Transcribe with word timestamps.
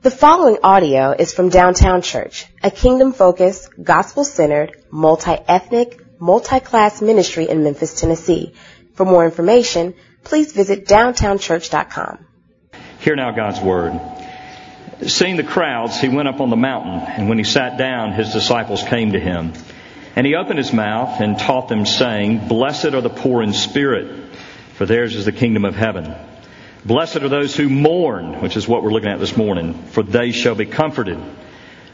The 0.00 0.12
following 0.12 0.58
audio 0.62 1.10
is 1.10 1.34
from 1.34 1.48
Downtown 1.48 2.02
Church, 2.02 2.46
a 2.62 2.70
kingdom 2.70 3.12
focused, 3.12 3.70
gospel 3.82 4.22
centered, 4.22 4.80
multi 4.92 5.32
ethnic, 5.48 6.20
multi 6.20 6.60
class 6.60 7.02
ministry 7.02 7.48
in 7.48 7.64
Memphis, 7.64 8.00
Tennessee. 8.00 8.54
For 8.94 9.04
more 9.04 9.24
information, 9.24 9.94
please 10.22 10.52
visit 10.52 10.86
downtownchurch.com. 10.86 12.26
Hear 13.00 13.16
now 13.16 13.32
God's 13.32 13.60
word. 13.60 14.00
Seeing 15.08 15.36
the 15.36 15.42
crowds, 15.42 16.00
he 16.00 16.08
went 16.08 16.28
up 16.28 16.40
on 16.40 16.50
the 16.50 16.56
mountain, 16.56 17.00
and 17.00 17.28
when 17.28 17.38
he 17.38 17.44
sat 17.44 17.76
down, 17.76 18.12
his 18.12 18.32
disciples 18.32 18.84
came 18.84 19.12
to 19.12 19.18
him. 19.18 19.52
And 20.14 20.24
he 20.24 20.36
opened 20.36 20.58
his 20.58 20.72
mouth 20.72 21.20
and 21.20 21.36
taught 21.36 21.66
them, 21.66 21.84
saying, 21.84 22.46
Blessed 22.46 22.94
are 22.94 23.00
the 23.00 23.10
poor 23.10 23.42
in 23.42 23.52
spirit, 23.52 24.32
for 24.74 24.86
theirs 24.86 25.16
is 25.16 25.24
the 25.24 25.32
kingdom 25.32 25.64
of 25.64 25.74
heaven. 25.74 26.14
Blessed 26.88 27.16
are 27.16 27.28
those 27.28 27.54
who 27.54 27.68
mourn, 27.68 28.40
which 28.40 28.56
is 28.56 28.66
what 28.66 28.82
we're 28.82 28.92
looking 28.92 29.10
at 29.10 29.20
this 29.20 29.36
morning, 29.36 29.74
for 29.88 30.02
they 30.02 30.32
shall 30.32 30.54
be 30.54 30.64
comforted. 30.64 31.18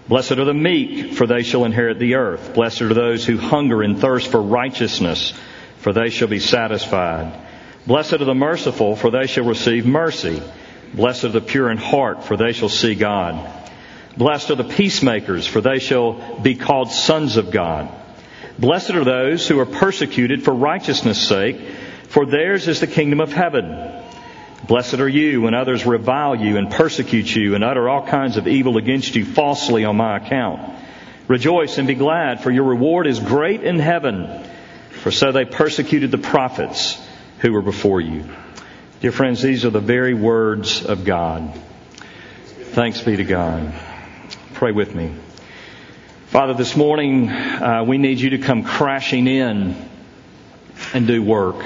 Blessed 0.07 0.39
are 0.39 0.45
the 0.45 0.55
meek, 0.55 1.15
for 1.15 1.27
they 1.27 1.43
shall 1.43 1.65
inherit 1.65 1.99
the 1.99 2.15
earth. 2.15 2.55
Blessed 2.55 2.83
are 2.83 2.95
those 2.95 3.27
who 3.27 3.37
hunger 3.37 3.83
and 3.83 3.99
thirst 3.99 4.31
for 4.31 4.41
righteousness, 4.41 5.35
for 5.79 5.93
they 5.93 6.11
shall 6.11 6.29
be 6.29 6.39
satisfied. 6.39 7.37
Blessed 7.89 8.13
are 8.13 8.25
the 8.25 8.37
merciful, 8.37 8.95
for 8.95 9.11
they 9.11 9.27
shall 9.27 9.47
receive 9.47 9.85
mercy. 9.85 10.41
Blessed 10.95 11.25
are 11.25 11.29
the 11.31 11.41
pure 11.41 11.73
in 11.73 11.77
heart, 11.79 12.23
for 12.23 12.37
they 12.37 12.53
shall 12.53 12.69
see 12.69 12.95
God. 12.95 13.51
Blessed 14.17 14.53
are 14.53 14.55
the 14.55 14.63
peacemakers, 14.63 15.45
for 15.45 15.61
they 15.61 15.81
shall 15.81 16.39
be 16.39 16.55
called 16.55 16.93
sons 16.93 17.37
of 17.37 17.51
God. 17.51 17.89
Blessed 18.61 18.93
are 18.93 19.05
those 19.05 19.49
who 19.49 19.59
are 19.59 19.67
persecuted 19.67 20.45
for 20.45 20.55
righteousness' 20.55 21.27
sake, 21.27 21.59
for 22.07 22.27
theirs 22.27 22.69
is 22.69 22.79
the 22.79 22.87
kingdom 22.87 23.19
of 23.19 23.33
heaven. 23.33 23.94
Blessed 24.67 24.95
are 24.95 25.09
you 25.09 25.43
when 25.43 25.53
others 25.53 25.85
revile 25.85 26.35
you 26.35 26.57
and 26.57 26.71
persecute 26.71 27.35
you 27.35 27.55
and 27.55 27.63
utter 27.63 27.87
all 27.87 28.07
kinds 28.07 28.39
of 28.39 28.49
evil 28.49 28.79
against 28.79 29.15
you 29.15 29.27
falsely 29.27 29.85
on 29.85 29.97
my 29.97 30.17
account. 30.17 30.79
Rejoice 31.29 31.77
and 31.77 31.87
be 31.87 31.95
glad, 31.95 32.43
for 32.43 32.51
your 32.51 32.65
reward 32.65 33.07
is 33.07 33.21
great 33.21 33.63
in 33.63 33.79
heaven. 33.79 34.47
For 35.03 35.11
so 35.11 35.33
they 35.33 35.45
persecuted 35.45 36.11
the 36.11 36.19
prophets 36.19 36.99
who 37.41 37.53
were 37.53 37.61
before 37.61 38.01
you. 38.01 38.25
Dear 39.01 39.13
friends, 39.13 39.43
these 39.43 39.67
are 39.67 39.71
the 39.71 39.81
very 39.81 40.15
words 40.15 40.83
of 40.83 41.05
God. 41.05 41.53
Thanks 42.73 43.03
be 43.03 43.17
to 43.17 43.25
God. 43.25 43.75
Pray 44.55 44.73
with 44.73 44.95
me. 44.95 45.15
Father, 46.29 46.55
this 46.55 46.75
morning 46.75 47.29
uh, 47.29 47.85
we 47.87 47.99
need 47.99 48.19
you 48.19 48.31
to 48.31 48.39
come 48.39 48.65
crashing 48.65 49.27
in 49.27 49.77
and 50.95 51.07
do 51.07 51.23
work. 51.23 51.63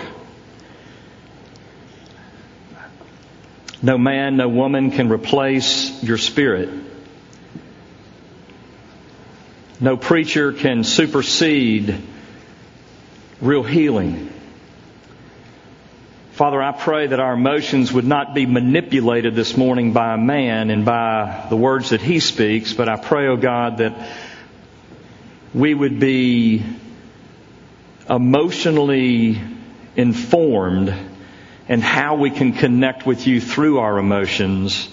No 3.81 3.97
man, 3.97 4.37
no 4.37 4.49
woman 4.49 4.91
can 4.91 5.09
replace 5.09 6.03
your 6.03 6.19
spirit. 6.19 6.69
No 9.81 9.97
preacher 9.97 10.53
can 10.53 10.83
supersede 10.83 12.03
real 13.41 13.63
healing. 13.63 14.33
Father, 16.33 16.61
I 16.61 16.73
pray 16.73 17.07
that 17.09 17.21
our 17.21 17.35
emotions 17.35 17.93
would 17.93 18.05
not 18.05 18.35
be 18.35 18.47
manipulated 18.47 19.37
this 19.37 19.57
morning 19.57 19.93
by 19.93 20.15
a 20.15 20.19
man 20.19 20.71
and 20.71 20.85
by 20.85 21.47
the 21.49 21.57
words 21.57 21.91
that 21.91 22.01
he 22.01 22.19
speaks, 22.19 22.73
but 22.73 22.89
I 22.89 22.97
pray, 22.97 23.29
oh 23.29 23.37
God, 23.37 23.79
that 23.79 24.11
we 25.55 25.75
would 25.75 26.01
be 26.01 26.65
emotionally 28.11 29.41
informed 29.97 30.95
and 31.69 31.83
how 31.83 32.17
we 32.17 32.31
can 32.31 32.53
connect 32.53 33.07
with 33.07 33.27
you 33.27 33.41
through 33.41 33.79
our 33.79 33.99
emotions, 33.99 34.89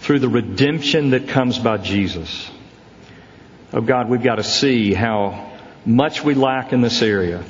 through 0.00 0.18
the 0.18 0.28
redemption 0.28 1.10
that 1.10 1.28
comes 1.28 1.58
by 1.58 1.78
Jesus. 1.78 2.50
Oh 3.72 3.80
God, 3.80 4.08
we've 4.08 4.22
got 4.22 4.36
to 4.36 4.44
see 4.44 4.92
how 4.92 5.52
much 5.86 6.24
we 6.24 6.34
lack 6.34 6.72
in 6.72 6.80
this 6.80 7.02
area. 7.02 7.44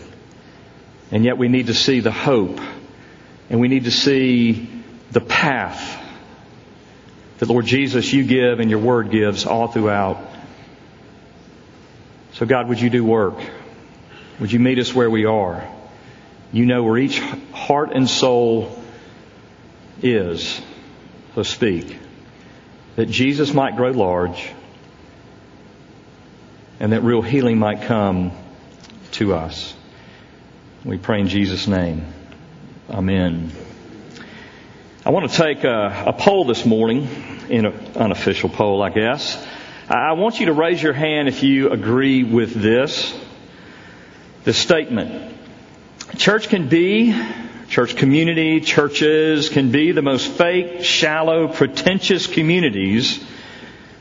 And 1.10 1.24
yet 1.24 1.38
we 1.38 1.48
need 1.48 1.66
to 1.66 1.74
see 1.74 2.00
the 2.00 2.12
hope. 2.12 2.60
And 3.50 3.60
we 3.60 3.68
need 3.68 3.84
to 3.84 3.90
see 3.90 4.68
the 5.10 5.20
path 5.20 6.00
that 7.38 7.48
Lord 7.48 7.66
Jesus 7.66 8.12
you 8.12 8.24
give 8.24 8.60
and 8.60 8.70
your 8.70 8.78
word 8.78 9.10
gives 9.10 9.46
all 9.46 9.68
throughout. 9.68 10.18
So 12.34 12.46
God, 12.46 12.68
would 12.68 12.80
you 12.80 12.88
do 12.88 13.04
work? 13.04 13.36
Would 14.40 14.52
you 14.52 14.60
meet 14.60 14.78
us 14.78 14.94
where 14.94 15.10
we 15.10 15.24
are? 15.24 15.68
You 16.52 16.66
know 16.66 16.82
where 16.82 16.98
each 16.98 17.18
heart 17.52 17.92
and 17.92 18.08
soul 18.08 18.78
is, 20.02 20.60
so 21.34 21.42
speak. 21.42 21.98
That 22.96 23.06
Jesus 23.06 23.54
might 23.54 23.76
grow 23.76 23.90
large 23.90 24.52
and 26.78 26.92
that 26.92 27.02
real 27.02 27.22
healing 27.22 27.58
might 27.58 27.82
come 27.82 28.32
to 29.12 29.34
us. 29.34 29.74
We 30.84 30.98
pray 30.98 31.20
in 31.20 31.28
Jesus' 31.28 31.66
name. 31.66 32.04
Amen. 32.90 33.52
I 35.06 35.10
want 35.10 35.30
to 35.30 35.36
take 35.36 35.64
a, 35.64 36.04
a 36.08 36.12
poll 36.12 36.44
this 36.44 36.66
morning, 36.66 37.08
in 37.48 37.66
an 37.66 37.74
unofficial 37.96 38.48
poll, 38.48 38.82
I 38.82 38.90
guess. 38.90 39.42
I 39.88 40.12
want 40.12 40.40
you 40.40 40.46
to 40.46 40.52
raise 40.52 40.82
your 40.82 40.92
hand 40.92 41.28
if 41.28 41.42
you 41.42 41.70
agree 41.70 42.24
with 42.24 42.52
this. 42.54 43.18
The 44.44 44.52
statement. 44.52 45.36
Church 46.16 46.48
can 46.48 46.68
be, 46.68 47.14
church 47.68 47.96
community, 47.96 48.60
churches 48.60 49.48
can 49.48 49.70
be 49.70 49.92
the 49.92 50.02
most 50.02 50.30
fake, 50.30 50.84
shallow, 50.84 51.48
pretentious 51.48 52.26
communities 52.26 53.22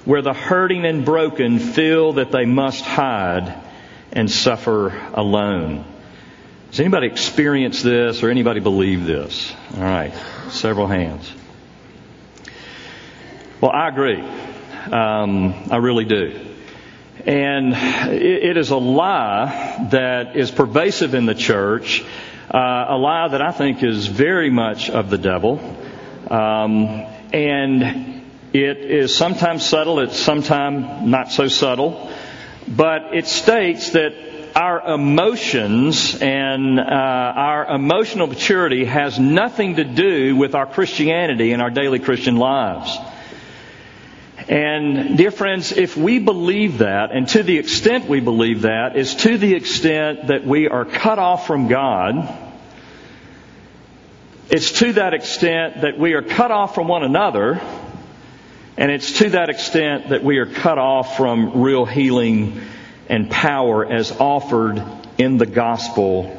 where 0.03 0.21
the 0.21 0.33
hurting 0.33 0.85
and 0.85 1.05
broken 1.05 1.59
feel 1.59 2.13
that 2.13 2.31
they 2.31 2.45
must 2.45 2.83
hide 2.83 3.55
and 4.11 4.29
suffer 4.29 4.89
alone. 5.13 5.85
Has 6.69 6.79
anybody 6.79 7.07
experienced 7.07 7.83
this 7.83 8.23
or 8.23 8.29
anybody 8.29 8.59
believe 8.59 9.05
this? 9.05 9.53
All 9.75 9.83
right, 9.83 10.13
several 10.49 10.87
hands. 10.87 11.31
Well, 13.61 13.71
I 13.71 13.87
agree. 13.87 14.19
Um, 14.91 15.53
I 15.69 15.77
really 15.77 16.05
do. 16.05 16.50
And 17.25 17.73
it 18.13 18.57
is 18.57 18.71
a 18.71 18.77
lie 18.77 19.87
that 19.91 20.35
is 20.35 20.49
pervasive 20.49 21.13
in 21.13 21.25
the 21.25 21.35
church, 21.35 22.03
uh, 22.49 22.85
a 22.89 22.97
lie 22.97 23.27
that 23.27 23.41
I 23.41 23.51
think 23.51 23.83
is 23.83 24.07
very 24.07 24.49
much 24.49 24.89
of 24.89 25.09
the 25.09 25.17
devil. 25.17 25.59
Um, 26.29 26.87
and 27.31 28.23
it 28.53 28.77
is 28.77 29.15
sometimes 29.15 29.65
subtle, 29.65 29.99
it's 29.99 30.19
sometimes 30.19 31.07
not 31.07 31.31
so 31.31 31.47
subtle, 31.47 32.11
but 32.67 33.15
it 33.15 33.27
states 33.27 33.91
that 33.91 34.13
our 34.55 34.93
emotions 34.93 36.15
and 36.21 36.79
uh, 36.79 36.83
our 36.83 37.75
emotional 37.75 38.27
maturity 38.27 38.85
has 38.85 39.19
nothing 39.19 39.75
to 39.75 39.83
do 39.83 40.35
with 40.35 40.55
our 40.55 40.65
Christianity 40.65 41.53
and 41.53 41.61
our 41.61 41.69
daily 41.69 41.99
Christian 41.99 42.35
lives. 42.35 42.97
And 44.51 45.17
dear 45.17 45.31
friends, 45.31 45.71
if 45.71 45.95
we 45.95 46.19
believe 46.19 46.79
that, 46.79 47.13
and 47.13 47.25
to 47.29 47.41
the 47.41 47.57
extent 47.57 48.09
we 48.09 48.19
believe 48.19 48.63
that, 48.63 48.97
is 48.97 49.15
to 49.15 49.37
the 49.37 49.55
extent 49.55 50.27
that 50.27 50.45
we 50.45 50.67
are 50.67 50.83
cut 50.83 51.19
off 51.19 51.47
from 51.47 51.69
God, 51.69 52.37
it's 54.49 54.79
to 54.79 54.91
that 54.91 55.13
extent 55.13 55.83
that 55.83 55.97
we 55.97 56.15
are 56.15 56.21
cut 56.21 56.51
off 56.51 56.75
from 56.75 56.89
one 56.89 57.03
another, 57.03 57.61
and 58.75 58.91
it's 58.91 59.19
to 59.19 59.29
that 59.29 59.47
extent 59.47 60.09
that 60.09 60.21
we 60.21 60.39
are 60.39 60.47
cut 60.47 60.77
off 60.77 61.15
from 61.15 61.61
real 61.61 61.85
healing 61.85 62.59
and 63.07 63.31
power 63.31 63.85
as 63.85 64.11
offered 64.11 64.83
in 65.17 65.37
the 65.37 65.45
gospel. 65.45 66.37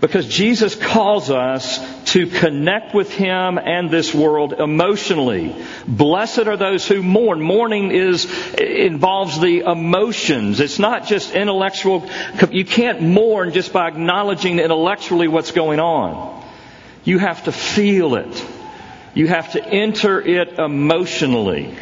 Because 0.00 0.26
Jesus 0.26 0.74
calls 0.74 1.30
us 1.30 1.78
to 2.06 2.26
connect 2.26 2.94
with 2.94 3.10
Him 3.10 3.58
and 3.58 3.90
this 3.90 4.14
world 4.14 4.52
emotionally. 4.52 5.54
Blessed 5.86 6.46
are 6.46 6.56
those 6.56 6.86
who 6.86 7.02
mourn. 7.02 7.40
Mourning 7.40 7.90
is, 7.90 8.26
involves 8.54 9.40
the 9.40 9.60
emotions. 9.60 10.60
It's 10.60 10.78
not 10.78 11.06
just 11.06 11.34
intellectual. 11.34 12.08
You 12.50 12.64
can't 12.64 13.02
mourn 13.02 13.52
just 13.52 13.72
by 13.72 13.88
acknowledging 13.88 14.58
intellectually 14.58 15.28
what's 15.28 15.52
going 15.52 15.80
on. 15.80 16.44
You 17.04 17.18
have 17.18 17.44
to 17.44 17.52
feel 17.52 18.16
it. 18.16 18.46
You 19.14 19.28
have 19.28 19.52
to 19.52 19.64
enter 19.64 20.20
it 20.20 20.58
emotionally. 20.58 21.76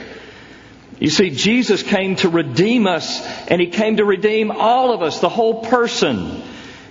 You 0.99 1.11
see, 1.11 1.31
Jesus 1.31 1.83
came 1.83 2.17
to 2.17 2.29
redeem 2.29 2.87
us, 2.87 3.27
and 3.49 3.61
He 3.61 3.69
came 3.69 3.97
to 3.97 4.05
redeem 4.05 4.51
all 4.53 4.93
of 4.93 5.03
us, 5.03 5.19
the 5.19 5.29
whole 5.29 5.65
person. 5.65 6.43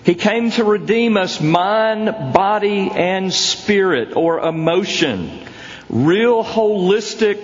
He 0.03 0.15
came 0.15 0.49
to 0.51 0.63
redeem 0.63 1.15
us 1.15 1.39
mind, 1.39 2.33
body, 2.33 2.89
and 2.89 3.31
spirit 3.31 4.15
or 4.15 4.39
emotion. 4.39 5.45
Real 5.89 6.43
holistic 6.43 7.39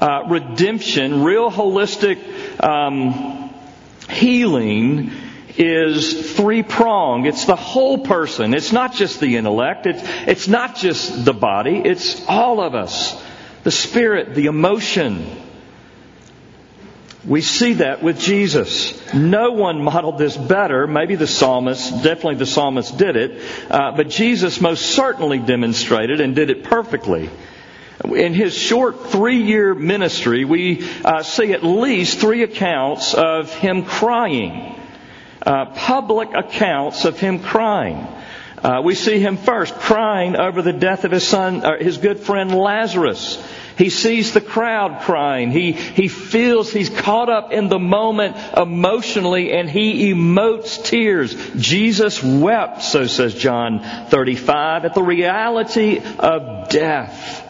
uh, 0.00 0.24
redemption, 0.28 1.24
real 1.24 1.50
holistic 1.50 2.18
um, 2.62 3.50
healing 4.10 5.10
is 5.56 6.34
three 6.36 6.62
pronged. 6.62 7.26
It's 7.26 7.44
the 7.44 7.56
whole 7.56 7.98
person. 7.98 8.54
It's 8.54 8.72
not 8.72 8.94
just 8.94 9.20
the 9.20 9.36
intellect. 9.36 9.86
It's, 9.86 10.02
it's 10.26 10.48
not 10.48 10.76
just 10.76 11.24
the 11.24 11.32
body. 11.32 11.80
It's 11.84 12.24
all 12.28 12.60
of 12.60 12.74
us. 12.74 13.20
the 13.64 13.70
spirit, 13.70 14.34
the 14.34 14.46
emotion. 14.46 15.26
We 17.26 17.40
see 17.40 17.74
that 17.74 18.02
with 18.02 18.18
Jesus. 18.20 19.14
No 19.14 19.52
one 19.52 19.82
modeled 19.82 20.18
this 20.18 20.36
better. 20.36 20.86
Maybe 20.86 21.14
the 21.16 21.26
psalmist, 21.26 22.02
definitely 22.02 22.34
the 22.34 22.46
psalmist 22.46 22.98
did 22.98 23.16
it, 23.16 23.40
uh, 23.70 23.92
but 23.96 24.10
Jesus 24.10 24.60
most 24.60 24.82
certainly 24.90 25.38
demonstrated 25.38 26.20
and 26.20 26.34
did 26.34 26.50
it 26.50 26.64
perfectly. 26.64 27.30
In 28.04 28.34
his 28.34 28.54
short 28.54 29.06
three 29.06 29.42
year 29.42 29.74
ministry, 29.74 30.44
we 30.44 30.86
uh, 31.02 31.22
see 31.22 31.52
at 31.54 31.64
least 31.64 32.18
three 32.18 32.42
accounts 32.42 33.14
of 33.14 33.54
him 33.54 33.84
crying. 33.84 34.78
Uh, 35.40 35.66
public 35.66 36.30
accounts 36.34 37.06
of 37.06 37.18
him 37.18 37.38
crying. 37.38 38.06
Uh, 38.62 38.80
we 38.82 38.94
see 38.94 39.18
him 39.18 39.36
first 39.36 39.74
crying 39.74 40.36
over 40.36 40.62
the 40.62 40.72
death 40.72 41.04
of 41.04 41.10
his 41.10 41.26
son, 41.26 41.64
uh, 41.64 41.78
his 41.78 41.98
good 41.98 42.18
friend 42.18 42.54
Lazarus. 42.54 43.42
He 43.76 43.90
sees 43.90 44.32
the 44.32 44.40
crowd 44.40 45.02
crying. 45.02 45.50
He, 45.50 45.72
he 45.72 46.08
feels 46.08 46.72
he's 46.72 46.90
caught 46.90 47.28
up 47.28 47.52
in 47.52 47.68
the 47.68 47.78
moment 47.78 48.36
emotionally 48.56 49.52
and 49.52 49.68
he 49.68 50.12
emotes 50.12 50.84
tears. 50.84 51.34
Jesus 51.56 52.22
wept, 52.22 52.82
so 52.82 53.06
says 53.06 53.34
John 53.34 53.80
35, 54.08 54.84
at 54.84 54.94
the 54.94 55.02
reality 55.02 56.00
of 56.18 56.68
death. 56.68 57.40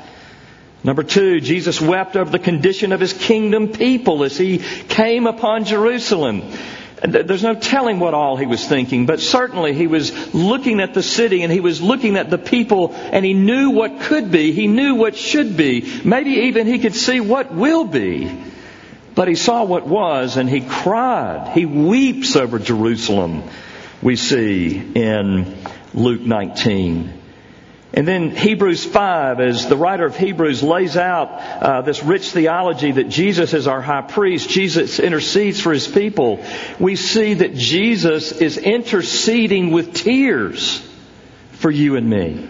Number 0.82 1.02
two, 1.02 1.40
Jesus 1.40 1.80
wept 1.80 2.14
over 2.14 2.30
the 2.30 2.38
condition 2.38 2.92
of 2.92 3.00
his 3.00 3.14
kingdom 3.14 3.68
people 3.68 4.22
as 4.22 4.36
he 4.36 4.58
came 4.58 5.26
upon 5.26 5.64
Jerusalem. 5.64 6.42
There's 7.06 7.42
no 7.42 7.54
telling 7.54 8.00
what 8.00 8.14
all 8.14 8.36
he 8.36 8.46
was 8.46 8.66
thinking, 8.66 9.04
but 9.04 9.20
certainly 9.20 9.74
he 9.74 9.86
was 9.86 10.34
looking 10.34 10.80
at 10.80 10.94
the 10.94 11.02
city 11.02 11.42
and 11.42 11.52
he 11.52 11.60
was 11.60 11.82
looking 11.82 12.16
at 12.16 12.30
the 12.30 12.38
people 12.38 12.94
and 12.94 13.24
he 13.24 13.34
knew 13.34 13.70
what 13.70 14.00
could 14.00 14.30
be. 14.30 14.52
He 14.52 14.66
knew 14.66 14.94
what 14.94 15.14
should 15.14 15.54
be. 15.54 16.00
Maybe 16.02 16.30
even 16.48 16.66
he 16.66 16.78
could 16.78 16.94
see 16.94 17.20
what 17.20 17.52
will 17.52 17.84
be. 17.84 18.34
But 19.14 19.28
he 19.28 19.34
saw 19.34 19.64
what 19.64 19.86
was 19.86 20.38
and 20.38 20.48
he 20.48 20.62
cried. 20.62 21.52
He 21.52 21.66
weeps 21.66 22.36
over 22.36 22.58
Jerusalem, 22.58 23.42
we 24.02 24.16
see 24.16 24.76
in 24.94 25.56
Luke 25.92 26.22
19. 26.22 27.12
And 27.96 28.08
then 28.08 28.34
Hebrews 28.34 28.84
5, 28.84 29.38
as 29.38 29.68
the 29.68 29.76
writer 29.76 30.04
of 30.04 30.16
Hebrews 30.16 30.64
lays 30.64 30.96
out 30.96 31.28
uh, 31.30 31.82
this 31.82 32.02
rich 32.02 32.32
theology 32.32 32.90
that 32.90 33.08
Jesus 33.08 33.54
is 33.54 33.68
our 33.68 33.80
high 33.80 34.02
priest, 34.02 34.50
Jesus 34.50 34.98
intercedes 34.98 35.60
for 35.60 35.72
his 35.72 35.86
people, 35.86 36.44
we 36.80 36.96
see 36.96 37.34
that 37.34 37.54
Jesus 37.54 38.32
is 38.32 38.58
interceding 38.58 39.70
with 39.70 39.94
tears 39.94 40.84
for 41.52 41.70
you 41.70 41.94
and 41.94 42.10
me. 42.10 42.48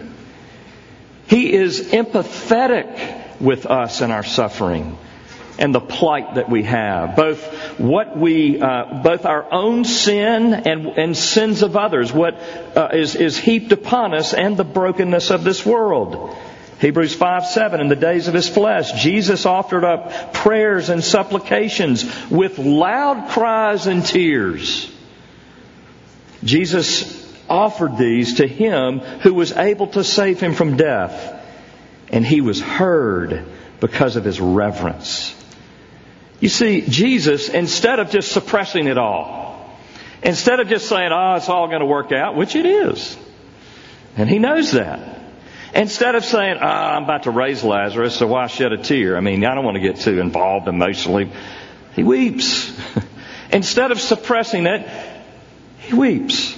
He 1.27 1.53
is 1.53 1.89
empathetic 1.91 3.39
with 3.39 3.67
us 3.67 4.01
in 4.01 4.09
our 4.09 4.23
suffering 4.23 4.97
and 5.57 5.73
the 5.73 5.79
plight 5.79 6.35
that 6.35 6.49
we 6.49 6.63
have, 6.63 7.15
both 7.15 7.43
what 7.79 8.17
we, 8.17 8.59
uh, 8.59 9.01
both 9.03 9.25
our 9.25 9.51
own 9.53 9.85
sin 9.85 10.53
and, 10.53 10.87
and 10.87 11.15
sins 11.15 11.61
of 11.61 11.77
others, 11.77 12.11
what 12.11 12.35
uh, 12.75 12.89
is 12.93 13.15
is 13.15 13.37
heaped 13.37 13.71
upon 13.71 14.13
us, 14.13 14.33
and 14.33 14.57
the 14.57 14.65
brokenness 14.65 15.31
of 15.31 15.43
this 15.43 15.65
world. 15.65 16.35
Hebrews 16.79 17.15
5 17.15 17.45
7, 17.45 17.79
in 17.79 17.87
the 17.87 17.95
days 17.95 18.27
of 18.27 18.33
his 18.33 18.49
flesh, 18.49 19.01
Jesus 19.01 19.45
offered 19.45 19.85
up 19.85 20.33
prayers 20.33 20.89
and 20.89 21.03
supplications 21.03 22.03
with 22.29 22.59
loud 22.59 23.29
cries 23.29 23.87
and 23.87 24.05
tears. 24.05 24.91
Jesus 26.43 27.23
offered 27.49 27.97
these 27.97 28.35
to 28.35 28.47
him 28.47 28.99
who 28.99 29.33
was 29.33 29.53
able 29.53 29.87
to 29.87 30.03
save 30.03 30.39
him 30.39 30.53
from 30.53 30.75
death, 30.75 31.43
and 32.09 32.25
he 32.25 32.41
was 32.41 32.61
heard 32.61 33.45
because 33.79 34.15
of 34.15 34.25
his 34.25 34.41
reverence. 34.41 35.33
You 36.45 36.49
see, 36.49 36.81
Jesus, 36.81 37.49
instead 37.49 37.97
of 37.97 38.11
just 38.11 38.31
suppressing 38.31 38.85
it 38.85 38.99
all, 38.99 39.67
instead 40.21 40.59
of 40.59 40.67
just 40.67 40.87
saying, 40.87 41.09
oh, 41.11 41.33
it's 41.37 41.49
all 41.49 41.69
going 41.69 41.79
to 41.79 41.87
work 41.87 42.11
out, 42.11 42.35
which 42.35 42.55
it 42.55 42.67
is, 42.67 43.17
and 44.15 44.29
he 44.29 44.37
knows 44.37 44.73
that. 44.73 45.23
Instead 45.73 46.13
of 46.13 46.23
saying, 46.23 46.57
oh, 46.61 46.67
I'm 46.67 47.05
about 47.05 47.23
to 47.23 47.31
raise 47.31 47.63
Lazarus, 47.63 48.15
so 48.15 48.27
why 48.27 48.45
shed 48.45 48.73
a 48.73 48.77
tear? 48.77 49.17
I 49.17 49.21
mean, 49.21 49.43
I 49.43 49.55
don't 49.55 49.65
want 49.65 49.77
to 49.77 49.81
get 49.81 49.95
too 50.01 50.19
involved 50.19 50.67
emotionally. 50.67 51.31
He 51.95 52.03
weeps. 52.03 52.79
Instead 53.51 53.89
of 53.89 53.99
suppressing 53.99 54.67
it, 54.67 54.87
he 55.79 55.95
weeps. 55.95 56.55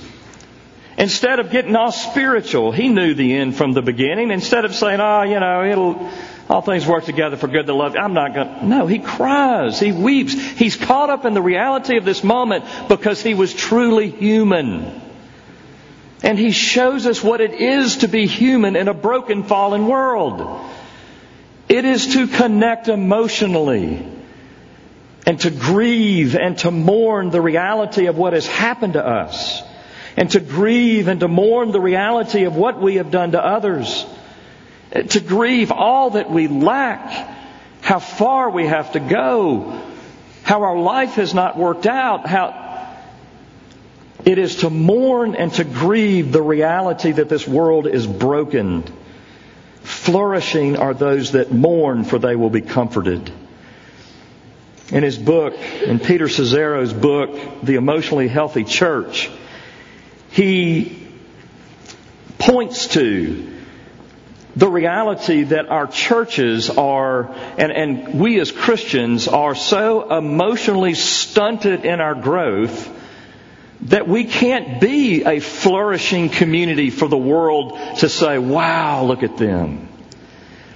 Instead 0.98 1.40
of 1.40 1.50
getting 1.50 1.78
all 1.78 1.94
spiritual, 1.94 2.74
he 2.74 2.90
knew 2.90 3.14
the 3.14 3.38
end 3.38 3.56
from 3.56 3.72
the 3.72 3.82
beginning. 3.82 4.32
Instead 4.32 4.66
of 4.66 4.76
saying, 4.76 5.00
oh, 5.00 5.24
you 5.24 5.40
know, 5.40 5.64
it'll, 5.64 6.12
all 6.50 6.62
things 6.62 6.88
work 6.88 7.04
together 7.04 7.36
for 7.36 7.48
good 7.48 7.66
to 7.66 7.74
love. 7.74 7.96
I'm 7.98 8.14
not 8.14 8.34
going 8.34 8.48
to. 8.48 8.66
No, 8.66 8.88
he 8.88 9.00
cries. 9.00 9.80
He 9.80 9.92
weeps. 9.92 10.34
He's 10.34 10.78
caught 10.78 11.10
up 11.10 11.26
in 11.26 11.34
the 11.34 11.42
reality 11.42 11.98
of 11.98 12.06
this 12.06 12.24
moment 12.24 12.66
because 12.88 13.22
he 13.22 13.34
was 13.34 13.54
truly 13.54 14.10
human. 14.10 15.02
And 16.24 16.40
he 16.40 16.52
shows 16.52 17.06
us 17.06 17.22
what 17.22 17.42
it 17.42 17.54
is 17.54 17.98
to 17.98 18.08
be 18.08 18.28
human 18.28 18.76
in 18.76 18.88
a 18.88 18.94
broken, 18.94 19.44
fallen 19.44 19.88
world. 19.88 20.66
It 21.68 21.84
is 21.84 22.14
to 22.14 22.28
connect 22.28 22.88
emotionally 22.88 24.08
and 25.26 25.40
to 25.42 25.52
grieve 25.52 26.36
and 26.36 26.58
to 26.60 26.72
mourn 26.72 27.30
the 27.30 27.42
reality 27.42 28.06
of 28.06 28.18
what 28.18 28.32
has 28.32 28.48
happened 28.48 28.94
to 28.94 29.06
us 29.06 29.62
and 30.16 30.32
to 30.32 30.40
grieve 30.40 31.10
and 31.10 31.20
to 31.20 31.28
mourn 31.28 31.72
the 31.72 31.82
reality 31.82 32.46
of 32.46 32.56
what 32.56 32.82
we 32.82 32.96
have 32.96 33.12
done 33.12 33.34
to 33.34 33.46
others 33.46 34.06
to 34.92 35.20
grieve 35.20 35.72
all 35.72 36.12
that 36.12 36.30
we 36.30 36.48
lack, 36.48 37.36
how 37.82 38.00
far 38.00 38.50
we 38.50 38.66
have 38.66 38.94
to 38.94 39.00
go, 39.00 39.82
how 40.44 40.64
our 40.64 40.78
life 40.78 41.16
has 41.16 41.34
not 41.34 41.58
worked 41.58 41.86
out, 41.86 42.28
how 42.28 42.66
it 44.26 44.38
is 44.38 44.58
to 44.58 44.70
mourn 44.70 45.36
and 45.36 45.54
to 45.54 45.64
grieve 45.64 46.32
the 46.32 46.42
reality 46.42 47.12
that 47.12 47.30
this 47.30 47.48
world 47.48 47.88
is 47.88 48.08
broken. 48.08 48.84
Flourishing 49.82 50.78
are 50.78 50.94
those 50.94 51.32
that 51.32 51.52
mourn, 51.52 52.04
for 52.04 52.20
they 52.20 52.36
will 52.36 52.50
be 52.50 52.62
comforted. 52.62 53.32
In 54.90 55.04
his 55.04 55.18
book, 55.18 55.54
in 55.86 56.00
Peter 56.00 56.26
Scazzero's 56.26 56.94
book, 56.94 57.62
The 57.64 57.76
Emotionally 57.76 58.28
Healthy 58.28 58.64
Church, 58.64 59.30
he 60.30 61.08
points 62.38 62.88
to 62.88 63.57
the 64.58 64.68
reality 64.68 65.44
that 65.44 65.70
our 65.70 65.86
churches 65.86 66.72
are, 66.72 67.32
and, 67.60 67.72
and 67.72 68.20
we 68.20 68.40
as 68.40 68.52
Christians 68.52 69.28
are 69.28 69.54
so 69.54 70.18
emotionally 70.18 70.96
stunted 70.96 71.86
in 71.86 72.02
our 72.02 72.16
growth 72.16 72.92
that 73.82 74.08
we 74.08 74.24
can't 74.24 74.82
be 74.82 75.24
a 75.24 75.40
flourishing 75.40 76.30
community 76.30 76.90
for 76.90 77.08
the 77.08 77.18
world 77.18 77.78
to 78.00 78.10
say, 78.10 78.40
wow, 78.40 79.04
look 79.04 79.22
at 79.22 79.38
them. 79.38 79.88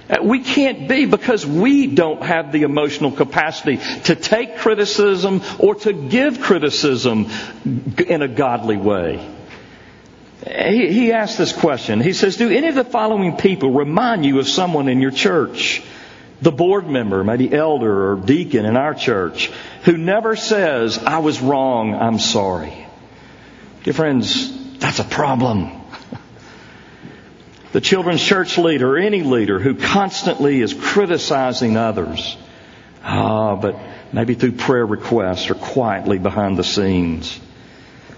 Uh, 0.08 0.18
we 0.22 0.38
can't 0.38 0.88
be 0.88 1.06
because 1.06 1.44
we 1.44 1.88
don't 1.88 2.22
have 2.22 2.52
the 2.52 2.62
emotional 2.62 3.10
capacity 3.10 3.78
to 4.04 4.14
take 4.14 4.58
criticism 4.58 5.42
or 5.58 5.74
to 5.74 5.92
give 5.92 6.40
criticism 6.40 7.26
in 8.06 8.22
a 8.22 8.28
godly 8.28 8.76
way. 8.76 9.28
He, 10.46 10.92
he 10.92 11.12
asked 11.12 11.38
this 11.38 11.52
question. 11.52 12.00
He 12.00 12.12
says, 12.12 12.36
Do 12.36 12.50
any 12.50 12.68
of 12.68 12.74
the 12.74 12.84
following 12.84 13.36
people 13.36 13.70
remind 13.70 14.24
you 14.24 14.38
of 14.40 14.48
someone 14.48 14.88
in 14.88 15.00
your 15.00 15.12
church? 15.12 15.82
The 16.40 16.50
board 16.50 16.88
member, 16.88 17.22
maybe 17.22 17.52
elder 17.54 18.12
or 18.12 18.16
deacon 18.16 18.64
in 18.64 18.76
our 18.76 18.94
church, 18.94 19.52
who 19.84 19.96
never 19.96 20.34
says, 20.34 20.98
I 20.98 21.18
was 21.18 21.40
wrong, 21.40 21.94
I'm 21.94 22.18
sorry. 22.18 22.86
Dear 23.84 23.94
friends, 23.94 24.78
that's 24.78 24.98
a 24.98 25.04
problem. 25.04 25.70
the 27.72 27.80
children's 27.80 28.22
church 28.24 28.58
leader 28.58 28.96
or 28.96 28.98
any 28.98 29.22
leader 29.22 29.60
who 29.60 29.76
constantly 29.76 30.60
is 30.60 30.74
criticizing 30.74 31.76
others. 31.76 32.36
Ah, 33.04 33.54
but 33.54 33.78
maybe 34.12 34.34
through 34.34 34.52
prayer 34.52 34.86
requests 34.86 35.48
or 35.50 35.54
quietly 35.54 36.18
behind 36.18 36.56
the 36.56 36.64
scenes 36.64 37.38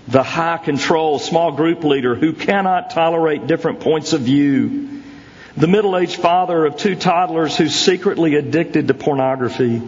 the 0.06 0.22
high 0.22 0.58
control 0.58 1.18
small 1.18 1.52
group 1.52 1.82
leader 1.84 2.14
who 2.14 2.32
cannot 2.32 2.90
tolerate 2.90 3.46
different 3.46 3.80
points 3.80 4.12
of 4.12 4.20
view, 4.22 5.02
the 5.56 5.66
middle 5.66 5.96
aged 5.96 6.16
father 6.16 6.66
of 6.66 6.76
two 6.76 6.94
toddlers 6.94 7.56
who's 7.56 7.74
secretly 7.74 8.34
addicted 8.34 8.88
to 8.88 8.94
pornography, 8.94 9.80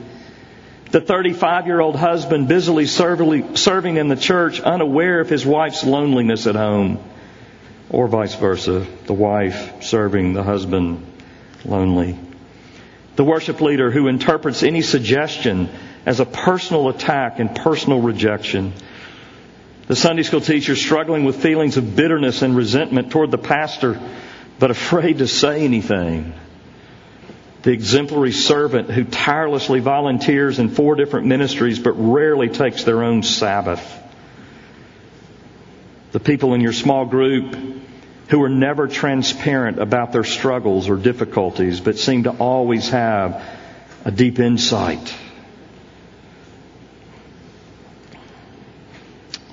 the 0.91 1.01
35 1.01 1.67
year 1.67 1.81
old 1.81 1.97
husband 1.97 2.49
busily 2.49 2.87
serving 2.87 3.97
in 3.97 4.09
the 4.09 4.17
church, 4.17 4.61
unaware 4.61 5.21
of 5.21 5.29
his 5.29 5.45
wife's 5.45 5.85
loneliness 5.85 6.47
at 6.47 6.55
home, 6.55 6.99
or 7.91 8.09
vice 8.09 8.35
versa, 8.37 8.87
the 9.07 9.13
wife 9.13 9.83
serving 9.83 10.33
the 10.33 10.43
husband 10.43 11.05
lonely. 11.65 12.19
The 13.17 13.25
worship 13.25 13.61
leader 13.61 13.91
who 13.91 14.09
interprets 14.09 14.63
any 14.63 14.83
suggestion 14.83 15.69
as 16.05 16.21
a 16.21 16.27
personal 16.27 16.89
attack 16.89 17.41
and 17.41 17.55
personal 17.55 18.01
rejection. 18.01 18.73
The 19.87 19.95
Sunday 19.95 20.25
school 20.25 20.41
teacher 20.41 20.75
struggling 20.75 21.25
with 21.25 21.41
feelings 21.41 21.77
of 21.77 21.95
bitterness 21.95 22.43
and 22.43 22.57
resentment 22.57 23.13
toward 23.13 23.31
the 23.31 23.39
pastor, 23.39 24.01
but 24.59 24.71
afraid 24.73 25.19
to 25.19 25.29
say 25.29 25.65
anything. 25.65 26.35
the 27.67 27.73
exemplary 27.73 28.31
servant 28.31 28.93
who 28.93 29.03
tirelessly 29.03 29.81
volunteers 29.81 30.61
in 30.61 30.69
four 30.69 30.95
different 30.95 31.27
ministries 31.27 31.81
but 31.81 31.95
rarely 31.95 32.49
takes 32.49 32.85
their 32.85 33.03
own 33.03 33.25
Sabbath. 33.25 33.83
The 36.13 36.21
people 36.21 36.55
in 36.55 36.61
your 36.61 36.73
small 36.73 37.07
group 37.07 37.57
who 38.29 38.41
are 38.45 38.49
never 38.49 38.87
transparent 38.87 39.81
about 39.81 40.13
their 40.13 40.23
struggles 40.23 40.89
or 40.89 40.95
difficulties 40.95 41.81
but 41.81 41.99
seem 41.99 42.23
to 42.23 42.31
always 42.31 42.91
have 42.91 43.43
a 44.05 44.13
deep 44.13 44.39
insight. 44.39 45.13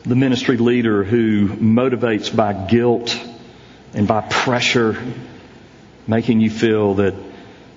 The 0.05 0.15
ministry 0.15 0.57
leader 0.57 1.05
who 1.05 1.47
motivates 1.47 2.35
by 2.35 2.51
guilt 2.51 3.17
and 3.93 4.05
by 4.05 4.19
pressure, 4.19 5.01
making 6.07 6.41
you 6.41 6.49
feel 6.49 6.95
that 6.95 7.15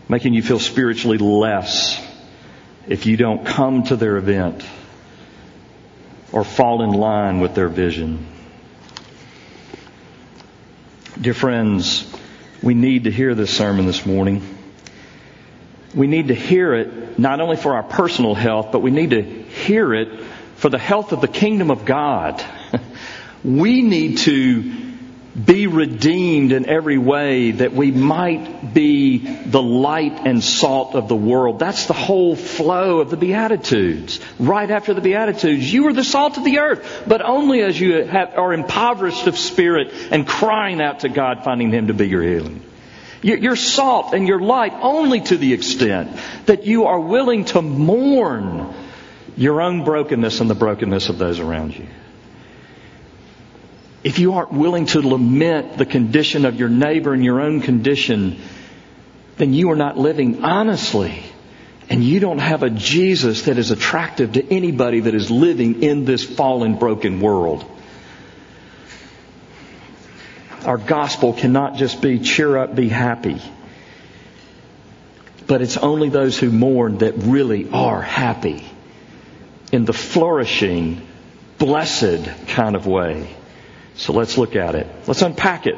making 0.09 0.35
you 0.35 0.43
feel 0.43 0.59
spiritually 0.59 1.19
less 1.19 2.05
if 2.89 3.07
you 3.07 3.17
don't 3.17 3.47
come 3.47 3.85
to 3.85 3.97
their 3.97 4.17
event 4.17 4.65
or 6.33 6.43
fall 6.43 6.83
in 6.83 6.91
line 6.91 7.39
with 7.39 7.55
their 7.55 7.69
vision. 7.69 8.27
Dear 11.21 11.35
friends, 11.35 12.13
we 12.61 12.75
need 12.75 13.05
to 13.05 13.13
hear 13.13 13.37
this 13.37 13.57
sermon 13.57 13.87
this 13.87 14.05
morning. 14.05 14.43
We 15.95 16.09
need 16.09 16.29
to 16.29 16.35
hear 16.35 16.75
it 16.75 17.21
not 17.21 17.41
only 17.41 17.57
for 17.57 17.75
our 17.75 17.85
personal 17.85 18.35
health, 18.35 18.73
but 18.73 18.81
we 18.81 18.91
need 18.91 19.11
to 19.11 19.23
hear 19.23 19.95
it 19.95 20.09
for 20.57 20.69
the 20.69 20.79
health 20.79 21.13
of 21.13 21.21
the 21.21 21.29
kingdom 21.29 21.71
of 21.71 21.85
God. 21.85 22.45
we 23.45 23.83
need 23.83 24.19
to 24.19 24.87
be 25.45 25.67
redeemed 25.67 26.51
in 26.53 26.67
every 26.67 26.97
way 26.97 27.51
that 27.51 27.75
we 27.75 27.91
might 27.91 28.73
be 28.73 29.19
the 29.19 29.63
light 29.63 30.27
and 30.27 30.43
salt 30.43 30.95
of 30.95 31.09
the 31.09 31.17
world. 31.17 31.59
That's 31.59 31.85
the 31.87 31.93
whole 31.93 32.35
flow 32.35 33.01
of 33.01 33.11
the 33.11 33.19
Beatitudes. 33.19 34.19
Right 34.39 34.71
after 34.71 34.95
the 34.95 35.03
Beatitudes, 35.03 35.71
you 35.71 35.89
are 35.89 35.93
the 35.93 36.05
salt 36.05 36.39
of 36.39 36.45
the 36.45 36.61
earth, 36.61 37.05
but 37.07 37.21
only 37.21 37.61
as 37.61 37.79
you 37.79 38.05
have, 38.05 38.35
are 38.39 38.55
impoverished 38.55 39.27
of 39.27 39.37
spirit 39.37 39.93
and 40.11 40.27
crying 40.27 40.81
out 40.81 41.01
to 41.01 41.11
God, 41.11 41.45
finding 41.45 41.71
Him 41.71 41.89
to 41.89 41.95
be 41.95 42.09
your 42.09 42.23
healing. 42.23 42.63
You're 43.21 43.57
salt 43.57 44.15
and 44.15 44.27
you're 44.29 44.41
light 44.41 44.73
only 44.73 45.21
to 45.21 45.37
the 45.37 45.53
extent 45.53 46.17
that 46.47 46.65
you 46.65 46.85
are 46.85 47.01
willing 47.01 47.45
to 47.47 47.61
mourn 47.61 48.73
your 49.37 49.61
own 49.61 49.85
brokenness 49.85 50.41
and 50.41 50.49
the 50.49 50.55
brokenness 50.55 51.09
of 51.09 51.19
those 51.19 51.41
around 51.41 51.77
you 51.77 51.87
if 54.07 54.21
you 54.21 54.35
aren't 54.35 54.53
willing 54.53 54.87
to 54.87 55.01
lament 55.01 55.79
the 55.79 55.85
condition 55.85 56.45
of 56.45 56.55
your 56.55 56.69
neighbor 56.69 57.13
and 57.13 57.25
your 57.25 57.41
own 57.41 57.61
condition, 57.61 58.41
then 59.37 59.53
you 59.53 59.73
are 59.73 59.77
not 59.77 59.99
living 59.99 60.45
honestly. 60.45 61.25
And 61.91 62.05
you 62.05 62.21
don't 62.21 62.39
have 62.39 62.63
a 62.63 62.71
Jesus 62.71 63.43
that 63.43 63.59
is 63.59 63.73
attractive 63.73 64.35
to 64.35 64.49
anybody 64.49 65.01
that 65.01 65.15
is 65.17 65.29
living 65.29 65.83
in 65.83 66.05
this 66.05 66.23
fallen, 66.23 66.79
broken 66.79 67.21
world. 67.21 67.65
Our 70.65 70.79
gospel 70.79 71.33
cannot 71.33 71.75
just 71.75 72.01
be 72.01 72.21
cheer 72.21 72.57
up, 72.59 72.77
be 72.77 72.89
happy. 72.89 73.43
But 75.49 75.63
it's 75.63 75.79
only 75.79 76.11
those 76.11 76.39
who 76.39 76.53
mourn 76.53 76.99
that 76.99 77.15
really 77.17 77.69
are 77.71 78.03
happy 78.03 78.65
in 79.73 79.85
the 79.85 79.93
flourishing, 79.93 81.07
blessed 81.59 82.29
kind 82.49 82.77
of 82.77 82.87
way. 82.87 83.35
So 83.97 84.13
let's 84.13 84.37
look 84.37 84.57
at 84.57 84.75
it. 84.75 84.87
Let's 85.07 85.23
unpack 85.23 85.67
it. 85.67 85.77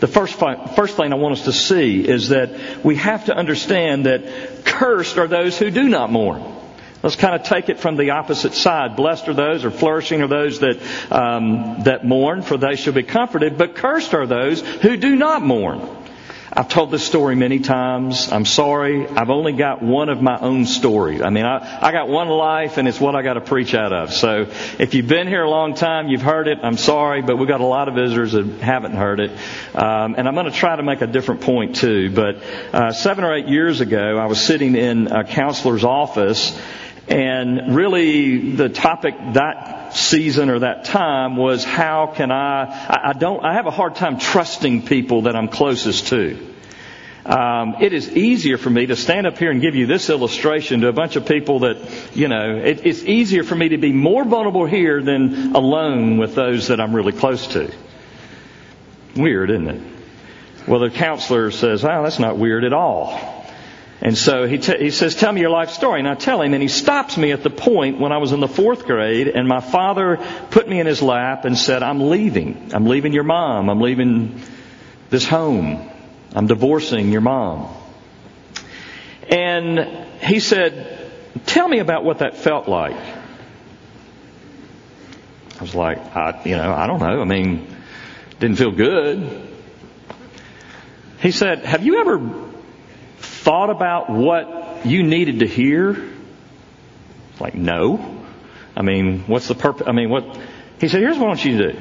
The 0.00 0.08
first, 0.08 0.34
first 0.34 0.96
thing 0.96 1.12
I 1.12 1.16
want 1.16 1.38
us 1.38 1.44
to 1.44 1.52
see 1.52 2.06
is 2.06 2.30
that 2.30 2.84
we 2.84 2.96
have 2.96 3.26
to 3.26 3.36
understand 3.36 4.06
that 4.06 4.64
cursed 4.64 5.18
are 5.18 5.28
those 5.28 5.58
who 5.58 5.70
do 5.70 5.88
not 5.88 6.10
mourn. 6.10 6.42
Let's 7.02 7.16
kind 7.16 7.34
of 7.34 7.44
take 7.44 7.68
it 7.70 7.78
from 7.80 7.96
the 7.96 8.10
opposite 8.10 8.52
side. 8.54 8.96
Blessed 8.96 9.28
are 9.28 9.34
those, 9.34 9.64
or 9.64 9.70
flourishing 9.70 10.20
are 10.20 10.28
those 10.28 10.60
that 10.60 10.80
um, 11.10 11.84
that 11.84 12.04
mourn, 12.04 12.42
for 12.42 12.58
they 12.58 12.76
shall 12.76 12.92
be 12.92 13.02
comforted. 13.02 13.56
But 13.56 13.74
cursed 13.74 14.12
are 14.12 14.26
those 14.26 14.60
who 14.60 14.98
do 14.98 15.16
not 15.16 15.42
mourn. 15.42 15.80
I've 16.52 16.68
told 16.68 16.90
this 16.90 17.06
story 17.06 17.36
many 17.36 17.60
times. 17.60 18.32
I'm 18.32 18.44
sorry. 18.44 19.06
I've 19.06 19.30
only 19.30 19.52
got 19.52 19.82
one 19.82 20.08
of 20.08 20.20
my 20.20 20.36
own 20.36 20.66
stories. 20.66 21.22
I 21.22 21.30
mean, 21.30 21.44
I, 21.44 21.78
I 21.80 21.92
got 21.92 22.08
one 22.08 22.28
life 22.28 22.76
and 22.76 22.88
it's 22.88 23.00
what 23.00 23.14
I 23.14 23.22
got 23.22 23.34
to 23.34 23.40
preach 23.40 23.72
out 23.72 23.92
of. 23.92 24.12
So 24.12 24.48
if 24.78 24.94
you've 24.94 25.06
been 25.06 25.28
here 25.28 25.44
a 25.44 25.50
long 25.50 25.74
time, 25.74 26.08
you've 26.08 26.22
heard 26.22 26.48
it. 26.48 26.58
I'm 26.62 26.76
sorry, 26.76 27.22
but 27.22 27.36
we've 27.36 27.46
got 27.46 27.60
a 27.60 27.66
lot 27.66 27.86
of 27.86 27.94
visitors 27.94 28.32
that 28.32 28.46
haven't 28.60 28.94
heard 28.94 29.20
it. 29.20 29.30
Um, 29.76 30.16
and 30.18 30.26
I'm 30.26 30.34
going 30.34 30.46
to 30.46 30.52
try 30.52 30.74
to 30.74 30.82
make 30.82 31.02
a 31.02 31.06
different 31.06 31.42
point 31.42 31.76
too. 31.76 32.10
But 32.10 32.42
uh, 32.72 32.92
seven 32.92 33.22
or 33.22 33.32
eight 33.32 33.46
years 33.46 33.80
ago, 33.80 34.18
I 34.18 34.26
was 34.26 34.44
sitting 34.44 34.74
in 34.74 35.06
a 35.06 35.22
counselor's 35.22 35.84
office 35.84 36.60
and 37.10 37.74
really 37.74 38.52
the 38.52 38.68
topic 38.68 39.16
that 39.32 39.96
season 39.96 40.48
or 40.48 40.60
that 40.60 40.84
time 40.84 41.36
was 41.36 41.64
how 41.64 42.06
can 42.06 42.30
I, 42.30 43.08
I 43.08 43.12
don't, 43.14 43.44
I 43.44 43.54
have 43.54 43.66
a 43.66 43.72
hard 43.72 43.96
time 43.96 44.18
trusting 44.18 44.82
people 44.82 45.22
that 45.22 45.34
I'm 45.34 45.48
closest 45.48 46.06
to. 46.08 46.38
Um, 47.26 47.76
it 47.80 47.92
is 47.92 48.08
easier 48.08 48.58
for 48.58 48.70
me 48.70 48.86
to 48.86 48.96
stand 48.96 49.26
up 49.26 49.36
here 49.38 49.50
and 49.50 49.60
give 49.60 49.74
you 49.74 49.86
this 49.86 50.08
illustration 50.08 50.82
to 50.82 50.88
a 50.88 50.92
bunch 50.92 51.16
of 51.16 51.26
people 51.26 51.60
that, 51.60 52.16
you 52.16 52.28
know, 52.28 52.56
it, 52.56 52.86
it's 52.86 53.02
easier 53.02 53.42
for 53.42 53.56
me 53.56 53.70
to 53.70 53.78
be 53.78 53.92
more 53.92 54.24
vulnerable 54.24 54.64
here 54.64 55.02
than 55.02 55.54
alone 55.56 56.16
with 56.16 56.36
those 56.36 56.68
that 56.68 56.80
I'm 56.80 56.94
really 56.94 57.12
close 57.12 57.48
to. 57.48 57.74
Weird, 59.16 59.50
isn't 59.50 59.68
it? 59.68 59.82
Well, 60.68 60.80
the 60.80 60.90
counselor 60.90 61.50
says, 61.50 61.84
"Oh, 61.84 62.02
that's 62.04 62.20
not 62.20 62.36
weird 62.36 62.64
at 62.64 62.72
all." 62.72 63.39
And 64.02 64.16
so 64.16 64.46
he, 64.46 64.56
t- 64.58 64.78
he 64.78 64.90
says, 64.90 65.14
Tell 65.14 65.30
me 65.30 65.42
your 65.42 65.50
life 65.50 65.70
story. 65.70 66.00
And 66.00 66.08
I 66.08 66.14
tell 66.14 66.40
him, 66.40 66.54
and 66.54 66.62
he 66.62 66.68
stops 66.68 67.18
me 67.18 67.32
at 67.32 67.42
the 67.42 67.50
point 67.50 68.00
when 68.00 68.12
I 68.12 68.18
was 68.18 68.32
in 68.32 68.40
the 68.40 68.48
fourth 68.48 68.86
grade, 68.86 69.28
and 69.28 69.46
my 69.46 69.60
father 69.60 70.18
put 70.50 70.66
me 70.66 70.80
in 70.80 70.86
his 70.86 71.02
lap 71.02 71.44
and 71.44 71.56
said, 71.56 71.82
I'm 71.82 72.08
leaving. 72.08 72.70
I'm 72.72 72.86
leaving 72.86 73.12
your 73.12 73.24
mom. 73.24 73.68
I'm 73.68 73.80
leaving 73.80 74.40
this 75.10 75.26
home. 75.26 75.90
I'm 76.34 76.46
divorcing 76.46 77.12
your 77.12 77.20
mom. 77.20 77.74
And 79.28 79.80
he 80.20 80.40
said, 80.40 80.96
Tell 81.44 81.68
me 81.68 81.78
about 81.78 82.02
what 82.02 82.18
that 82.18 82.38
felt 82.38 82.68
like. 82.68 82.96
I 85.58 85.62
was 85.62 85.74
like, 85.74 85.98
I, 86.16 86.40
you 86.44 86.56
know, 86.56 86.72
I 86.72 86.86
don't 86.86 87.00
know. 87.00 87.20
I 87.20 87.24
mean, 87.24 87.66
didn't 88.38 88.56
feel 88.56 88.70
good. 88.70 89.48
He 91.20 91.32
said, 91.32 91.66
Have 91.66 91.84
you 91.84 92.00
ever 92.00 92.49
thought 93.42 93.70
about 93.70 94.10
what 94.10 94.84
you 94.84 95.02
needed 95.02 95.40
to 95.40 95.46
hear? 95.46 96.10
Like, 97.38 97.54
no. 97.54 98.24
I 98.76 98.82
mean, 98.82 99.20
what's 99.26 99.48
the 99.48 99.54
purpose? 99.54 99.86
I 99.86 99.92
mean, 99.92 100.10
what? 100.10 100.38
He 100.80 100.88
said, 100.88 101.00
here's 101.00 101.16
what 101.16 101.24
I 101.24 101.28
want 101.28 101.44
you 101.44 101.58
to 101.58 101.72
do. 101.72 101.80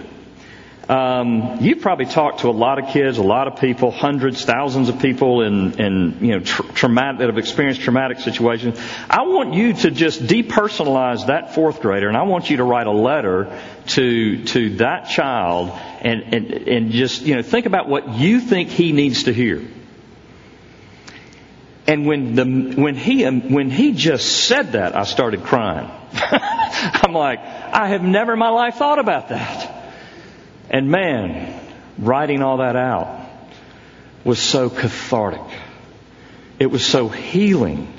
Um, 0.89 1.59
you've 1.61 1.81
probably 1.81 2.07
talked 2.07 2.39
to 2.39 2.49
a 2.49 2.51
lot 2.51 2.79
of 2.79 2.89
kids, 2.89 3.19
a 3.19 3.23
lot 3.23 3.47
of 3.47 3.59
people, 3.59 3.91
hundreds, 3.91 4.43
thousands 4.43 4.89
of 4.89 4.99
people 4.99 5.43
in, 5.43 5.79
in 5.79 6.17
you 6.19 6.31
know, 6.31 6.39
tra- 6.39 6.65
traumatic, 6.73 7.19
that 7.19 7.27
have 7.27 7.37
experienced 7.37 7.81
traumatic 7.81 8.19
situations. 8.21 8.79
I 9.07 9.21
want 9.21 9.53
you 9.53 9.73
to 9.73 9.91
just 9.91 10.23
depersonalize 10.23 11.27
that 11.27 11.53
fourth 11.53 11.81
grader 11.81 12.07
and 12.07 12.17
I 12.17 12.23
want 12.23 12.49
you 12.49 12.57
to 12.57 12.63
write 12.63 12.87
a 12.87 12.91
letter 12.91 13.55
to, 13.89 14.43
to 14.45 14.77
that 14.77 15.09
child 15.09 15.69
and, 15.69 16.33
and, 16.33 16.51
and 16.67 16.91
just, 16.91 17.21
you 17.21 17.35
know, 17.35 17.43
think 17.43 17.67
about 17.67 17.87
what 17.87 18.15
you 18.15 18.39
think 18.39 18.69
he 18.69 18.91
needs 18.91 19.25
to 19.25 19.33
hear. 19.33 19.63
And 21.89 22.05
when 22.05 22.35
the 22.35 22.45
when 22.79 22.95
he 22.95 23.25
when 23.25 23.71
he 23.71 23.93
just 23.93 24.45
said 24.45 24.73
that, 24.73 24.95
I 24.95 25.05
started 25.05 25.41
crying. 25.41 25.89
I'm 26.13 27.13
like, 27.13 27.39
I 27.39 27.87
have 27.87 28.03
never 28.03 28.33
in 28.33 28.39
my 28.39 28.49
life 28.49 28.75
thought 28.75 28.99
about 28.99 29.29
that. 29.29 29.91
And 30.69 30.91
man, 30.91 31.59
writing 31.97 32.43
all 32.43 32.57
that 32.57 32.75
out 32.75 33.27
was 34.23 34.39
so 34.39 34.69
cathartic. 34.69 35.41
It 36.59 36.67
was 36.67 36.85
so 36.85 37.09
healing. 37.09 37.91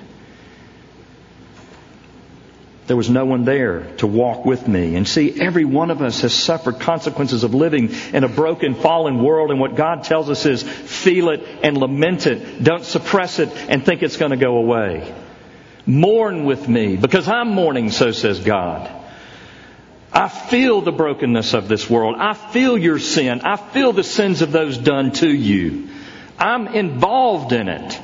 There 2.90 2.96
was 2.96 3.08
no 3.08 3.24
one 3.24 3.44
there 3.44 3.82
to 3.98 4.08
walk 4.08 4.44
with 4.44 4.66
me. 4.66 4.96
And 4.96 5.06
see, 5.06 5.40
every 5.40 5.64
one 5.64 5.92
of 5.92 6.02
us 6.02 6.22
has 6.22 6.34
suffered 6.34 6.80
consequences 6.80 7.44
of 7.44 7.54
living 7.54 7.90
in 8.12 8.24
a 8.24 8.28
broken, 8.28 8.74
fallen 8.74 9.22
world. 9.22 9.52
And 9.52 9.60
what 9.60 9.76
God 9.76 10.02
tells 10.02 10.28
us 10.28 10.44
is 10.44 10.64
feel 10.64 11.28
it 11.28 11.46
and 11.62 11.78
lament 11.78 12.26
it. 12.26 12.64
Don't 12.64 12.84
suppress 12.84 13.38
it 13.38 13.48
and 13.68 13.86
think 13.86 14.02
it's 14.02 14.16
going 14.16 14.32
to 14.32 14.36
go 14.36 14.56
away. 14.56 15.14
Mourn 15.86 16.44
with 16.46 16.68
me 16.68 16.96
because 16.96 17.28
I'm 17.28 17.50
mourning, 17.50 17.92
so 17.92 18.10
says 18.10 18.40
God. 18.40 18.90
I 20.12 20.28
feel 20.28 20.80
the 20.80 20.90
brokenness 20.90 21.54
of 21.54 21.68
this 21.68 21.88
world. 21.88 22.16
I 22.18 22.34
feel 22.34 22.76
your 22.76 22.98
sin. 22.98 23.42
I 23.42 23.54
feel 23.54 23.92
the 23.92 24.02
sins 24.02 24.42
of 24.42 24.50
those 24.50 24.76
done 24.76 25.12
to 25.12 25.30
you. 25.30 25.90
I'm 26.40 26.66
involved 26.66 27.52
in 27.52 27.68
it. 27.68 28.00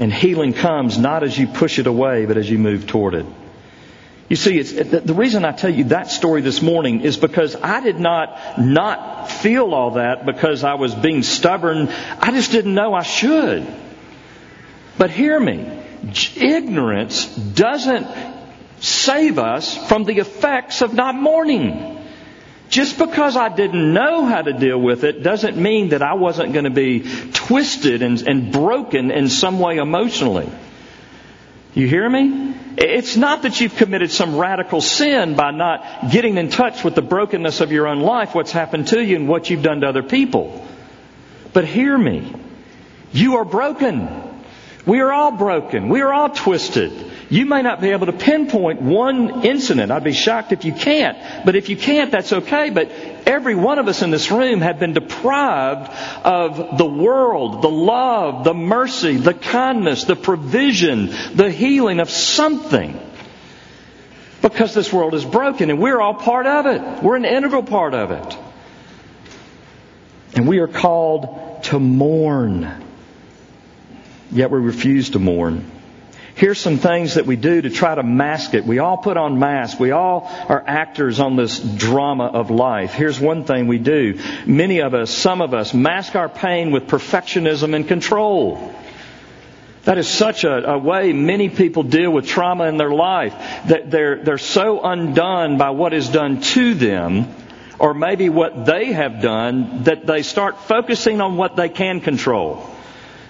And 0.00 0.10
healing 0.10 0.54
comes 0.54 0.96
not 0.96 1.22
as 1.22 1.38
you 1.38 1.46
push 1.46 1.78
it 1.78 1.86
away, 1.86 2.24
but 2.24 2.38
as 2.38 2.48
you 2.48 2.58
move 2.58 2.86
toward 2.86 3.14
it. 3.14 3.26
You 4.30 4.36
see, 4.36 4.62
the 4.62 5.12
reason 5.12 5.44
I 5.44 5.52
tell 5.52 5.68
you 5.68 5.84
that 5.84 6.10
story 6.10 6.40
this 6.40 6.62
morning 6.62 7.02
is 7.02 7.18
because 7.18 7.54
I 7.54 7.80
did 7.80 8.00
not 8.00 8.58
not 8.58 9.30
feel 9.30 9.74
all 9.74 9.92
that 9.92 10.24
because 10.24 10.64
I 10.64 10.74
was 10.74 10.94
being 10.94 11.22
stubborn. 11.22 11.88
I 11.88 12.30
just 12.30 12.50
didn't 12.50 12.72
know 12.72 12.94
I 12.94 13.02
should. 13.02 13.66
But 14.96 15.10
hear 15.10 15.38
me. 15.38 15.70
Ignorance 16.36 17.26
doesn't 17.36 18.06
save 18.78 19.38
us 19.38 19.76
from 19.88 20.04
the 20.04 20.18
effects 20.18 20.80
of 20.80 20.94
not 20.94 21.14
mourning. 21.14 21.99
Just 22.70 22.98
because 22.98 23.36
I 23.36 23.48
didn't 23.48 23.92
know 23.92 24.24
how 24.24 24.42
to 24.42 24.52
deal 24.52 24.80
with 24.80 25.02
it 25.02 25.24
doesn't 25.24 25.56
mean 25.56 25.88
that 25.88 26.02
I 26.02 26.14
wasn't 26.14 26.52
going 26.52 26.66
to 26.66 26.70
be 26.70 27.00
twisted 27.32 28.00
and, 28.02 28.22
and 28.28 28.52
broken 28.52 29.10
in 29.10 29.28
some 29.28 29.58
way 29.58 29.78
emotionally. 29.78 30.48
You 31.74 31.88
hear 31.88 32.08
me? 32.08 32.54
It's 32.76 33.16
not 33.16 33.42
that 33.42 33.60
you've 33.60 33.74
committed 33.74 34.12
some 34.12 34.36
radical 34.36 34.80
sin 34.80 35.34
by 35.34 35.50
not 35.50 36.12
getting 36.12 36.36
in 36.38 36.48
touch 36.48 36.84
with 36.84 36.94
the 36.94 37.02
brokenness 37.02 37.60
of 37.60 37.72
your 37.72 37.88
own 37.88 38.00
life, 38.00 38.36
what's 38.36 38.52
happened 38.52 38.86
to 38.88 39.02
you, 39.02 39.16
and 39.16 39.28
what 39.28 39.50
you've 39.50 39.62
done 39.62 39.80
to 39.80 39.88
other 39.88 40.04
people. 40.04 40.64
But 41.52 41.64
hear 41.64 41.98
me. 41.98 42.32
You 43.12 43.38
are 43.38 43.44
broken. 43.44 44.08
We 44.86 45.00
are 45.00 45.12
all 45.12 45.32
broken. 45.32 45.88
We 45.88 46.02
are 46.02 46.12
all 46.12 46.30
twisted. 46.30 47.09
You 47.30 47.46
may 47.46 47.62
not 47.62 47.80
be 47.80 47.90
able 47.90 48.06
to 48.06 48.12
pinpoint 48.12 48.82
one 48.82 49.44
incident. 49.44 49.92
I'd 49.92 50.02
be 50.02 50.12
shocked 50.12 50.50
if 50.50 50.64
you 50.64 50.72
can't. 50.72 51.16
But 51.44 51.54
if 51.54 51.68
you 51.68 51.76
can't, 51.76 52.10
that's 52.10 52.32
okay. 52.32 52.70
But 52.70 52.90
every 53.24 53.54
one 53.54 53.78
of 53.78 53.86
us 53.86 54.02
in 54.02 54.10
this 54.10 54.32
room 54.32 54.60
have 54.62 54.80
been 54.80 54.94
deprived 54.94 55.92
of 56.24 56.76
the 56.76 56.84
world, 56.84 57.62
the 57.62 57.70
love, 57.70 58.42
the 58.42 58.52
mercy, 58.52 59.16
the 59.16 59.32
kindness, 59.32 60.04
the 60.04 60.16
provision, 60.16 61.10
the 61.34 61.52
healing 61.52 62.00
of 62.00 62.10
something. 62.10 63.00
Because 64.42 64.74
this 64.74 64.92
world 64.92 65.14
is 65.14 65.24
broken 65.24 65.70
and 65.70 65.78
we're 65.78 66.00
all 66.00 66.14
part 66.14 66.46
of 66.46 66.66
it. 66.66 67.00
We're 67.00 67.16
an 67.16 67.24
integral 67.24 67.62
part 67.62 67.94
of 67.94 68.10
it. 68.10 68.38
And 70.34 70.48
we 70.48 70.58
are 70.58 70.68
called 70.68 71.62
to 71.64 71.78
mourn. 71.78 72.84
Yet 74.32 74.50
we 74.50 74.58
refuse 74.58 75.10
to 75.10 75.20
mourn. 75.20 75.70
Here's 76.40 76.58
some 76.58 76.78
things 76.78 77.16
that 77.16 77.26
we 77.26 77.36
do 77.36 77.60
to 77.60 77.68
try 77.68 77.94
to 77.94 78.02
mask 78.02 78.54
it. 78.54 78.64
We 78.64 78.78
all 78.78 78.96
put 78.96 79.18
on 79.18 79.38
masks. 79.38 79.78
We 79.78 79.90
all 79.90 80.26
are 80.48 80.64
actors 80.66 81.20
on 81.20 81.36
this 81.36 81.58
drama 81.58 82.28
of 82.28 82.50
life. 82.50 82.94
Here's 82.94 83.20
one 83.20 83.44
thing 83.44 83.66
we 83.66 83.76
do. 83.76 84.18
Many 84.46 84.80
of 84.80 84.94
us, 84.94 85.10
some 85.10 85.42
of 85.42 85.52
us, 85.52 85.74
mask 85.74 86.16
our 86.16 86.30
pain 86.30 86.70
with 86.70 86.86
perfectionism 86.86 87.76
and 87.76 87.86
control. 87.86 88.74
That 89.82 89.98
is 89.98 90.08
such 90.08 90.44
a, 90.44 90.70
a, 90.70 90.78
way 90.78 91.12
many 91.12 91.50
people 91.50 91.82
deal 91.82 92.10
with 92.10 92.26
trauma 92.26 92.68
in 92.68 92.78
their 92.78 92.90
life 92.90 93.34
that 93.66 93.90
they're, 93.90 94.24
they're 94.24 94.38
so 94.38 94.80
undone 94.80 95.58
by 95.58 95.68
what 95.68 95.92
is 95.92 96.08
done 96.08 96.40
to 96.40 96.72
them 96.72 97.34
or 97.78 97.92
maybe 97.92 98.30
what 98.30 98.64
they 98.64 98.94
have 98.94 99.20
done 99.20 99.82
that 99.82 100.06
they 100.06 100.22
start 100.22 100.58
focusing 100.62 101.20
on 101.20 101.36
what 101.36 101.56
they 101.56 101.68
can 101.68 102.00
control. 102.00 102.66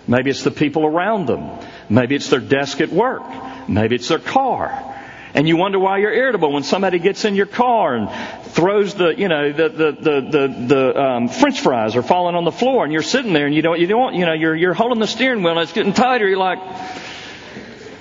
Maybe 0.06 0.30
it's 0.30 0.44
the 0.44 0.50
people 0.50 0.86
around 0.86 1.26
them. 1.26 1.50
Maybe 1.90 2.14
it's 2.14 2.30
their 2.30 2.40
desk 2.40 2.80
at 2.80 2.90
work. 2.90 3.22
Maybe 3.68 3.96
it's 3.96 4.08
their 4.08 4.20
car. 4.20 4.86
And 5.34 5.46
you 5.46 5.56
wonder 5.56 5.78
why 5.78 5.98
you're 5.98 6.12
irritable 6.12 6.52
when 6.52 6.62
somebody 6.62 6.98
gets 6.98 7.24
in 7.24 7.34
your 7.34 7.46
car 7.46 7.94
and 7.94 8.08
throws 8.52 8.94
the, 8.94 9.08
you 9.16 9.28
know, 9.28 9.52
the, 9.52 9.68
the, 9.68 9.92
the, 9.92 10.20
the, 10.30 10.66
the 10.66 11.00
um, 11.00 11.28
french 11.28 11.60
fries 11.60 11.94
are 11.94 12.02
falling 12.02 12.34
on 12.34 12.44
the 12.44 12.52
floor 12.52 12.84
and 12.84 12.92
you're 12.92 13.02
sitting 13.02 13.32
there 13.32 13.46
and 13.46 13.54
you 13.54 13.62
don't, 13.62 13.78
you 13.78 13.86
don't, 13.86 14.14
you 14.14 14.26
know, 14.26 14.32
you're, 14.32 14.56
you're 14.56 14.74
holding 14.74 14.98
the 14.98 15.06
steering 15.06 15.42
wheel 15.42 15.52
and 15.52 15.60
it's 15.60 15.72
getting 15.72 15.92
tighter. 15.92 16.28
You're 16.28 16.38
like, 16.38 16.58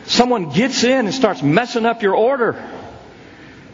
someone 0.06 0.50
gets 0.50 0.84
in 0.84 1.06
and 1.06 1.14
starts 1.14 1.44
messing 1.44 1.86
up 1.86 2.02
your 2.02 2.16
order 2.16 2.54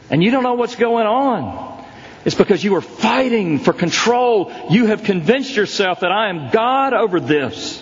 and 0.10 0.24
you 0.24 0.32
don't 0.32 0.44
know 0.44 0.56
what's 0.56 0.76
going 0.76 1.08
on. 1.08 1.86
It's 2.26 2.36
because 2.36 2.64
you 2.64 2.76
are 2.76 2.82
fighting 2.82 3.60
for 3.60 3.72
control. 3.72 4.52
You 4.70 4.88
have 4.88 5.04
convinced 5.04 5.56
yourself 5.56 6.02
that 6.02 6.12
I 6.12 6.30
am 6.30 6.50
God 6.52 6.94
over 6.94 7.20
this. 7.20 7.82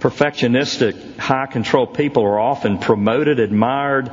Perfectionistic, 0.00 1.16
high 1.18 1.46
control 1.46 1.86
people 1.86 2.24
are 2.24 2.40
often 2.40 2.78
promoted, 2.78 3.38
admired. 3.38 4.10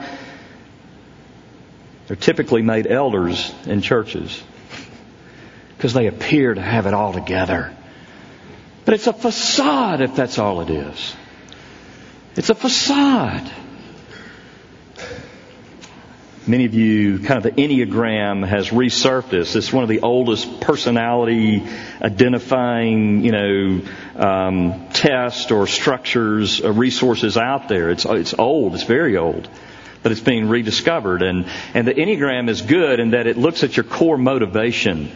They're 2.07 2.15
typically 2.15 2.61
made 2.61 2.87
elders 2.87 3.53
in 3.65 3.81
churches 3.81 4.41
because 5.75 5.93
they 5.93 6.07
appear 6.07 6.53
to 6.53 6.61
have 6.61 6.85
it 6.85 6.93
all 6.93 7.13
together. 7.13 7.75
But 8.85 8.93
it's 8.93 9.07
a 9.07 9.13
facade 9.13 10.01
if 10.01 10.15
that's 10.15 10.39
all 10.39 10.61
it 10.61 10.69
is. 10.69 11.15
It's 12.35 12.49
a 12.49 12.55
facade. 12.55 13.51
Many 16.47 16.63
of 16.63 16.73
you, 16.73 17.19
kind 17.19 17.43
of 17.43 17.43
the 17.43 17.61
Enneagram 17.61 18.47
has 18.47 18.69
resurfaced. 18.69 19.57
It's 19.57 19.73
one 19.73 19.83
of 19.83 19.89
the 19.89 19.99
oldest 19.99 20.61
personality 20.61 21.67
identifying, 22.01 23.25
you 23.25 23.31
know, 23.33 23.81
um, 24.15 24.86
tests 24.97 25.51
or 25.51 25.67
structures, 25.67 26.61
or 26.61 26.71
uh, 26.71 26.73
resources 26.73 27.37
out 27.37 27.69
there. 27.69 27.91
It's 27.91 28.05
it's 28.05 28.33
old. 28.37 28.73
It's 28.73 28.83
very 28.83 29.15
old, 29.15 29.47
but 30.03 30.11
it's 30.11 30.21
being 30.21 30.49
rediscovered. 30.49 31.21
And 31.21 31.45
and 31.73 31.87
the 31.87 31.93
Enneagram 31.93 32.49
is 32.49 32.61
good 32.61 32.99
in 32.99 33.11
that 33.11 33.27
it 33.27 33.37
looks 33.37 33.63
at 33.63 33.77
your 33.77 33.83
core 33.83 34.17
motivation. 34.17 35.11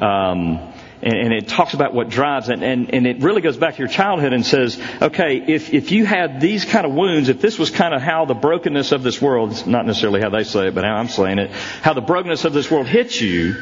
Um, 0.00 0.72
and, 1.02 1.14
and 1.14 1.32
it 1.32 1.48
talks 1.48 1.72
about 1.72 1.94
what 1.94 2.10
drives 2.10 2.50
it, 2.50 2.62
and, 2.62 2.92
and 2.92 3.06
it 3.06 3.22
really 3.22 3.40
goes 3.40 3.56
back 3.56 3.76
to 3.76 3.78
your 3.78 3.88
childhood 3.88 4.34
and 4.34 4.44
says, 4.44 4.78
okay, 5.00 5.42
if, 5.46 5.72
if 5.72 5.92
you 5.92 6.04
had 6.04 6.42
these 6.42 6.66
kind 6.66 6.84
of 6.84 6.92
wounds, 6.92 7.30
if 7.30 7.40
this 7.40 7.58
was 7.58 7.70
kind 7.70 7.94
of 7.94 8.02
how 8.02 8.26
the 8.26 8.34
brokenness 8.34 8.92
of 8.92 9.02
this 9.02 9.20
world, 9.20 9.66
not 9.66 9.86
necessarily 9.86 10.20
how 10.20 10.28
they 10.28 10.44
say 10.44 10.68
it, 10.68 10.74
but 10.74 10.84
how 10.84 10.96
I'm 10.96 11.08
saying 11.08 11.38
it, 11.38 11.50
how 11.80 11.94
the 11.94 12.02
brokenness 12.02 12.44
of 12.44 12.52
this 12.52 12.70
world 12.70 12.86
hits 12.86 13.18
you, 13.18 13.56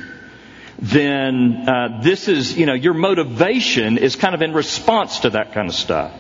then 0.78 1.68
uh, 1.68 2.00
this 2.02 2.28
is, 2.28 2.56
you 2.56 2.66
know, 2.66 2.74
your 2.74 2.94
motivation 2.94 3.98
is 3.98 4.16
kind 4.16 4.34
of 4.34 4.42
in 4.42 4.52
response 4.52 5.20
to 5.20 5.30
that 5.30 5.52
kind 5.52 5.68
of 5.68 5.74
stuff. 5.74 6.12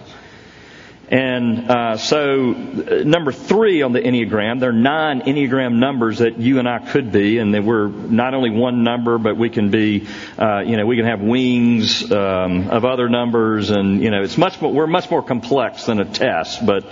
And 1.10 1.70
uh, 1.70 1.96
so, 1.96 2.52
uh, 2.52 3.02
number 3.04 3.32
three 3.32 3.80
on 3.80 3.92
the 3.92 4.00
Enneagram, 4.00 4.60
there 4.60 4.70
are 4.70 4.72
nine 4.74 5.22
Enneagram 5.22 5.78
numbers 5.78 6.18
that 6.18 6.38
you 6.38 6.58
and 6.58 6.68
I 6.68 6.80
could 6.80 7.12
be, 7.12 7.38
and 7.38 7.54
that 7.54 7.64
we're 7.64 7.88
not 7.88 8.34
only 8.34 8.50
one 8.50 8.84
number, 8.84 9.16
but 9.16 9.38
we 9.38 9.48
can 9.48 9.70
be, 9.70 10.06
uh, 10.38 10.60
you 10.66 10.76
know, 10.76 10.84
we 10.84 10.96
can 10.96 11.06
have 11.06 11.22
wings 11.22 12.12
um, 12.12 12.68
of 12.68 12.84
other 12.84 13.08
numbers, 13.08 13.70
and 13.70 14.02
you 14.02 14.10
know, 14.10 14.22
it's 14.22 14.36
much 14.36 14.60
more, 14.60 14.70
we're 14.70 14.86
much 14.86 15.10
more 15.10 15.22
complex 15.22 15.86
than 15.86 15.98
a 15.98 16.04
test. 16.04 16.66
But 16.66 16.84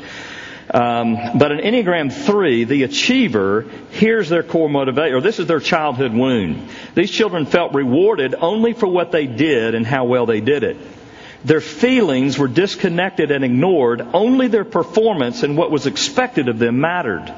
um, 0.71 1.39
but 1.39 1.53
an 1.53 1.59
Enneagram 1.59 2.13
three, 2.13 2.65
the 2.65 2.83
achiever, 2.83 3.67
here's 3.91 4.29
their 4.29 4.43
core 4.43 4.69
motivation, 4.69 5.15
or 5.15 5.21
this 5.21 5.39
is 5.39 5.47
their 5.47 5.61
childhood 5.61 6.13
wound. 6.13 6.69
These 6.95 7.11
children 7.11 7.47
felt 7.47 7.73
rewarded 7.73 8.35
only 8.35 8.73
for 8.73 8.89
what 8.89 9.13
they 9.13 9.27
did 9.27 9.77
and 9.77 9.87
how 9.87 10.07
well 10.07 10.27
they 10.27 10.41
did 10.41 10.65
it. 10.65 10.77
Their 11.45 11.61
feelings 11.61 12.37
were 12.37 12.49
disconnected 12.49 13.31
and 13.31 13.45
ignored. 13.45 14.01
Only 14.13 14.49
their 14.49 14.65
performance 14.65 15.45
and 15.45 15.57
what 15.57 15.71
was 15.71 15.87
expected 15.87 16.49
of 16.49 16.59
them 16.59 16.81
mattered. 16.81 17.33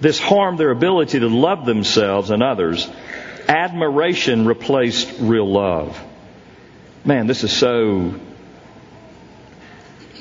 This 0.00 0.18
harmed 0.18 0.58
their 0.58 0.72
ability 0.72 1.20
to 1.20 1.28
love 1.28 1.64
themselves 1.64 2.30
and 2.30 2.42
others. 2.42 2.90
Admiration 3.46 4.46
replaced 4.46 5.20
real 5.20 5.48
love. 5.48 6.00
Man, 7.04 7.28
this 7.28 7.44
is 7.44 7.52
so 7.52 8.18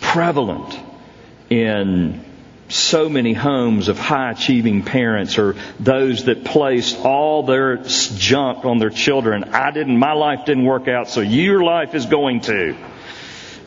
prevalent 0.02 0.91
in 1.52 2.24
so 2.70 3.10
many 3.10 3.34
homes 3.34 3.90
of 3.90 4.00
high 4.00 4.32
achieving 4.32 4.84
parents 4.84 5.38
or 5.38 5.58
those 5.80 6.24
that 6.26 6.46
placed 6.46 6.98
all 7.00 7.44
their 7.44 7.78
junk 7.84 8.64
on 8.64 8.80
their 8.80 8.90
children. 8.90 9.44
I 9.44 9.72
didn't, 9.72 9.98
my 9.98 10.14
life 10.14 10.46
didn't 10.46 10.64
work 10.64 10.88
out, 10.88 11.10
so 11.10 11.20
your 11.20 11.62
life 11.62 11.94
is 11.94 12.06
going 12.06 12.40
to. 12.42 12.78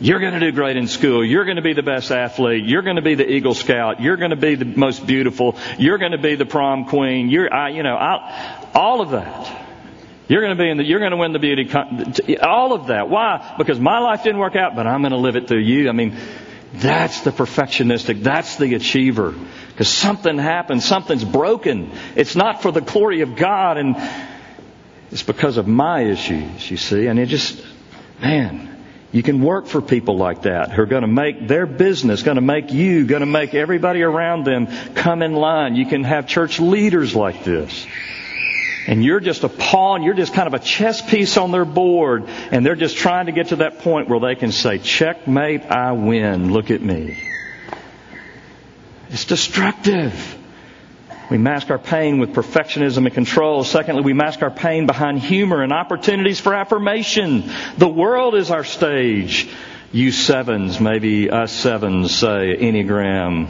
You're 0.00 0.18
going 0.18 0.32
to 0.32 0.40
do 0.40 0.50
great 0.52 0.78
in 0.78 0.88
school. 0.88 1.24
You're 1.24 1.44
going 1.44 1.56
to 1.56 1.62
be 1.62 1.74
the 1.74 1.82
best 1.82 2.10
athlete. 2.10 2.64
You're 2.64 2.82
going 2.82 2.96
to 2.96 3.02
be 3.02 3.14
the 3.14 3.30
Eagle 3.30 3.54
Scout. 3.54 4.00
You're 4.00 4.16
going 4.16 4.30
to 4.30 4.36
be 4.36 4.54
the 4.54 4.64
most 4.64 5.06
beautiful. 5.06 5.56
You're 5.78 5.98
going 5.98 6.12
to 6.12 6.18
be 6.18 6.34
the 6.34 6.46
prom 6.46 6.86
queen. 6.86 7.28
You're, 7.28 7.52
I, 7.52 7.68
you 7.68 7.82
know, 7.82 7.94
I, 7.94 8.70
all 8.74 9.02
of 9.02 9.10
that. 9.10 9.62
You're 10.26 10.40
going 10.40 10.56
to 10.56 10.62
be 10.62 10.70
in 10.70 10.78
the, 10.78 10.84
you're 10.84 11.00
going 11.00 11.10
to 11.10 11.18
win 11.18 11.32
the 11.32 11.38
beauty, 11.38 11.66
con- 11.66 12.14
all 12.42 12.72
of 12.72 12.86
that. 12.86 13.10
Why? 13.10 13.54
Because 13.58 13.78
my 13.78 13.98
life 13.98 14.24
didn't 14.24 14.40
work 14.40 14.56
out, 14.56 14.74
but 14.74 14.86
I'm 14.86 15.02
going 15.02 15.12
to 15.12 15.18
live 15.18 15.36
it 15.36 15.46
through 15.46 15.60
you. 15.60 15.90
I 15.90 15.92
mean, 15.92 16.16
that's 16.74 17.20
the 17.20 17.30
perfectionistic. 17.30 18.22
That's 18.22 18.56
the 18.56 18.74
achiever. 18.74 19.34
Because 19.68 19.88
something 19.88 20.38
happened. 20.38 20.82
Something's 20.82 21.24
broken. 21.24 21.92
It's 22.16 22.36
not 22.36 22.62
for 22.62 22.72
the 22.72 22.80
glory 22.80 23.20
of 23.20 23.36
God 23.36 23.78
and 23.78 23.96
it's 25.10 25.22
because 25.22 25.56
of 25.56 25.68
my 25.68 26.02
issues, 26.02 26.70
you 26.70 26.76
see. 26.76 27.06
And 27.06 27.20
it 27.20 27.26
just, 27.26 27.64
man, 28.20 28.84
you 29.12 29.22
can 29.22 29.40
work 29.42 29.66
for 29.66 29.80
people 29.80 30.16
like 30.16 30.42
that 30.42 30.72
who 30.72 30.82
are 30.82 30.86
going 30.86 31.02
to 31.02 31.08
make 31.08 31.46
their 31.46 31.66
business, 31.66 32.24
going 32.24 32.34
to 32.34 32.40
make 32.40 32.72
you, 32.72 33.06
going 33.06 33.20
to 33.20 33.26
make 33.26 33.54
everybody 33.54 34.02
around 34.02 34.44
them 34.44 34.66
come 34.94 35.22
in 35.22 35.34
line. 35.34 35.76
You 35.76 35.86
can 35.86 36.02
have 36.02 36.26
church 36.26 36.58
leaders 36.58 37.14
like 37.14 37.44
this. 37.44 37.86
And 38.86 39.02
you're 39.02 39.20
just 39.20 39.44
a 39.44 39.48
pawn, 39.48 40.02
you're 40.02 40.14
just 40.14 40.34
kind 40.34 40.46
of 40.46 40.54
a 40.54 40.58
chess 40.58 41.00
piece 41.00 41.36
on 41.36 41.52
their 41.52 41.64
board, 41.64 42.24
and 42.28 42.64
they're 42.64 42.76
just 42.76 42.96
trying 42.96 43.26
to 43.26 43.32
get 43.32 43.48
to 43.48 43.56
that 43.56 43.78
point 43.78 44.08
where 44.08 44.20
they 44.20 44.34
can 44.34 44.52
say, 44.52 44.78
checkmate, 44.78 45.62
I 45.64 45.92
win, 45.92 46.52
look 46.52 46.70
at 46.70 46.82
me. 46.82 47.18
It's 49.08 49.24
destructive. 49.24 50.38
We 51.30 51.38
mask 51.38 51.70
our 51.70 51.78
pain 51.78 52.18
with 52.18 52.34
perfectionism 52.34 53.06
and 53.06 53.14
control. 53.14 53.64
Secondly, 53.64 54.02
we 54.02 54.12
mask 54.12 54.42
our 54.42 54.50
pain 54.50 54.86
behind 54.86 55.20
humor 55.20 55.62
and 55.62 55.72
opportunities 55.72 56.38
for 56.38 56.52
affirmation. 56.52 57.50
The 57.78 57.88
world 57.88 58.34
is 58.34 58.50
our 58.50 58.64
stage. 58.64 59.48
You 59.92 60.10
sevens, 60.10 60.80
maybe 60.80 61.30
us 61.30 61.52
sevens 61.52 62.14
say 62.14 62.56
Enneagram 62.60 63.48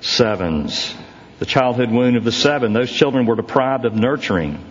sevens. 0.00 0.94
The 1.38 1.46
childhood 1.46 1.90
wound 1.90 2.16
of 2.16 2.24
the 2.24 2.32
seven, 2.32 2.72
those 2.72 2.90
children 2.90 3.26
were 3.26 3.36
deprived 3.36 3.84
of 3.84 3.94
nurturing, 3.94 4.64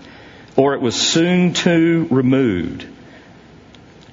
or 0.55 0.73
it 0.73 0.81
was 0.81 0.95
soon 0.95 1.53
too 1.53 2.07
removed. 2.11 2.85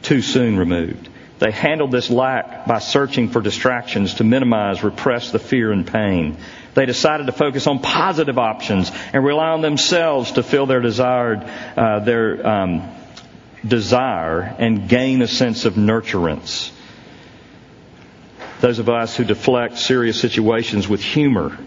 Too 0.02 0.22
soon 0.22 0.56
removed. 0.56 1.08
They 1.40 1.50
handled 1.50 1.90
this 1.90 2.10
lack 2.10 2.66
by 2.66 2.78
searching 2.78 3.28
for 3.28 3.40
distractions 3.40 4.14
to 4.14 4.24
minimize, 4.24 4.84
repress 4.84 5.32
the 5.32 5.38
fear 5.38 5.72
and 5.72 5.86
pain. 5.86 6.36
They 6.74 6.86
decided 6.86 7.26
to 7.26 7.32
focus 7.32 7.66
on 7.66 7.80
positive 7.80 8.38
options 8.38 8.90
and 9.12 9.24
rely 9.24 9.48
on 9.48 9.60
themselves 9.60 10.32
to 10.32 10.42
fill 10.42 10.66
their 10.66 10.80
desired, 10.80 11.42
uh, 11.76 12.00
their 12.00 12.46
um, 12.46 12.88
desire 13.66 14.54
and 14.58 14.88
gain 14.88 15.22
a 15.22 15.28
sense 15.28 15.64
of 15.64 15.74
nurturance. 15.74 16.70
Those 18.60 18.78
of 18.78 18.88
us 18.88 19.16
who 19.16 19.24
deflect 19.24 19.78
serious 19.78 20.20
situations 20.20 20.88
with 20.88 21.02
humor, 21.02 21.58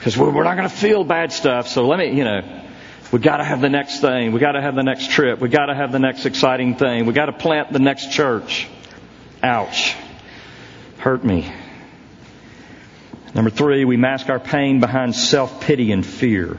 because 0.00 0.16
we're, 0.16 0.44
not 0.44 0.56
going 0.56 0.66
to 0.66 0.74
feel 0.74 1.04
bad 1.04 1.30
stuff. 1.30 1.68
So 1.68 1.86
let 1.86 1.98
me, 1.98 2.16
you 2.16 2.24
know, 2.24 2.40
we 3.12 3.18
got 3.18 3.36
to 3.36 3.44
have 3.44 3.60
the 3.60 3.68
next 3.68 4.00
thing. 4.00 4.32
We 4.32 4.40
got 4.40 4.52
to 4.52 4.62
have 4.62 4.74
the 4.74 4.82
next 4.82 5.10
trip. 5.10 5.40
We 5.40 5.50
got 5.50 5.66
to 5.66 5.74
have 5.74 5.92
the 5.92 5.98
next 5.98 6.24
exciting 6.24 6.76
thing. 6.76 7.04
We 7.04 7.12
got 7.12 7.26
to 7.26 7.34
plant 7.34 7.70
the 7.70 7.80
next 7.80 8.10
church. 8.10 8.66
Ouch. 9.42 9.94
Hurt 10.96 11.22
me. 11.22 11.52
Number 13.34 13.50
three, 13.50 13.84
we 13.84 13.98
mask 13.98 14.30
our 14.30 14.40
pain 14.40 14.80
behind 14.80 15.14
self 15.14 15.60
pity 15.60 15.92
and 15.92 16.04
fear. 16.04 16.56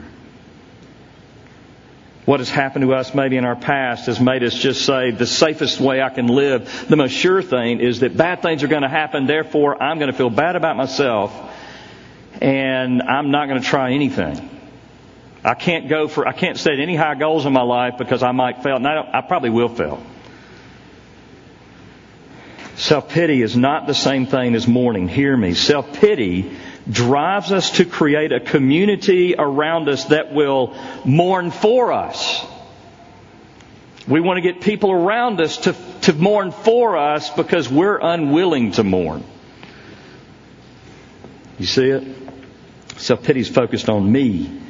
What 2.26 2.42
has 2.42 2.50
happened 2.52 2.84
to 2.84 2.94
us 2.94 3.16
maybe 3.16 3.38
in 3.38 3.46
our 3.46 3.56
past 3.56 4.06
has 4.06 4.20
made 4.20 4.44
us 4.44 4.54
just 4.54 4.86
say 4.86 5.10
the 5.10 5.26
safest 5.26 5.80
way 5.80 6.00
I 6.00 6.10
can 6.10 6.28
live, 6.28 6.86
the 6.88 6.96
most 6.96 7.14
sure 7.14 7.42
thing 7.42 7.80
is 7.80 8.02
that 8.02 8.16
bad 8.16 8.44
things 8.44 8.62
are 8.62 8.68
going 8.68 8.84
to 8.84 8.88
happen, 8.88 9.26
therefore 9.26 9.82
I'm 9.82 9.98
going 9.98 10.12
to 10.12 10.18
feel 10.18 10.30
bad 10.30 10.56
about 10.56 10.78
myself 10.78 11.51
and 12.42 13.04
I'm 13.04 13.30
not 13.30 13.48
going 13.48 13.62
to 13.62 13.68
try 13.68 13.92
anything. 13.92 14.50
I 15.44 15.54
can't 15.54 15.88
go 15.88 16.08
for, 16.08 16.28
I 16.28 16.34
can't 16.34 16.58
set 16.58 16.80
any 16.80 16.96
high 16.96 17.16
goals 17.16 17.46
in 17.46 17.54
my 17.54 17.62
life 17.62 17.98
because 17.98 18.24
I 18.24 18.32
might 18.32 18.64
fail. 18.64 18.76
And 18.76 18.88
I, 18.88 19.10
I 19.14 19.22
probably 19.22 19.52
will 19.52 19.70
fail. 19.70 20.04
Self 22.76 23.10
pity 23.10 23.42
is 23.42 23.56
not 23.56 23.86
the 23.86 23.94
same 23.94 24.26
thing 24.26 24.56
as 24.56 24.68
mourning. 24.68 25.08
Hear 25.08 25.38
me. 25.38 25.54
Self 25.54 25.94
pity 25.94 26.58
drives 26.90 27.52
us 27.52 27.72
to 27.78 27.86
create 27.86 28.32
a 28.32 28.40
community 28.40 29.36
around 29.38 29.88
us 29.88 30.06
that 30.06 30.34
will 30.34 30.76
mourn 31.06 31.52
for 31.52 31.92
us. 31.92 32.44
We 34.08 34.20
want 34.20 34.38
to 34.38 34.42
get 34.42 34.62
people 34.62 34.92
around 34.92 35.40
us 35.42 35.58
to, 35.58 35.76
to 36.02 36.14
mourn 36.14 36.52
for 36.52 36.98
us 36.98 37.30
because 37.30 37.70
we're 37.70 38.00
unwilling 38.00 38.72
to 38.74 38.84
mourn. 38.84 39.24
You 41.62 41.68
see 41.68 41.90
it? 41.90 42.04
Self 42.98 43.24
pity 43.24 43.40
is 43.40 43.50
focused 43.50 43.88
on 43.88 44.12
me 44.12 44.62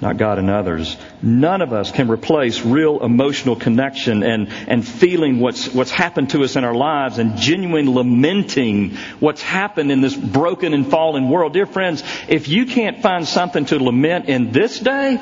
not 0.00 0.18
God 0.18 0.38
and 0.38 0.50
others. 0.50 0.96
None 1.22 1.62
of 1.62 1.72
us 1.72 1.90
can 1.90 2.10
replace 2.10 2.60
real 2.60 3.02
emotional 3.02 3.56
connection 3.56 4.22
and, 4.22 4.48
and 4.68 4.86
feeling 4.86 5.40
what's, 5.40 5.72
what's 5.72 5.90
happened 5.90 6.30
to 6.30 6.44
us 6.44 6.56
in 6.56 6.64
our 6.64 6.74
lives 6.74 7.18
and 7.18 7.38
genuine 7.38 7.94
lamenting 7.94 8.96
what's 9.20 9.40
happened 9.40 9.90
in 9.90 10.02
this 10.02 10.14
broken 10.14 10.74
and 10.74 10.90
fallen 10.90 11.30
world. 11.30 11.54
Dear 11.54 11.64
friends, 11.64 12.02
if 12.28 12.48
you 12.48 12.66
can't 12.66 13.00
find 13.00 13.26
something 13.26 13.64
to 13.66 13.82
lament 13.82 14.26
in 14.26 14.52
this 14.52 14.78
day, 14.78 15.18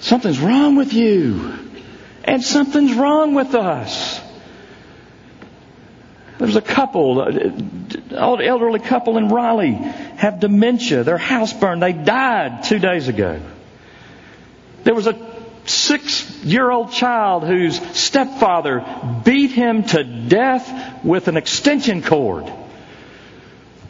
something's 0.00 0.40
wrong 0.40 0.74
with 0.74 0.92
you. 0.92 1.70
And 2.24 2.42
something's 2.42 2.94
wrong 2.94 3.34
with 3.34 3.54
us. 3.54 4.20
There's 6.42 6.56
a 6.56 6.60
couple, 6.60 7.20
an 7.20 8.08
uh, 8.10 8.34
elderly 8.34 8.80
couple 8.80 9.16
in 9.16 9.28
Raleigh, 9.28 9.74
have 9.74 10.40
dementia. 10.40 11.04
Their 11.04 11.16
house 11.16 11.52
burned. 11.52 11.80
They 11.80 11.92
died 11.92 12.64
two 12.64 12.80
days 12.80 13.06
ago. 13.06 13.40
There 14.82 14.92
was 14.92 15.06
a 15.06 15.16
six 15.66 16.42
year 16.42 16.68
old 16.68 16.90
child 16.90 17.44
whose 17.44 17.80
stepfather 17.96 18.84
beat 19.24 19.52
him 19.52 19.84
to 19.84 20.02
death 20.02 21.04
with 21.04 21.28
an 21.28 21.36
extension 21.36 22.02
cord. 22.02 22.52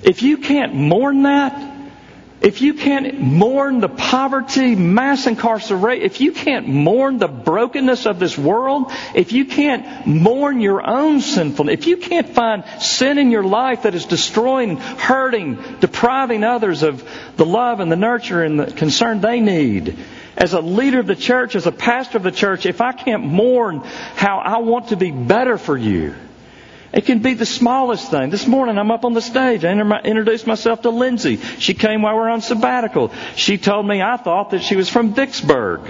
If 0.02 0.22
you 0.22 0.36
can't 0.36 0.74
mourn 0.74 1.22
that, 1.22 1.71
if 2.42 2.60
you 2.60 2.74
can't 2.74 3.20
mourn 3.20 3.80
the 3.80 3.88
poverty, 3.88 4.74
mass 4.74 5.28
incarceration, 5.28 6.04
if 6.04 6.20
you 6.20 6.32
can't 6.32 6.66
mourn 6.68 7.18
the 7.18 7.28
brokenness 7.28 8.04
of 8.04 8.18
this 8.18 8.36
world, 8.36 8.90
if 9.14 9.32
you 9.32 9.44
can't 9.44 10.06
mourn 10.06 10.60
your 10.60 10.84
own 10.84 11.20
sinfulness, 11.20 11.74
if 11.74 11.86
you 11.86 11.96
can't 11.96 12.28
find 12.28 12.64
sin 12.80 13.18
in 13.18 13.30
your 13.30 13.44
life 13.44 13.82
that 13.82 13.94
is 13.94 14.06
destroying, 14.06 14.76
hurting, 14.76 15.56
depriving 15.78 16.42
others 16.42 16.82
of 16.82 17.08
the 17.36 17.46
love 17.46 17.78
and 17.78 17.92
the 17.92 17.96
nurture 17.96 18.42
and 18.42 18.58
the 18.58 18.66
concern 18.72 19.20
they 19.20 19.40
need, 19.40 19.96
as 20.36 20.52
a 20.52 20.60
leader 20.60 20.98
of 20.98 21.06
the 21.06 21.14
church, 21.14 21.54
as 21.54 21.66
a 21.66 21.72
pastor 21.72 22.16
of 22.16 22.24
the 22.24 22.32
church, 22.32 22.66
if 22.66 22.80
I 22.80 22.90
can't 22.92 23.22
mourn 23.22 23.78
how 24.16 24.38
I 24.38 24.58
want 24.58 24.88
to 24.88 24.96
be 24.96 25.12
better 25.12 25.58
for 25.58 25.76
you, 25.76 26.14
it 26.92 27.06
can 27.06 27.20
be 27.20 27.34
the 27.34 27.46
smallest 27.46 28.10
thing. 28.10 28.30
This 28.30 28.46
morning 28.46 28.78
I'm 28.78 28.90
up 28.90 29.04
on 29.04 29.14
the 29.14 29.22
stage. 29.22 29.64
I 29.64 29.72
introduced 29.72 30.46
myself 30.46 30.82
to 30.82 30.90
Lindsay. 30.90 31.36
She 31.58 31.74
came 31.74 32.02
while 32.02 32.14
we 32.14 32.20
were 32.20 32.28
on 32.28 32.42
sabbatical. 32.42 33.12
She 33.34 33.56
told 33.58 33.86
me 33.86 34.02
I 34.02 34.16
thought 34.18 34.50
that 34.50 34.62
she 34.62 34.76
was 34.76 34.88
from 34.88 35.14
Vicksburg. 35.14 35.80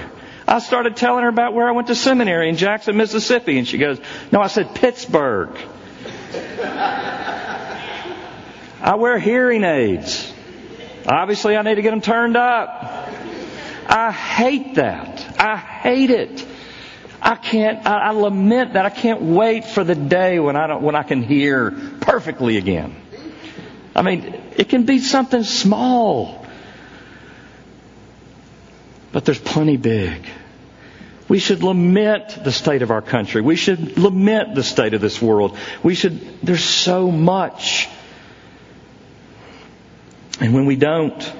I 0.47 0.59
started 0.61 0.97
telling 0.97 1.23
her 1.23 1.29
about 1.29 1.55
where 1.55 1.69
I 1.69 1.73
went 1.73 1.89
to 1.89 1.95
seminary 1.95 2.49
in 2.49 2.57
Jackson, 2.57 2.97
Mississippi, 2.97 3.59
and 3.59 3.67
she 3.67 3.79
goes, 3.79 4.01
No, 4.31 4.41
I 4.41 4.49
said 4.49 4.75
Pittsburgh. 4.75 5.57
I 8.83 8.97
wear 8.97 9.19
hearing 9.19 9.65
aids. 9.65 10.33
Obviously, 11.07 11.57
I 11.57 11.63
need 11.63 11.77
to 11.77 11.83
get 11.83 11.91
them 11.91 12.01
turned 12.01 12.37
up. 12.37 13.09
I 13.87 14.13
hate 14.13 14.77
that. 14.77 15.41
I 15.41 15.57
hate 15.57 16.11
it. 16.11 16.47
I 17.23 17.37
can't, 17.37 17.87
I, 17.87 18.09
I 18.09 18.11
lament 18.11 18.73
that. 18.73 18.85
I 18.85 18.91
can't 18.91 19.23
wait 19.23 19.65
for 19.67 19.85
the 19.85 19.95
day 19.95 20.41
when 20.41 20.57
I 20.57 20.67
don't, 20.67 20.83
when 20.83 20.97
I 20.97 21.05
can 21.05 21.23
hear 21.23 21.71
perfectly 22.01 22.57
again. 22.57 22.97
I 23.95 24.03
mean, 24.03 24.35
it 24.57 24.69
can 24.69 24.87
be 24.87 24.99
something 24.99 25.45
small. 25.45 26.45
But 29.13 29.25
there's 29.25 29.39
plenty 29.39 29.77
big. 29.77 30.27
We 31.29 31.39
should 31.39 31.63
lament 31.63 32.43
the 32.43 32.51
state 32.51 32.83
of 32.83 32.91
our 32.91 33.03
country. 33.03 33.41
We 33.41 33.55
should 33.55 33.99
lament 33.99 34.57
the 34.57 34.65
state 34.65 34.93
of 34.93 35.01
this 35.01 35.23
world. 35.23 35.57
We 35.83 35.95
should, 35.95 36.41
there's 36.43 36.65
so 36.65 37.09
much. 37.11 37.89
And 40.41 40.53
when 40.55 40.67
we 40.67 40.75
don't, 40.75 41.33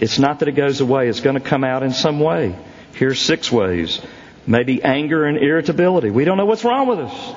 it's 0.00 0.18
not 0.18 0.40
that 0.40 0.48
it 0.48 0.52
goes 0.52 0.80
away, 0.80 1.08
it's 1.08 1.20
going 1.20 1.34
to 1.36 1.40
come 1.48 1.62
out 1.62 1.84
in 1.84 1.92
some 1.92 2.18
way. 2.18 2.56
Here's 2.94 3.20
six 3.20 3.52
ways 3.52 4.00
maybe 4.46 4.82
anger 4.82 5.24
and 5.24 5.38
irritability. 5.38 6.10
We 6.10 6.24
don't 6.24 6.36
know 6.36 6.46
what's 6.46 6.64
wrong 6.64 6.86
with 6.86 7.00
us. 7.00 7.34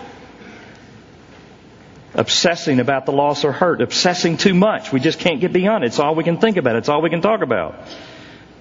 Obsessing 2.14 2.80
about 2.80 3.06
the 3.06 3.12
loss 3.12 3.44
or 3.44 3.52
hurt, 3.52 3.82
obsessing 3.82 4.38
too 4.38 4.54
much. 4.54 4.92
We 4.92 5.00
just 5.00 5.20
can't 5.20 5.40
get 5.40 5.54
beyond 5.54 5.84
it. 5.84 5.88
It's 5.88 6.00
all 6.00 6.16
we 6.16 6.24
can 6.24 6.38
think 6.38 6.58
about. 6.58 6.76
It's 6.76 6.90
all 6.90 7.02
we 7.02 7.10
can 7.10 7.22
talk 7.22 7.42
about. 7.42 7.76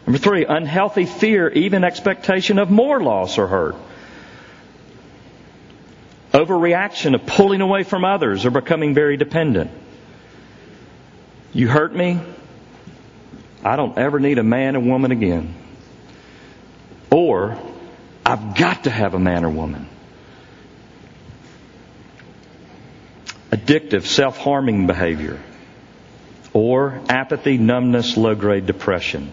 Number 0.06 0.18
three, 0.18 0.44
unhealthy 0.44 1.06
fear, 1.06 1.48
even 1.48 1.82
expectation 1.82 2.58
of 2.58 2.70
more 2.70 3.00
loss 3.00 3.38
or 3.38 3.46
hurt. 3.46 3.76
Overreaction 6.32 7.14
of 7.14 7.24
pulling 7.26 7.60
away 7.60 7.82
from 7.82 8.04
others 8.04 8.44
or 8.44 8.50
becoming 8.50 8.94
very 8.94 9.16
dependent. 9.16 9.70
You 11.52 11.66
hurt 11.66 11.94
me? 11.94 12.20
I 13.64 13.76
don't 13.76 13.96
ever 13.96 14.20
need 14.20 14.38
a 14.38 14.42
man 14.42 14.76
or 14.76 14.80
woman 14.80 15.12
again. 15.12 15.54
Or 17.10 17.58
I've 18.26 18.56
got 18.56 18.84
to 18.84 18.90
have 18.90 19.14
a 19.14 19.20
man 19.20 19.44
or 19.44 19.50
woman. 19.50 19.88
Addictive, 23.52 24.04
self 24.04 24.36
harming 24.36 24.88
behavior. 24.88 25.40
Or 26.52 27.00
apathy, 27.08 27.56
numbness, 27.56 28.16
low 28.16 28.34
grade 28.34 28.66
depression. 28.66 29.30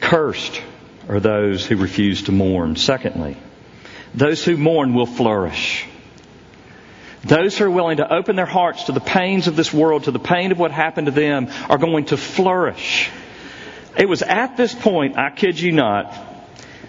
Cursed 0.00 0.60
are 1.08 1.20
those 1.20 1.64
who 1.64 1.76
refuse 1.76 2.24
to 2.24 2.32
mourn. 2.32 2.74
Secondly, 2.74 3.36
those 4.12 4.44
who 4.44 4.56
mourn 4.56 4.94
will 4.94 5.06
flourish. 5.06 5.86
Those 7.22 7.56
who 7.56 7.66
are 7.66 7.70
willing 7.70 7.98
to 7.98 8.12
open 8.12 8.34
their 8.34 8.46
hearts 8.46 8.84
to 8.84 8.92
the 8.92 9.00
pains 9.00 9.46
of 9.46 9.54
this 9.54 9.72
world, 9.72 10.04
to 10.04 10.10
the 10.10 10.18
pain 10.18 10.50
of 10.50 10.58
what 10.58 10.72
happened 10.72 11.06
to 11.06 11.12
them, 11.12 11.50
are 11.70 11.78
going 11.78 12.06
to 12.06 12.16
flourish. 12.16 13.10
It 13.96 14.08
was 14.08 14.22
at 14.22 14.56
this 14.56 14.74
point, 14.74 15.16
I 15.16 15.30
kid 15.30 15.60
you 15.60 15.70
not, 15.70 16.33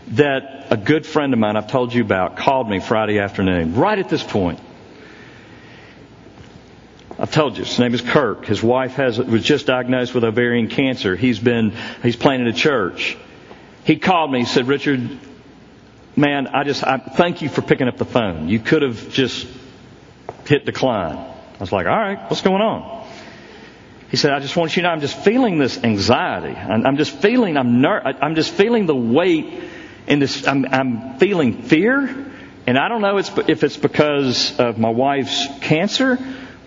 that 0.09 0.67
a 0.69 0.77
good 0.77 1.05
friend 1.05 1.33
of 1.33 1.39
mine 1.39 1.55
I've 1.55 1.67
told 1.69 1.93
you 1.93 2.01
about 2.03 2.37
called 2.37 2.69
me 2.69 2.79
Friday 2.79 3.19
afternoon, 3.19 3.75
right 3.75 3.97
at 3.97 4.09
this 4.09 4.23
point. 4.23 4.59
I've 7.17 7.31
told 7.31 7.57
you, 7.57 7.63
his 7.63 7.79
name 7.79 7.93
is 7.93 8.01
Kirk. 8.01 8.45
His 8.45 8.61
wife 8.61 8.95
has, 8.95 9.17
was 9.17 9.41
just 9.43 9.67
diagnosed 9.67 10.13
with 10.13 10.25
ovarian 10.25 10.67
cancer. 10.67 11.15
He's 11.15 11.39
been, 11.39 11.71
he's 12.03 12.17
planning 12.17 12.47
a 12.47 12.53
church. 12.53 13.17
He 13.85 13.95
called 13.95 14.31
me, 14.31 14.39
he 14.39 14.45
said, 14.45 14.67
Richard, 14.67 15.17
man, 16.15 16.47
I 16.47 16.63
just, 16.65 16.83
I 16.83 16.97
thank 16.97 17.41
you 17.41 17.47
for 17.47 17.61
picking 17.61 17.87
up 17.87 17.97
the 17.97 18.05
phone. 18.05 18.49
You 18.49 18.59
could 18.59 18.81
have 18.81 19.11
just 19.11 19.47
hit 20.45 20.65
decline. 20.65 21.15
I 21.15 21.57
was 21.59 21.71
like, 21.71 21.87
all 21.87 21.97
right, 21.97 22.19
what's 22.29 22.41
going 22.41 22.61
on? 22.61 23.07
He 24.09 24.17
said, 24.17 24.31
I 24.31 24.39
just 24.39 24.55
want 24.55 24.75
you 24.75 24.81
to 24.81 24.87
know 24.87 24.93
I'm 24.93 25.01
just 25.01 25.17
feeling 25.17 25.57
this 25.57 25.81
anxiety. 25.83 26.55
I'm, 26.55 26.85
I'm 26.85 26.97
just 26.97 27.11
feeling, 27.21 27.57
I'm 27.57 27.81
ner- 27.81 28.01
I'm 28.21 28.35
just 28.35 28.51
feeling 28.51 28.85
the 28.87 28.95
weight 28.95 29.63
in 30.07 30.19
this, 30.19 30.47
I'm, 30.47 30.65
I'm 30.65 31.17
feeling 31.17 31.63
fear. 31.63 32.31
And 32.67 32.77
I 32.77 32.89
don't 32.89 33.01
know 33.01 33.17
if 33.17 33.63
it's 33.63 33.77
because 33.77 34.57
of 34.59 34.77
my 34.77 34.89
wife's 34.89 35.47
cancer 35.61 36.17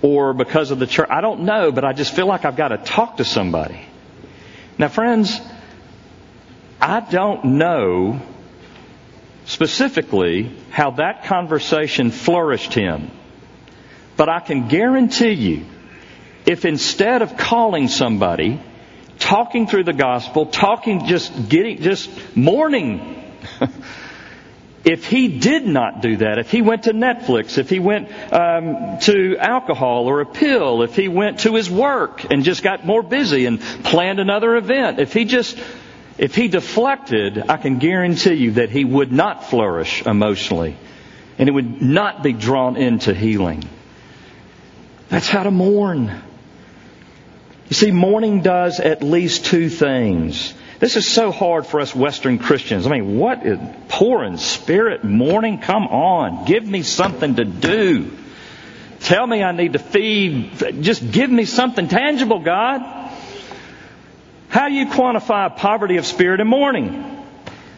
or 0.01 0.33
because 0.33 0.71
of 0.71 0.79
the 0.79 0.87
church. 0.87 1.09
I 1.11 1.21
don't 1.21 1.41
know, 1.41 1.73
but 1.73 1.85
I 1.85 1.93
just 1.93 2.15
feel 2.15 2.27
like 2.27 2.45
I've 2.45 2.57
got 2.57 2.69
to 2.69 2.79
talk 2.79 3.17
to 3.17 3.25
somebody. 3.25 3.81
Now, 4.79 4.89
friends, 4.89 5.41
I 6.81 7.01
don't 7.01 7.45
know 7.45 8.21
specifically 9.47 10.55
how 10.71 10.93
that 10.93 11.25
conversation 11.25 12.11
flourished 12.11 12.75
him. 12.75 13.11
But 14.17 14.29
I 14.29 14.41
can 14.41 14.69
guarantee 14.69 15.33
you, 15.33 15.65
if 16.45 16.65
instead 16.65 17.23
of 17.23 17.37
calling 17.37 17.89
somebody, 17.89 18.61
talking 19.19 19.67
through 19.67 19.85
the 19.85 19.93
gospel, 19.93 20.47
talking, 20.47 21.07
just 21.07 21.49
getting, 21.49 21.83
just 21.83 22.37
mourning, 22.37 23.18
if 24.89 25.07
he 25.07 25.29
did 25.29 25.67
not 25.67 26.01
do 26.01 26.17
that, 26.17 26.39
if 26.39 26.51
he 26.51 26.63
went 26.63 26.85
to 26.85 26.95
Netflix, 26.95 27.59
if 27.59 27.69
he 27.69 27.79
went 27.79 28.11
um, 28.33 28.99
to 29.01 29.37
alcohol 29.37 30.09
or 30.09 30.23
a 30.23 30.27
pill, 30.27 30.83
if 30.83 30.97
he 30.97 31.09
went 31.09 31.41
to 31.41 31.55
his 31.55 31.69
work 31.69 32.25
and 32.31 32.43
just 32.43 32.63
got 32.63 32.87
more 32.87 33.03
busy 33.03 33.45
and 33.45 33.61
planned 33.61 34.19
another 34.19 34.57
event, 34.57 34.99
if 34.99 35.13
he 35.13 35.27
just 35.27 35.59
if 36.17 36.35
he 36.35 36.49
deflected, 36.49 37.39
I 37.51 37.59
can 37.59 37.79
guarantee 37.79 38.35
you 38.35 38.53
that 38.53 38.71
he 38.71 38.85
would 38.85 39.13
not 39.13 39.45
flourish 39.45 40.05
emotionally 40.05 40.77
and 41.37 41.49
it 41.49 41.53
would 41.53 41.83
not 41.83 42.23
be 42.23 42.33
drawn 42.33 42.77
into 42.77 43.15
healing. 43.15 43.63
That's 45.11 45.29
how 45.29 45.43
to 45.43 45.51
mourn. 45.51 46.23
You 47.69 47.75
see, 47.75 47.91
mourning 47.91 48.41
does 48.41 48.81
at 48.81 49.03
least 49.03 49.45
two 49.45 49.69
things. 49.69 50.55
This 50.79 50.97
is 50.97 51.07
so 51.07 51.33
hard 51.33 51.67
for 51.67 51.81
us 51.81 51.95
Western 51.95 52.39
Christians. 52.39 52.87
I 52.87 52.91
mean, 52.91 53.19
what 53.19 53.45
is 53.45 53.59
poor 53.89 54.23
in 54.23 54.39
spirit 54.39 55.03
mourning? 55.03 55.59
Come 55.59 55.89
on. 55.89 56.45
Give 56.45 56.65
me 56.65 56.83
something 56.83 57.35
to 57.35 57.45
do. 57.45 58.13
Tell 59.01 59.27
me 59.27 59.43
I 59.43 59.53
need 59.53 59.73
to 59.73 59.81
feed. 59.81 60.83
Just 60.83 61.11
give 61.11 61.31
me 61.31 61.45
something 61.47 61.89
tangible, 61.89 62.39
God. 62.41 62.81
How 64.49 64.69
do 64.69 64.75
you 64.75 64.87
quantify 64.87 65.55
poverty 65.57 65.97
of 65.97 66.07
spirit 66.07 66.41
and 66.41 66.49
mourning? 66.49 67.25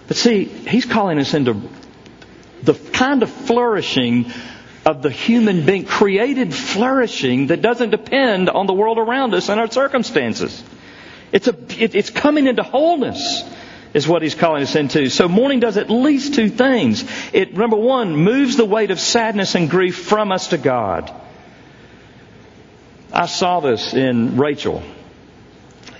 But 0.06 0.16
see, 0.16 0.44
he's 0.44 0.84
calling 0.84 1.18
us 1.18 1.34
into 1.34 1.60
the 2.62 2.74
kind 2.74 3.22
of 3.22 3.30
flourishing 3.30 4.30
of 4.84 5.02
the 5.02 5.10
human 5.10 5.64
being, 5.64 5.84
created 5.84 6.54
flourishing 6.54 7.48
that 7.48 7.62
doesn't 7.62 7.90
depend 7.90 8.50
on 8.50 8.66
the 8.66 8.72
world 8.72 8.98
around 8.98 9.34
us 9.34 9.48
and 9.48 9.58
our 9.58 9.70
circumstances. 9.70 10.62
It's 11.32 11.48
a, 11.48 11.56
it, 11.82 11.94
it's 11.94 12.10
coming 12.10 12.46
into 12.46 12.62
wholeness 12.62 13.44
is 13.94 14.06
what 14.06 14.22
he's 14.22 14.34
calling 14.34 14.62
us 14.62 14.76
into. 14.76 15.08
So 15.10 15.28
mourning 15.28 15.60
does 15.60 15.76
at 15.76 15.90
least 15.90 16.34
two 16.34 16.48
things. 16.48 17.04
It, 17.32 17.54
number 17.56 17.76
one, 17.76 18.14
moves 18.16 18.56
the 18.56 18.64
weight 18.64 18.90
of 18.90 19.00
sadness 19.00 19.54
and 19.54 19.68
grief 19.68 20.04
from 20.04 20.32
us 20.32 20.48
to 20.48 20.58
God. 20.58 21.12
I 23.12 23.26
saw 23.26 23.60
this 23.60 23.92
in 23.92 24.36
Rachel 24.36 24.82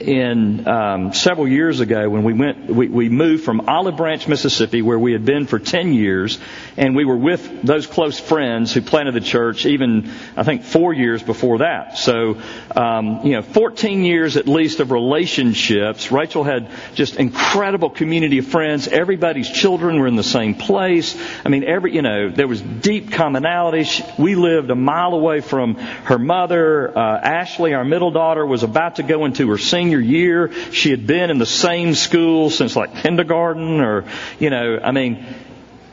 in 0.01 0.67
um, 0.67 1.13
several 1.13 1.47
years 1.47 1.81
ago 1.81 2.09
when 2.09 2.25
we 2.25 2.33
went 2.33 2.67
we, 2.67 2.89
we 2.89 3.09
moved 3.09 3.45
from 3.45 3.69
Olive 3.69 3.97
Branch, 3.97 4.27
Mississippi, 4.27 4.83
where 4.83 4.99
we 4.99 5.13
had 5.13 5.25
been 5.25 5.47
for 5.47 5.59
ten 5.59 5.93
years, 5.93 6.39
and 6.77 6.97
we 6.97 7.05
were 7.05 7.17
with 7.17 7.63
those 7.63 7.87
close 7.87 8.19
friends 8.19 8.73
who 8.73 8.81
planted 8.81 9.13
the 9.13 9.21
church. 9.21 9.67
Even 9.67 10.11
I 10.37 10.43
think 10.43 10.65
four 10.65 10.93
years 10.93 11.23
before 11.23 11.59
that. 11.59 11.99
So 11.99 12.41
um, 12.75 13.27
you 13.27 13.33
know, 13.33 13.43
14 13.43 14.05
years 14.05 14.37
at 14.37 14.49
least 14.49 14.81
of 14.81 14.91
relationships. 14.91 16.11
Rachel 16.11 16.45
had 16.45 16.71
just 16.95 17.17
incredible 17.17 17.91
community 17.91 18.39
of 18.39 18.47
friends. 18.47 18.89
Everybody's 18.89 19.51
children 19.51 19.99
were 19.99 20.07
in 20.07 20.17
the 20.17 20.23
same 20.23 20.55
place. 20.55 21.17
I 21.45 21.49
mean, 21.49 21.65
every 21.65 21.95
you 21.95 22.03
know 22.03 22.31
there 22.31 22.49
was 22.49 22.63
deep 22.63 23.13
commonality. 23.13 23.87
We 24.19 24.35
lived 24.35 24.71
a 24.71 24.75
mile 24.75 25.15
away 25.15 25.41
from 25.41 25.75
her 25.75 26.19
mother. 26.19 26.97
Uh, 26.97 27.19
Ashley, 27.19 27.75
our 27.75 27.85
middle 27.85 28.11
daughter, 28.11 28.45
was 28.47 28.63
about 28.63 28.97
to 28.97 29.03
go 29.03 29.25
into 29.25 29.49
her 29.51 29.59
senior 29.59 29.90
senior 29.91 30.01
year. 30.01 30.53
She 30.73 30.91
had 30.91 31.07
been 31.07 31.31
in 31.31 31.39
the 31.39 31.47
same 31.47 31.95
school 31.95 32.51
since 32.51 32.77
like 32.77 32.95
kindergarten 32.97 33.81
or, 33.81 34.05
you 34.39 34.51
know, 34.51 34.79
I 34.83 34.93
mean, 34.93 35.25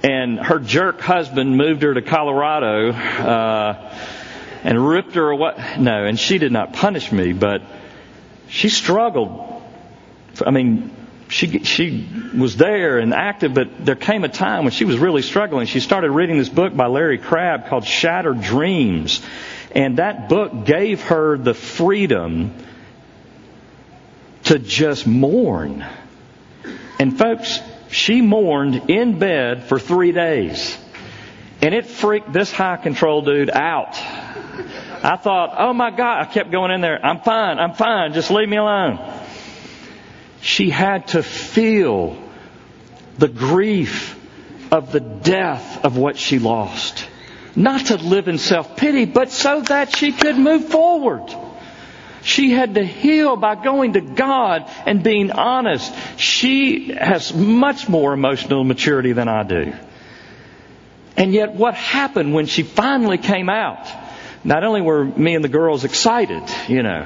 and 0.04 0.40
her 0.40 0.60
jerk 0.60 1.02
husband 1.02 1.58
moved 1.58 1.82
her 1.82 1.94
to 1.96 2.04
Colorado, 2.04 2.92
uh, 2.92 3.96
and 4.64 4.88
ripped 4.88 5.16
her 5.16 5.30
away. 5.30 5.76
No, 5.80 6.06
and 6.06 6.20
she 6.20 6.38
did 6.38 6.52
not 6.52 6.74
punish 6.74 7.12
me, 7.12 7.34
but 7.34 7.64
she 8.48 8.70
struggled. 8.70 9.64
I 10.46 10.52
mean, 10.52 10.92
she 11.30 11.64
she 11.64 12.08
was 12.38 12.58
there 12.58 13.00
and 13.00 13.14
active, 13.14 13.56
but 13.56 13.84
there 13.84 13.96
came 13.96 14.24
a 14.24 14.30
time 14.30 14.66
when 14.66 14.72
she 14.72 14.86
was 14.86 15.00
really 15.00 15.24
struggling. 15.24 15.66
She 15.66 15.80
started 15.80 16.12
reading 16.12 16.38
this 16.38 16.50
book 16.50 16.76
by 16.76 16.86
Larry 16.86 17.18
Crabb 17.18 17.68
called 17.68 17.86
Shattered 17.86 18.42
Dreams, 18.42 19.22
and 19.72 19.98
that 19.98 20.30
book 20.30 20.66
gave 20.66 21.02
her 21.04 21.38
the 21.38 21.56
freedom 21.56 22.54
to 24.48 24.60
just 24.60 25.06
mourn. 25.06 25.86
And 27.00 27.18
folks, 27.18 27.60
she 27.90 28.22
mourned 28.22 28.90
in 28.90 29.20
bed 29.20 29.66
for 29.66 29.78
three 29.78 30.14
days. 30.14 30.78
And 31.62 31.74
it 31.74 31.86
freaked 31.86 32.32
this 32.32 32.52
high 32.52 32.78
control 32.78 33.24
dude 33.24 33.50
out. 33.50 33.98
I 35.04 35.18
thought, 35.18 35.56
oh 35.58 35.74
my 35.74 35.92
God, 35.92 36.22
I 36.22 36.26
kept 36.26 36.52
going 36.52 36.72
in 36.72 36.82
there. 36.82 37.04
I'm 37.04 37.20
fine, 37.22 37.60
I'm 37.60 37.74
fine, 37.74 38.14
just 38.14 38.32
leave 38.32 38.48
me 38.48 38.58
alone. 38.58 39.00
She 40.42 40.70
had 40.70 41.08
to 41.10 41.24
feel 41.24 42.18
the 43.18 43.28
grief 43.28 44.18
of 44.72 44.92
the 44.92 45.00
death 45.00 45.84
of 45.84 45.98
what 45.98 46.18
she 46.18 46.40
lost. 46.40 47.08
Not 47.56 47.88
to 47.88 47.98
live 47.98 48.28
in 48.28 48.38
self 48.38 48.78
pity, 48.78 49.06
but 49.06 49.32
so 49.32 49.62
that 49.62 49.96
she 49.96 50.12
could 50.12 50.38
move 50.38 50.70
forward. 50.70 51.34
She 52.28 52.52
had 52.52 52.76
to 52.76 52.84
heal 52.84 53.38
by 53.38 53.56
going 53.56 53.94
to 53.94 54.02
God 54.02 54.70
and 54.86 55.02
being 55.02 55.32
honest. 55.32 55.94
She 56.18 56.90
has 56.92 57.34
much 57.34 57.88
more 57.88 58.12
emotional 58.12 58.66
maturity 58.66 59.14
than 59.14 59.30
I 59.30 59.44
do. 59.44 59.74
And 61.16 61.34
yet, 61.34 61.54
what 61.54 61.74
happened 61.74 62.34
when 62.34 62.46
she 62.46 62.64
finally 62.64 63.18
came 63.18 63.50
out? 63.50 63.88
Not 64.44 64.66
only 64.66 64.82
were 64.82 65.06
me 65.06 65.36
and 65.36 65.44
the 65.44 65.50
girls 65.50 65.86
excited, 65.86 66.44
you 66.68 66.84
know, 66.84 67.02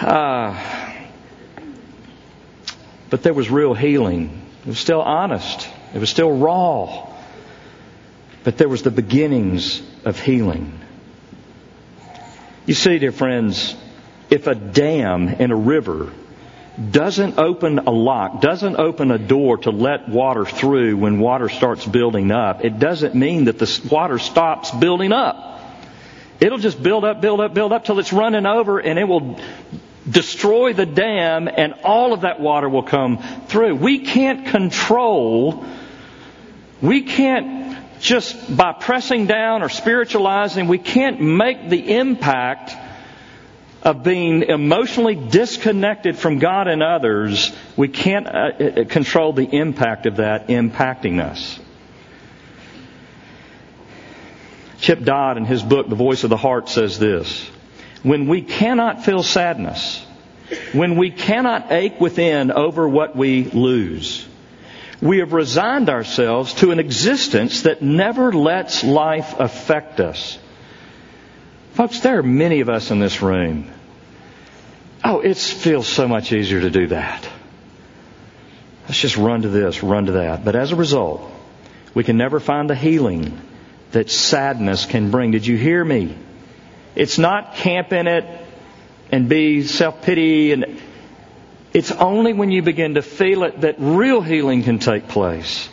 uh, 0.00 0.88
but 3.10 3.22
there 3.22 3.34
was 3.34 3.50
real 3.50 3.74
healing. 3.74 4.46
It 4.62 4.68
was 4.68 4.78
still 4.78 5.02
honest. 5.02 5.68
It 5.92 5.98
was 5.98 6.08
still 6.08 6.32
raw. 6.32 7.06
But 8.44 8.56
there 8.56 8.70
was 8.70 8.82
the 8.82 8.90
beginnings 8.90 9.82
of 10.06 10.18
healing. 10.18 10.80
You 12.64 12.72
see, 12.72 12.98
dear 12.98 13.12
friends, 13.12 13.76
if 14.32 14.46
a 14.46 14.54
dam 14.54 15.28
in 15.28 15.50
a 15.50 15.56
river 15.56 16.10
doesn't 16.90 17.38
open 17.38 17.80
a 17.80 17.90
lock, 17.90 18.40
doesn't 18.40 18.76
open 18.76 19.10
a 19.10 19.18
door 19.18 19.58
to 19.58 19.70
let 19.70 20.08
water 20.08 20.46
through 20.46 20.96
when 20.96 21.18
water 21.18 21.50
starts 21.50 21.84
building 21.84 22.30
up, 22.30 22.64
it 22.64 22.78
doesn't 22.78 23.14
mean 23.14 23.44
that 23.44 23.58
the 23.58 23.88
water 23.90 24.18
stops 24.18 24.70
building 24.70 25.12
up. 25.12 25.60
It'll 26.40 26.58
just 26.58 26.82
build 26.82 27.04
up, 27.04 27.20
build 27.20 27.40
up, 27.40 27.52
build 27.52 27.74
up 27.74 27.84
till 27.84 27.98
it's 27.98 28.12
running 28.12 28.46
over 28.46 28.78
and 28.78 28.98
it 28.98 29.04
will 29.04 29.38
destroy 30.08 30.72
the 30.72 30.86
dam 30.86 31.46
and 31.46 31.74
all 31.84 32.14
of 32.14 32.22
that 32.22 32.40
water 32.40 32.70
will 32.70 32.82
come 32.82 33.18
through. 33.48 33.74
We 33.76 33.98
can't 33.98 34.46
control, 34.46 35.66
we 36.80 37.02
can't 37.02 37.78
just 38.00 38.56
by 38.56 38.72
pressing 38.72 39.26
down 39.26 39.62
or 39.62 39.68
spiritualizing, 39.68 40.68
we 40.68 40.78
can't 40.78 41.20
make 41.20 41.68
the 41.68 41.96
impact 41.96 42.74
of 43.82 44.04
being 44.04 44.42
emotionally 44.44 45.16
disconnected 45.16 46.16
from 46.16 46.38
God 46.38 46.68
and 46.68 46.82
others, 46.82 47.52
we 47.76 47.88
can't 47.88 48.26
uh, 48.26 48.30
uh, 48.30 48.84
control 48.84 49.32
the 49.32 49.44
impact 49.44 50.06
of 50.06 50.16
that 50.16 50.48
impacting 50.48 51.20
us. 51.20 51.58
Chip 54.78 55.02
Dodd, 55.04 55.36
in 55.36 55.44
his 55.44 55.62
book, 55.62 55.88
The 55.88 55.94
Voice 55.94 56.24
of 56.24 56.30
the 56.30 56.36
Heart, 56.36 56.68
says 56.68 56.98
this 56.98 57.48
When 58.02 58.28
we 58.28 58.42
cannot 58.42 59.04
feel 59.04 59.22
sadness, 59.22 60.04
when 60.72 60.96
we 60.96 61.10
cannot 61.10 61.72
ache 61.72 62.00
within 62.00 62.52
over 62.52 62.88
what 62.88 63.16
we 63.16 63.44
lose, 63.44 64.26
we 65.00 65.18
have 65.18 65.32
resigned 65.32 65.88
ourselves 65.88 66.54
to 66.54 66.70
an 66.70 66.78
existence 66.78 67.62
that 67.62 67.82
never 67.82 68.32
lets 68.32 68.84
life 68.84 69.34
affect 69.38 69.98
us. 69.98 70.38
Folks, 71.72 72.00
there 72.00 72.18
are 72.18 72.22
many 72.22 72.60
of 72.60 72.68
us 72.68 72.90
in 72.90 72.98
this 72.98 73.22
room. 73.22 73.70
Oh, 75.02 75.20
it 75.20 75.38
feels 75.38 75.88
so 75.88 76.06
much 76.06 76.32
easier 76.32 76.60
to 76.60 76.70
do 76.70 76.88
that. 76.88 77.26
Let's 78.84 79.00
just 79.00 79.16
run 79.16 79.42
to 79.42 79.48
this, 79.48 79.82
run 79.82 80.06
to 80.06 80.12
that. 80.12 80.44
But 80.44 80.54
as 80.54 80.72
a 80.72 80.76
result, 80.76 81.30
we 81.94 82.04
can 82.04 82.16
never 82.16 82.40
find 82.40 82.68
the 82.68 82.74
healing 82.74 83.40
that 83.92 84.10
sadness 84.10 84.86
can 84.86 85.10
bring. 85.10 85.30
Did 85.30 85.46
you 85.46 85.56
hear 85.56 85.82
me? 85.84 86.16
It's 86.94 87.18
not 87.18 87.54
camp 87.54 87.92
in 87.92 88.06
it 88.06 88.24
and 89.10 89.28
be 89.28 89.62
self 89.62 90.02
pity 90.02 90.52
and 90.52 90.80
it's 91.72 91.90
only 91.90 92.34
when 92.34 92.50
you 92.50 92.60
begin 92.62 92.94
to 92.94 93.02
feel 93.02 93.44
it 93.44 93.62
that 93.62 93.76
real 93.78 94.20
healing 94.20 94.62
can 94.62 94.78
take 94.78 95.08
place. 95.08 95.70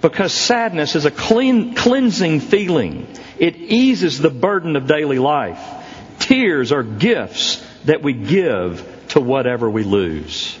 Because 0.00 0.32
sadness 0.32 0.96
is 0.96 1.04
a 1.04 1.10
clean, 1.10 1.74
cleansing 1.74 2.40
feeling. 2.40 3.06
It 3.38 3.56
eases 3.56 4.18
the 4.18 4.30
burden 4.30 4.76
of 4.76 4.86
daily 4.86 5.18
life. 5.18 5.60
Tears 6.20 6.72
are 6.72 6.82
gifts 6.82 7.64
that 7.84 8.02
we 8.02 8.12
give 8.12 9.06
to 9.08 9.20
whatever 9.20 9.68
we 9.68 9.84
lose. 9.84 10.56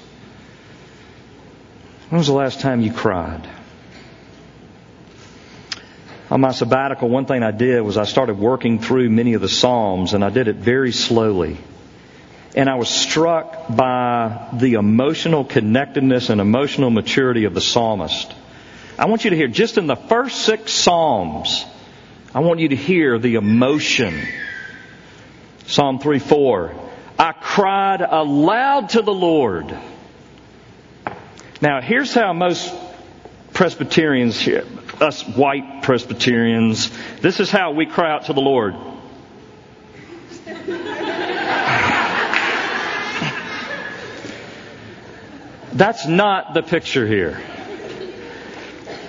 When 2.08 2.18
was 2.18 2.26
the 2.26 2.34
last 2.34 2.60
time 2.60 2.80
you 2.80 2.92
cried? 2.92 3.48
On 6.30 6.40
my 6.40 6.52
sabbatical, 6.52 7.08
one 7.08 7.26
thing 7.26 7.42
I 7.42 7.50
did 7.50 7.80
was 7.82 7.96
I 7.96 8.04
started 8.04 8.38
working 8.38 8.78
through 8.78 9.08
many 9.10 9.34
of 9.34 9.40
the 9.40 9.48
Psalms, 9.48 10.14
and 10.14 10.24
I 10.24 10.30
did 10.30 10.48
it 10.48 10.56
very 10.56 10.92
slowly. 10.92 11.58
And 12.56 12.68
I 12.68 12.76
was 12.76 12.88
struck 12.88 13.74
by 13.74 14.48
the 14.52 14.74
emotional 14.74 15.44
connectedness 15.44 16.30
and 16.30 16.40
emotional 16.40 16.90
maturity 16.90 17.44
of 17.44 17.54
the 17.54 17.60
psalmist. 17.60 18.32
I 18.98 19.06
want 19.06 19.24
you 19.24 19.30
to 19.30 19.36
hear, 19.36 19.48
just 19.48 19.76
in 19.76 19.86
the 19.86 19.96
first 19.96 20.42
six 20.42 20.72
Psalms, 20.72 21.64
I 22.34 22.40
want 22.40 22.58
you 22.58 22.70
to 22.70 22.76
hear 22.76 23.20
the 23.20 23.36
emotion. 23.36 24.26
Psalm 25.66 26.00
3 26.00 26.18
4. 26.18 26.74
I 27.16 27.30
cried 27.30 28.00
aloud 28.00 28.88
to 28.90 29.02
the 29.02 29.14
Lord. 29.14 29.72
Now, 31.60 31.80
here's 31.80 32.12
how 32.12 32.32
most 32.32 32.74
Presbyterians, 33.52 34.48
us 35.00 35.22
white 35.22 35.84
Presbyterians, 35.84 36.90
this 37.20 37.38
is 37.38 37.52
how 37.52 37.70
we 37.70 37.86
cry 37.86 38.10
out 38.10 38.24
to 38.24 38.32
the 38.32 38.40
Lord. 38.40 38.74
That's 45.72 46.06
not 46.06 46.54
the 46.54 46.62
picture 46.62 47.06
here. 47.06 47.40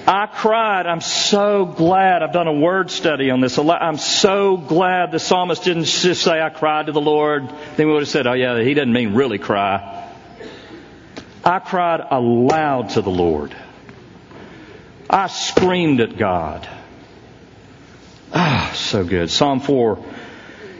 I 0.07 0.27
cried. 0.27 0.85
I'm 0.85 1.01
so 1.01 1.65
glad. 1.65 2.21
I've 2.21 2.33
done 2.33 2.47
a 2.47 2.53
word 2.53 2.91
study 2.91 3.31
on 3.31 3.41
this. 3.41 3.57
I'm 3.57 3.97
so 3.97 4.55
glad 4.55 5.11
the 5.11 5.19
psalmist 5.19 5.63
didn't 5.63 5.85
just 5.85 6.21
say, 6.21 6.39
I 6.39 6.49
cried 6.49 6.85
to 6.85 6.91
the 6.91 7.01
Lord. 7.01 7.49
Then 7.75 7.87
we 7.87 7.93
would 7.93 8.03
have 8.03 8.09
said, 8.09 8.27
oh 8.27 8.33
yeah, 8.33 8.61
he 8.61 8.75
doesn't 8.75 8.93
mean 8.93 9.15
really 9.15 9.39
cry. 9.39 10.11
I 11.43 11.59
cried 11.59 12.01
aloud 12.09 12.91
to 12.91 13.01
the 13.01 13.09
Lord. 13.09 13.55
I 15.09 15.27
screamed 15.27 16.01
at 16.01 16.17
God. 16.17 16.67
Ah, 18.33 18.71
so 18.75 19.03
good. 19.03 19.29
Psalm 19.29 19.59
4. 19.59 20.03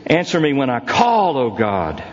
Answer 0.08 0.40
me 0.40 0.54
when 0.54 0.70
I 0.70 0.80
call, 0.80 1.38
O 1.38 1.52
God, 1.52 2.04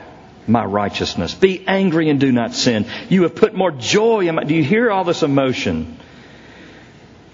my 0.47 0.65
righteousness. 0.65 1.35
Be 1.35 1.67
angry 1.67 2.09
and 2.09 2.21
do 2.21 2.33
not 2.33 2.55
sin. 2.55 2.87
You 3.11 3.25
have 3.25 3.35
put 3.35 3.55
more 3.55 3.71
joy 3.71 4.29
in 4.29 4.35
my, 4.35 4.45
do 4.45 4.55
you 4.55 4.65
hear 4.65 4.91
all 4.91 5.05
this 5.05 5.23
emotion? 5.23 5.99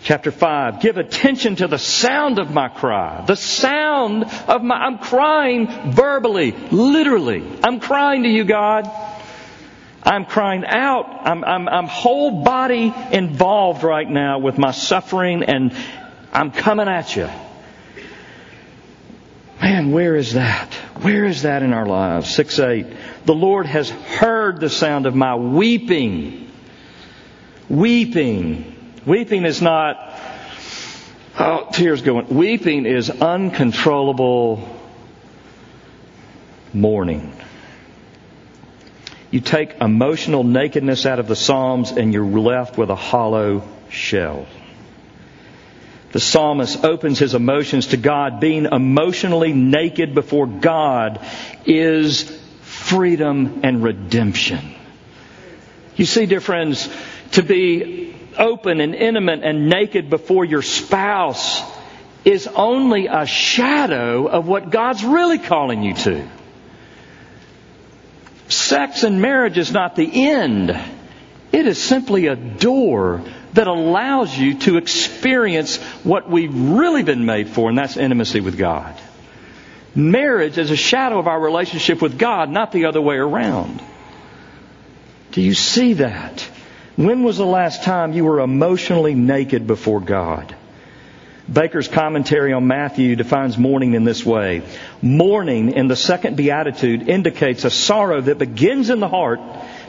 Chapter 0.02 0.30
5. 0.30 0.80
Give 0.80 0.96
attention 0.96 1.56
to 1.56 1.66
the 1.66 1.78
sound 1.78 2.38
of 2.38 2.52
my 2.52 2.68
cry. 2.68 3.24
The 3.26 3.36
sound 3.36 4.24
of 4.24 4.62
my, 4.62 4.76
I'm 4.76 4.98
crying 4.98 5.92
verbally, 5.92 6.52
literally. 6.70 7.44
I'm 7.62 7.80
crying 7.80 8.22
to 8.22 8.28
you, 8.28 8.44
God. 8.44 8.88
I'm 10.04 10.24
crying 10.24 10.64
out. 10.64 11.26
I'm, 11.26 11.44
I'm, 11.44 11.68
I'm 11.68 11.86
whole 11.86 12.42
body 12.42 12.94
involved 13.10 13.82
right 13.82 14.08
now 14.08 14.38
with 14.38 14.56
my 14.56 14.70
suffering 14.70 15.42
and 15.42 15.76
I'm 16.32 16.52
coming 16.52 16.88
at 16.88 17.16
you. 17.16 17.28
Man, 19.60 19.90
where 19.90 20.14
is 20.14 20.34
that? 20.34 20.72
Where 21.02 21.24
is 21.24 21.42
that 21.42 21.62
in 21.62 21.72
our 21.72 21.86
lives? 21.86 22.32
6 22.32 22.58
8. 22.60 22.86
The 23.24 23.34
Lord 23.34 23.66
has 23.66 23.90
heard 23.90 24.60
the 24.60 24.70
sound 24.70 25.06
of 25.06 25.16
my 25.16 25.34
weeping. 25.34 26.50
Weeping. 27.68 28.77
Weeping 29.08 29.46
is 29.46 29.62
not, 29.62 30.20
oh, 31.38 31.70
tears 31.72 32.02
going. 32.02 32.28
Weeping 32.28 32.84
is 32.84 33.08
uncontrollable 33.08 34.68
mourning. 36.74 37.34
You 39.30 39.40
take 39.40 39.80
emotional 39.80 40.44
nakedness 40.44 41.06
out 41.06 41.20
of 41.20 41.26
the 41.26 41.36
Psalms 41.36 41.90
and 41.90 42.12
you're 42.12 42.26
left 42.26 42.76
with 42.76 42.90
a 42.90 42.94
hollow 42.94 43.66
shell. 43.88 44.46
The 46.12 46.20
psalmist 46.20 46.84
opens 46.84 47.18
his 47.18 47.32
emotions 47.32 47.86
to 47.88 47.96
God. 47.96 48.40
Being 48.40 48.66
emotionally 48.66 49.54
naked 49.54 50.14
before 50.14 50.46
God 50.46 51.26
is 51.64 52.24
freedom 52.60 53.60
and 53.62 53.82
redemption. 53.82 54.74
You 55.96 56.04
see, 56.04 56.26
dear 56.26 56.42
friends, 56.42 56.90
to 57.32 57.42
be 57.42 58.07
open 58.38 58.80
and 58.80 58.94
intimate 58.94 59.42
and 59.42 59.68
naked 59.68 60.10
before 60.10 60.44
your 60.44 60.62
spouse 60.62 61.62
is 62.24 62.46
only 62.46 63.06
a 63.06 63.26
shadow 63.26 64.26
of 64.26 64.46
what 64.46 64.70
God's 64.70 65.04
really 65.04 65.38
calling 65.38 65.82
you 65.82 65.94
to. 65.94 66.28
Sex 68.48 69.02
and 69.02 69.20
marriage 69.20 69.58
is 69.58 69.72
not 69.72 69.96
the 69.96 70.28
end. 70.28 70.70
It 71.52 71.66
is 71.66 71.82
simply 71.82 72.26
a 72.26 72.36
door 72.36 73.22
that 73.54 73.66
allows 73.66 74.36
you 74.36 74.58
to 74.58 74.76
experience 74.76 75.76
what 76.04 76.30
we've 76.30 76.54
really 76.54 77.02
been 77.02 77.24
made 77.24 77.48
for, 77.48 77.68
and 77.68 77.78
that's 77.78 77.96
intimacy 77.96 78.40
with 78.40 78.58
God. 78.58 78.94
Marriage 79.94 80.58
is 80.58 80.70
a 80.70 80.76
shadow 80.76 81.18
of 81.18 81.26
our 81.26 81.40
relationship 81.40 82.00
with 82.00 82.18
God, 82.18 82.50
not 82.50 82.72
the 82.72 82.84
other 82.84 83.00
way 83.00 83.16
around. 83.16 83.82
Do 85.32 85.42
you 85.42 85.54
see 85.54 85.94
that? 85.94 86.48
When 86.98 87.22
was 87.22 87.36
the 87.36 87.46
last 87.46 87.84
time 87.84 88.12
you 88.12 88.24
were 88.24 88.40
emotionally 88.40 89.14
naked 89.14 89.68
before 89.68 90.00
God? 90.00 90.56
Baker's 91.50 91.86
commentary 91.86 92.52
on 92.52 92.66
Matthew 92.66 93.14
defines 93.14 93.56
mourning 93.56 93.94
in 93.94 94.02
this 94.02 94.26
way. 94.26 94.62
Mourning 95.00 95.70
in 95.74 95.86
the 95.86 95.94
second 95.94 96.36
beatitude 96.36 97.08
indicates 97.08 97.64
a 97.64 97.70
sorrow 97.70 98.20
that 98.20 98.38
begins 98.38 98.90
in 98.90 98.98
the 98.98 99.06
heart, 99.06 99.38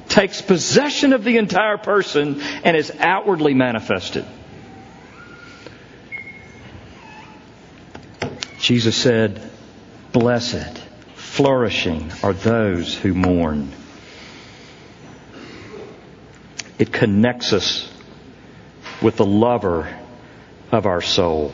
takes 0.08 0.44
possession 0.44 1.12
of 1.14 1.24
the 1.24 1.38
entire 1.38 1.80
person, 1.80 2.42
and 2.64 2.78
is 2.78 2.92
outwardly 3.00 3.56
manifested. 3.56 4.28
Jesus 8.60 8.96
said, 8.96 9.42
Blessed, 10.12 10.78
flourishing 11.16 12.12
are 12.22 12.34
those 12.34 12.94
who 12.94 13.16
mourn. 13.16 13.72
It 16.80 16.94
connects 16.94 17.52
us 17.52 17.92
with 19.02 19.18
the 19.18 19.26
lover 19.26 19.94
of 20.72 20.86
our 20.86 21.02
soul. 21.02 21.54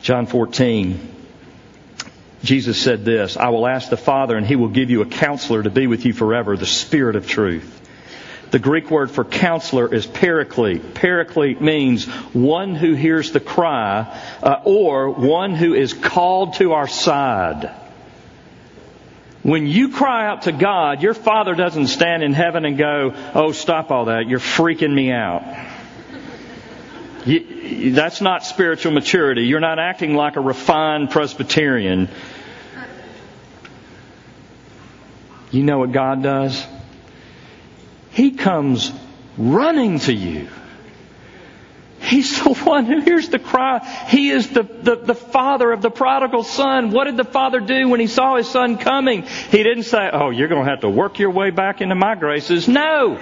John 0.00 0.26
14, 0.26 1.08
Jesus 2.42 2.80
said 2.80 3.04
this, 3.04 3.36
I 3.36 3.48
will 3.50 3.66
ask 3.66 3.90
the 3.90 3.96
Father 3.96 4.36
and 4.36 4.46
he 4.46 4.56
will 4.56 4.68
give 4.68 4.88
you 4.88 5.02
a 5.02 5.06
counselor 5.06 5.62
to 5.62 5.70
be 5.70 5.86
with 5.86 6.06
you 6.06 6.12
forever, 6.12 6.56
the 6.56 6.64
Spirit 6.64 7.16
of 7.16 7.26
truth. 7.26 7.76
The 8.50 8.58
Greek 8.58 8.90
word 8.90 9.10
for 9.10 9.24
counselor 9.24 9.92
is 9.92 10.06
paraclete. 10.06 10.94
Paraclete 10.94 11.60
means 11.60 12.06
one 12.32 12.74
who 12.74 12.94
hears 12.94 13.30
the 13.30 13.40
cry 13.40 14.18
uh, 14.42 14.62
or 14.64 15.10
one 15.10 15.54
who 15.54 15.74
is 15.74 15.92
called 15.92 16.54
to 16.54 16.72
our 16.72 16.88
side. 16.88 17.70
When 19.42 19.66
you 19.66 19.90
cry 19.90 20.26
out 20.26 20.42
to 20.42 20.52
God, 20.52 21.02
your 21.02 21.14
Father 21.14 21.54
doesn't 21.54 21.86
stand 21.86 22.22
in 22.22 22.34
heaven 22.34 22.64
and 22.64 22.76
go, 22.76 23.14
Oh, 23.34 23.52
stop 23.52 23.90
all 23.90 24.06
that. 24.06 24.28
You're 24.28 24.38
freaking 24.38 24.92
me 24.92 25.10
out. 25.10 25.42
You, 27.24 27.92
that's 27.92 28.20
not 28.20 28.44
spiritual 28.44 28.92
maturity. 28.92 29.42
You're 29.42 29.60
not 29.60 29.78
acting 29.78 30.14
like 30.14 30.36
a 30.36 30.40
refined 30.40 31.10
Presbyterian. 31.10 32.08
You 35.50 35.62
know 35.62 35.78
what 35.78 35.92
God 35.92 36.22
does? 36.22 36.64
He 38.10 38.32
comes 38.32 38.92
running 39.36 39.98
to 40.00 40.12
you. 40.12 40.48
He's 42.10 42.42
the 42.42 42.54
one 42.54 42.86
who 42.86 43.00
hears 43.02 43.28
the 43.28 43.38
cry. 43.38 43.78
He 44.08 44.30
is 44.30 44.48
the, 44.48 44.64
the, 44.64 44.96
the, 44.96 45.14
father 45.14 45.70
of 45.70 45.80
the 45.80 45.92
prodigal 45.92 46.42
son. 46.42 46.90
What 46.90 47.04
did 47.04 47.16
the 47.16 47.22
father 47.22 47.60
do 47.60 47.88
when 47.88 48.00
he 48.00 48.08
saw 48.08 48.36
his 48.36 48.48
son 48.48 48.78
coming? 48.78 49.22
He 49.22 49.62
didn't 49.62 49.84
say, 49.84 50.10
Oh, 50.12 50.30
you're 50.30 50.48
going 50.48 50.64
to 50.64 50.70
have 50.70 50.80
to 50.80 50.88
work 50.88 51.20
your 51.20 51.30
way 51.30 51.50
back 51.50 51.80
into 51.80 51.94
my 51.94 52.16
graces. 52.16 52.66
No. 52.66 53.16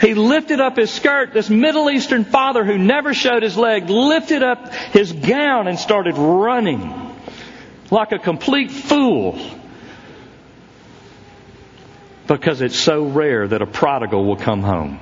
He 0.00 0.14
lifted 0.14 0.58
up 0.58 0.78
his 0.78 0.90
skirt. 0.90 1.34
This 1.34 1.50
Middle 1.50 1.90
Eastern 1.90 2.24
father 2.24 2.64
who 2.64 2.78
never 2.78 3.12
showed 3.12 3.42
his 3.42 3.58
leg 3.58 3.90
lifted 3.90 4.42
up 4.42 4.72
his 4.72 5.12
gown 5.12 5.68
and 5.68 5.78
started 5.78 6.16
running. 6.16 7.14
like 7.90 8.12
a 8.12 8.18
complete 8.18 8.70
fool 8.70 9.38
because 12.26 12.62
it's 12.62 12.78
so 12.78 13.04
rare 13.04 13.46
that 13.48 13.60
a 13.60 13.66
prodigal 13.66 14.24
will 14.24 14.36
come 14.36 14.62
home. 14.62 14.98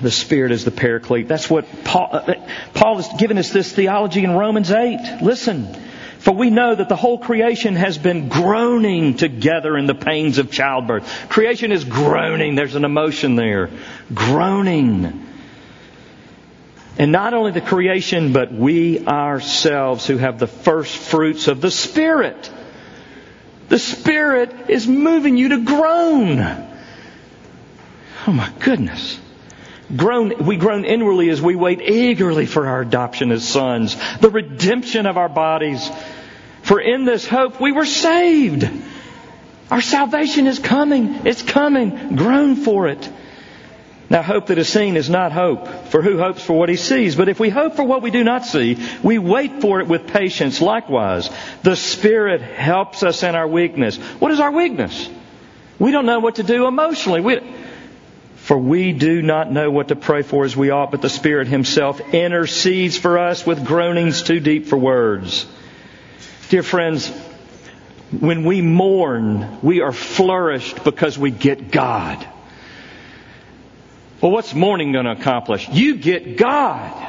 The 0.00 0.10
Spirit 0.10 0.52
is 0.52 0.64
the 0.64 0.70
paraclete. 0.70 1.28
That's 1.28 1.50
what 1.50 1.66
Paul, 1.84 2.08
uh, 2.12 2.34
Paul 2.74 2.98
is 2.98 3.08
giving 3.18 3.38
us 3.38 3.50
this 3.50 3.72
theology 3.72 4.24
in 4.24 4.32
Romans 4.32 4.70
8. 4.70 5.18
Listen. 5.22 5.74
For 6.18 6.32
we 6.32 6.50
know 6.50 6.74
that 6.74 6.88
the 6.88 6.96
whole 6.96 7.18
creation 7.18 7.76
has 7.76 7.96
been 7.96 8.28
groaning 8.28 9.16
together 9.16 9.76
in 9.76 9.86
the 9.86 9.94
pains 9.94 10.38
of 10.38 10.50
childbirth. 10.50 11.28
Creation 11.28 11.70
is 11.70 11.84
groaning. 11.84 12.56
There's 12.56 12.74
an 12.74 12.84
emotion 12.84 13.36
there. 13.36 13.70
Groaning. 14.12 15.26
And 16.98 17.12
not 17.12 17.34
only 17.34 17.52
the 17.52 17.60
creation, 17.60 18.32
but 18.32 18.52
we 18.52 19.06
ourselves 19.06 20.06
who 20.08 20.16
have 20.16 20.40
the 20.40 20.48
first 20.48 20.96
fruits 20.96 21.46
of 21.46 21.60
the 21.60 21.70
Spirit. 21.70 22.50
The 23.68 23.78
Spirit 23.78 24.68
is 24.68 24.88
moving 24.88 25.36
you 25.36 25.50
to 25.50 25.64
groan. 25.64 26.40
Oh 28.26 28.32
my 28.32 28.52
goodness. 28.58 29.20
Groan, 29.96 30.44
we 30.44 30.56
groan 30.56 30.84
inwardly 30.84 31.30
as 31.30 31.40
we 31.40 31.56
wait 31.56 31.80
eagerly 31.80 32.46
for 32.46 32.66
our 32.66 32.82
adoption 32.82 33.32
as 33.32 33.46
sons, 33.48 33.96
the 34.20 34.30
redemption 34.30 35.06
of 35.06 35.16
our 35.16 35.30
bodies. 35.30 35.90
For 36.62 36.80
in 36.80 37.04
this 37.06 37.26
hope 37.26 37.60
we 37.60 37.72
were 37.72 37.86
saved. 37.86 38.68
Our 39.70 39.80
salvation 39.80 40.46
is 40.46 40.58
coming. 40.58 41.26
It's 41.26 41.42
coming. 41.42 42.16
Groan 42.16 42.56
for 42.56 42.88
it. 42.88 43.08
Now, 44.10 44.22
hope 44.22 44.46
that 44.46 44.56
is 44.56 44.70
seen 44.70 44.96
is 44.96 45.10
not 45.10 45.32
hope, 45.32 45.68
for 45.88 46.00
who 46.00 46.16
hopes 46.16 46.42
for 46.42 46.54
what 46.54 46.70
he 46.70 46.76
sees? 46.76 47.14
But 47.14 47.28
if 47.28 47.38
we 47.38 47.50
hope 47.50 47.76
for 47.76 47.84
what 47.84 48.00
we 48.00 48.10
do 48.10 48.24
not 48.24 48.46
see, 48.46 48.78
we 49.02 49.18
wait 49.18 49.60
for 49.60 49.80
it 49.80 49.86
with 49.86 50.06
patience. 50.06 50.62
Likewise, 50.62 51.28
the 51.62 51.76
Spirit 51.76 52.40
helps 52.40 53.02
us 53.02 53.22
in 53.22 53.34
our 53.34 53.46
weakness. 53.46 53.98
What 54.18 54.32
is 54.32 54.40
our 54.40 54.50
weakness? 54.50 55.10
We 55.78 55.90
don't 55.90 56.06
know 56.06 56.20
what 56.20 56.36
to 56.36 56.42
do 56.42 56.66
emotionally. 56.66 57.20
We, 57.20 57.40
for 58.48 58.56
we 58.56 58.94
do 58.94 59.20
not 59.20 59.52
know 59.52 59.70
what 59.70 59.88
to 59.88 59.94
pray 59.94 60.22
for 60.22 60.46
as 60.46 60.56
we 60.56 60.70
ought, 60.70 60.90
but 60.90 61.02
the 61.02 61.10
Spirit 61.10 61.48
Himself 61.48 62.00
intercedes 62.14 62.96
for 62.96 63.18
us 63.18 63.44
with 63.44 63.62
groanings 63.62 64.22
too 64.22 64.40
deep 64.40 64.64
for 64.64 64.78
words. 64.78 65.44
Dear 66.48 66.62
friends, 66.62 67.10
when 68.10 68.44
we 68.46 68.62
mourn, 68.62 69.58
we 69.60 69.82
are 69.82 69.92
flourished 69.92 70.82
because 70.82 71.18
we 71.18 71.30
get 71.30 71.70
God. 71.70 72.26
Well, 74.22 74.32
what's 74.32 74.54
mourning 74.54 74.92
going 74.92 75.04
to 75.04 75.12
accomplish? 75.12 75.68
You 75.68 75.96
get 75.96 76.38
God. 76.38 77.07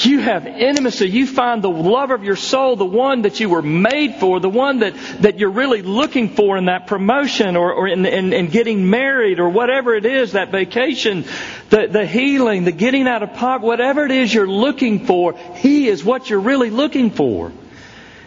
You 0.00 0.20
have 0.20 0.46
intimacy. 0.46 1.08
You 1.08 1.26
find 1.26 1.62
the 1.62 1.70
lover 1.70 2.14
of 2.14 2.22
your 2.22 2.36
soul, 2.36 2.76
the 2.76 2.84
one 2.84 3.22
that 3.22 3.40
you 3.40 3.48
were 3.48 3.62
made 3.62 4.16
for, 4.16 4.38
the 4.38 4.48
one 4.48 4.78
that, 4.78 4.94
that 5.22 5.40
you're 5.40 5.50
really 5.50 5.82
looking 5.82 6.28
for 6.28 6.56
in 6.56 6.66
that 6.66 6.86
promotion 6.86 7.56
or, 7.56 7.72
or 7.72 7.88
in, 7.88 8.06
in, 8.06 8.32
in 8.32 8.46
getting 8.46 8.88
married 8.90 9.40
or 9.40 9.48
whatever 9.48 9.96
it 9.96 10.06
is, 10.06 10.32
that 10.32 10.52
vacation, 10.52 11.24
the, 11.70 11.88
the 11.88 12.06
healing, 12.06 12.62
the 12.62 12.70
getting 12.70 13.08
out 13.08 13.24
of 13.24 13.34
poverty, 13.34 13.66
whatever 13.66 14.04
it 14.04 14.12
is 14.12 14.32
you're 14.32 14.48
looking 14.48 15.04
for, 15.04 15.36
He 15.56 15.88
is 15.88 16.04
what 16.04 16.30
you're 16.30 16.40
really 16.40 16.70
looking 16.70 17.10
for. 17.10 17.52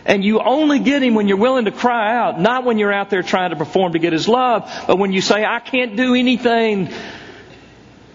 And 0.06 0.26
you 0.26 0.42
only 0.42 0.80
get 0.80 1.02
Him 1.02 1.14
when 1.14 1.30
you're 1.30 1.38
willing 1.38 1.66
to 1.66 1.72
cry 1.72 2.14
out, 2.18 2.38
not 2.38 2.66
when 2.66 2.80
you're 2.80 2.92
out 2.92 3.10
there 3.10 3.24
trying 3.24 3.52
to 3.52 3.56
perform 3.56 3.94
to 3.94 4.00
get 4.00 4.12
His 4.12 4.28
love, 4.28 4.70
but 4.88 4.98
when 4.98 5.14
you 5.14 5.22
say, 5.22 5.46
I 5.46 5.60
can't 5.60 5.96
do 5.96 6.16
anything, 6.16 6.90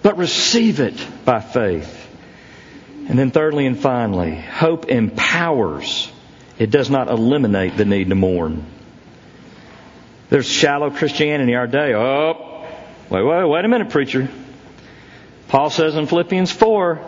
but 0.02 0.18
receive 0.18 0.78
it 0.80 1.02
by 1.24 1.40
faith. 1.40 1.95
And 3.08 3.18
then 3.18 3.30
thirdly 3.30 3.66
and 3.66 3.78
finally, 3.78 4.34
hope 4.34 4.86
empowers. 4.86 6.10
It 6.58 6.70
does 6.70 6.90
not 6.90 7.08
eliminate 7.08 7.76
the 7.76 7.84
need 7.84 8.08
to 8.08 8.14
mourn. 8.14 8.64
There's 10.28 10.48
shallow 10.48 10.90
Christianity 10.90 11.54
our 11.54 11.68
day. 11.68 11.94
Oh, 11.94 12.64
wait, 13.10 13.22
wait, 13.22 13.44
wait 13.44 13.64
a 13.64 13.68
minute, 13.68 13.90
preacher. 13.90 14.28
Paul 15.48 15.70
says 15.70 15.94
in 15.94 16.06
Philippians 16.06 16.50
4, 16.50 17.00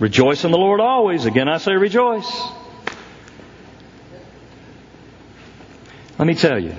rejoice 0.00 0.44
in 0.44 0.50
the 0.50 0.58
Lord 0.58 0.80
always. 0.80 1.26
Again, 1.26 1.48
I 1.48 1.58
say 1.58 1.74
rejoice. 1.74 2.42
Let 6.18 6.26
me 6.26 6.34
tell 6.34 6.58
you, 6.58 6.74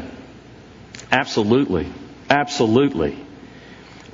absolutely, 1.11 1.91
absolutely. 2.29 3.24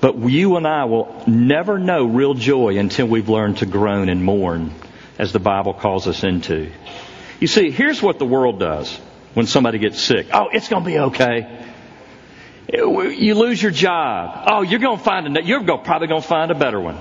But 0.02 0.18
you 0.18 0.58
and 0.58 0.68
I 0.68 0.86
will 0.86 1.24
never 1.28 1.78
know 1.78 2.06
real 2.06 2.34
joy 2.34 2.78
until 2.78 3.06
we've 3.06 3.30
learned 3.30 3.60
to 3.60 3.68
groan 3.68 4.10
and 4.10 4.24
mourn, 4.24 4.74
as 5.20 5.32
the 5.32 5.40
Bible 5.40 5.76
calls 5.76 6.08
us 6.08 6.24
into. 6.24 6.72
You 7.40 7.48
see, 7.48 7.70
here's 7.70 8.02
what 8.02 8.18
the 8.18 8.26
world 8.26 8.60
does 8.60 8.96
when 9.36 9.46
somebody 9.46 9.78
gets 9.78 10.02
sick. 10.02 10.28
Oh, 10.34 10.50
it's 10.52 10.68
going 10.68 10.84
to 10.84 10.90
be 10.90 10.98
okay. 11.00 11.66
You 12.74 13.36
lose 13.36 13.62
your 13.62 13.72
job. 13.72 14.46
Oh, 14.48 14.62
you're 14.64 14.80
going 14.80 14.98
to 14.98 15.04
find 15.04 15.38
a, 15.38 15.44
you're 15.44 15.64
probably 15.64 16.08
going 16.08 16.22
to 16.22 16.28
find 16.28 16.52
a 16.52 16.56
better 16.56 16.80
one. 16.80 16.98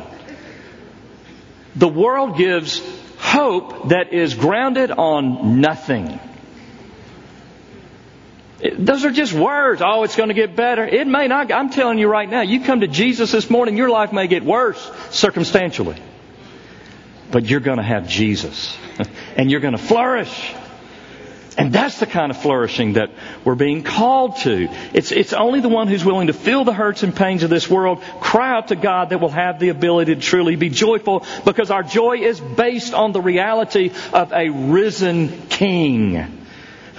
The 1.76 1.88
world 1.88 2.36
gives 2.36 2.82
hope 3.18 3.90
that 3.90 4.12
is 4.12 4.34
grounded 4.34 4.90
on 4.90 5.60
nothing. 5.60 6.18
Those 8.60 9.04
are 9.06 9.10
just 9.10 9.32
words. 9.32 9.80
Oh, 9.82 10.02
it's 10.02 10.16
going 10.16 10.28
to 10.28 10.34
get 10.34 10.54
better. 10.54 10.84
It 10.84 11.06
may 11.06 11.28
not. 11.28 11.50
I'm 11.50 11.70
telling 11.70 11.98
you 11.98 12.08
right 12.08 12.28
now, 12.28 12.42
you 12.42 12.60
come 12.60 12.80
to 12.80 12.88
Jesus 12.88 13.32
this 13.32 13.48
morning, 13.48 13.76
your 13.76 13.88
life 13.88 14.12
may 14.12 14.26
get 14.26 14.44
worse 14.44 14.90
circumstantially. 15.10 15.96
But 17.30 17.46
you're 17.46 17.60
going 17.60 17.78
to 17.78 17.84
have 17.84 18.06
Jesus. 18.06 18.76
and 19.36 19.50
you're 19.50 19.60
going 19.60 19.76
to 19.76 19.82
flourish. 19.82 20.54
And 21.56 21.72
that's 21.72 22.00
the 22.00 22.06
kind 22.06 22.30
of 22.30 22.40
flourishing 22.40 22.94
that 22.94 23.10
we're 23.44 23.54
being 23.54 23.82
called 23.82 24.36
to. 24.38 24.68
It's, 24.92 25.10
it's 25.10 25.32
only 25.32 25.60
the 25.60 25.68
one 25.68 25.88
who's 25.88 26.04
willing 26.04 26.26
to 26.26 26.32
feel 26.32 26.64
the 26.64 26.72
hurts 26.72 27.02
and 27.02 27.14
pains 27.14 27.42
of 27.42 27.50
this 27.50 27.68
world, 27.68 28.02
cry 28.20 28.56
out 28.56 28.68
to 28.68 28.76
God 28.76 29.10
that 29.10 29.20
will 29.20 29.30
have 29.30 29.58
the 29.58 29.70
ability 29.70 30.14
to 30.14 30.20
truly 30.20 30.56
be 30.56 30.68
joyful 30.68 31.24
because 31.44 31.70
our 31.70 31.82
joy 31.82 32.18
is 32.18 32.40
based 32.40 32.94
on 32.94 33.12
the 33.12 33.20
reality 33.20 33.90
of 34.12 34.32
a 34.32 34.50
risen 34.50 35.48
King 35.48 36.39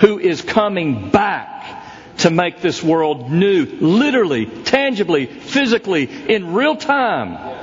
who 0.02 0.20
is 0.20 0.42
coming 0.42 1.10
back 1.12 2.18
to 2.18 2.30
make 2.30 2.62
this 2.62 2.84
world 2.84 3.32
new, 3.32 3.66
literally, 3.66 4.46
tangibly, 4.46 5.28
physically, 5.28 6.04
in 6.04 6.54
real 6.54 6.76
time. 6.76 7.60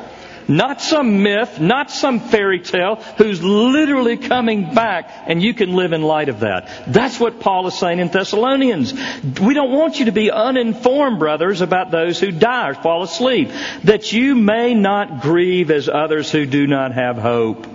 Not 0.51 0.80
some 0.80 1.22
myth, 1.22 1.61
not 1.61 1.91
some 1.91 2.20
fairy 2.20 2.61
tale, 2.61 2.97
who's 3.18 3.43
literally 3.43 4.16
coming 4.16 4.72
back, 4.74 5.11
and 5.26 5.43
you 5.43 5.53
can 5.53 5.74
live 5.74 5.93
in 5.93 6.01
light 6.01 6.30
of 6.30 6.41
that. 6.41 6.86
That's 6.86 7.20
what 7.20 7.39
Paul 7.39 7.66
is 7.66 7.78
saying 7.78 7.99
in 7.99 8.09
Thessalonians. 8.09 8.95
We 9.41 9.53
don't 9.53 9.72
want 9.72 9.99
you 9.99 10.07
to 10.07 10.12
be 10.12 10.30
uninformed, 10.30 11.18
brothers, 11.18 11.61
about 11.61 11.91
those 11.91 12.18
who 12.18 12.32
die 12.32 12.70
or 12.70 12.74
fall 12.74 13.03
asleep, 13.03 13.51
that 13.84 14.12
you 14.12 14.34
may 14.34 14.72
not 14.72 15.20
grieve 15.20 15.70
as 15.70 15.89
others 15.89 16.30
who 16.30 16.47
do 16.47 16.66
not 16.66 16.95
have 16.95 17.18
hope. 17.18 17.66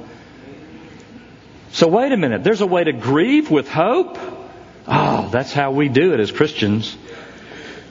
So 1.73 1.87
wait 1.87 2.11
a 2.11 2.17
minute, 2.17 2.43
there's 2.43 2.61
a 2.61 2.67
way 2.67 2.83
to 2.83 2.93
grieve 2.93 3.51
with 3.51 3.69
hope? 3.69 4.17
Oh, 4.87 5.29
that's 5.31 5.53
how 5.53 5.71
we 5.71 5.89
do 5.89 6.13
it 6.13 6.19
as 6.19 6.31
Christians. 6.31 6.97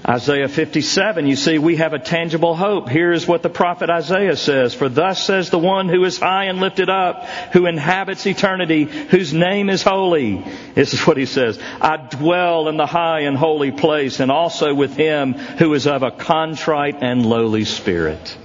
Isaiah 0.06 0.48
57, 0.48 1.28
you 1.28 1.36
see, 1.36 1.58
we 1.58 1.76
have 1.76 1.92
a 1.92 1.98
tangible 2.00 2.56
hope. 2.56 2.88
Here 2.88 3.12
is 3.12 3.28
what 3.28 3.42
the 3.42 3.48
prophet 3.48 3.88
Isaiah 3.88 4.36
says. 4.36 4.74
For 4.74 4.88
thus 4.88 5.24
says 5.24 5.50
the 5.50 5.60
one 5.60 5.88
who 5.88 6.04
is 6.04 6.18
high 6.18 6.46
and 6.46 6.58
lifted 6.58 6.90
up, 6.90 7.24
who 7.52 7.66
inhabits 7.66 8.26
eternity, 8.26 8.84
whose 8.84 9.32
name 9.32 9.70
is 9.70 9.84
holy. 9.84 10.44
This 10.74 10.92
is 10.92 11.06
what 11.06 11.16
he 11.16 11.26
says. 11.26 11.56
I 11.80 11.98
dwell 11.98 12.66
in 12.68 12.76
the 12.76 12.86
high 12.86 13.20
and 13.20 13.36
holy 13.36 13.70
place 13.70 14.18
and 14.18 14.32
also 14.32 14.74
with 14.74 14.96
him 14.96 15.34
who 15.34 15.72
is 15.74 15.86
of 15.86 16.02
a 16.02 16.10
contrite 16.10 16.96
and 17.00 17.24
lowly 17.24 17.64
spirit 17.64 18.36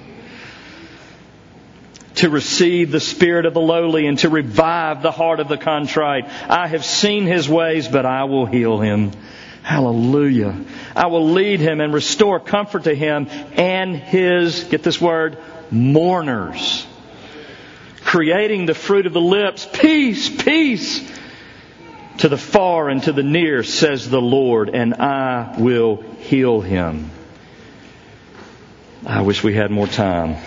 to 2.17 2.29
receive 2.29 2.91
the 2.91 2.99
spirit 2.99 3.45
of 3.45 3.53
the 3.53 3.61
lowly 3.61 4.07
and 4.07 4.19
to 4.19 4.29
revive 4.29 5.01
the 5.01 5.11
heart 5.11 5.39
of 5.39 5.47
the 5.47 5.57
contrite. 5.57 6.25
I 6.49 6.67
have 6.67 6.83
seen 6.83 7.25
his 7.25 7.47
ways, 7.47 7.87
but 7.87 8.05
I 8.05 8.25
will 8.25 8.45
heal 8.45 8.79
him. 8.79 9.11
Hallelujah. 9.63 10.59
I 10.95 11.07
will 11.07 11.31
lead 11.31 11.59
him 11.59 11.81
and 11.81 11.93
restore 11.93 12.39
comfort 12.39 12.85
to 12.85 12.95
him 12.95 13.27
and 13.53 13.95
his, 13.95 14.63
get 14.63 14.81
this 14.81 14.99
word, 14.99 15.37
mourners. 15.69 16.87
Creating 18.01 18.65
the 18.65 18.73
fruit 18.73 19.05
of 19.05 19.13
the 19.13 19.21
lips, 19.21 19.67
peace, 19.71 20.29
peace 20.29 21.11
to 22.19 22.29
the 22.29 22.37
far 22.37 22.89
and 22.89 23.03
to 23.03 23.11
the 23.11 23.23
near, 23.23 23.63
says 23.63 24.09
the 24.09 24.21
Lord, 24.21 24.69
and 24.69 24.95
I 24.95 25.55
will 25.59 26.01
heal 26.19 26.61
him. 26.61 27.11
I 29.05 29.21
wish 29.21 29.43
we 29.43 29.53
had 29.53 29.69
more 29.69 29.87
time. 29.87 30.37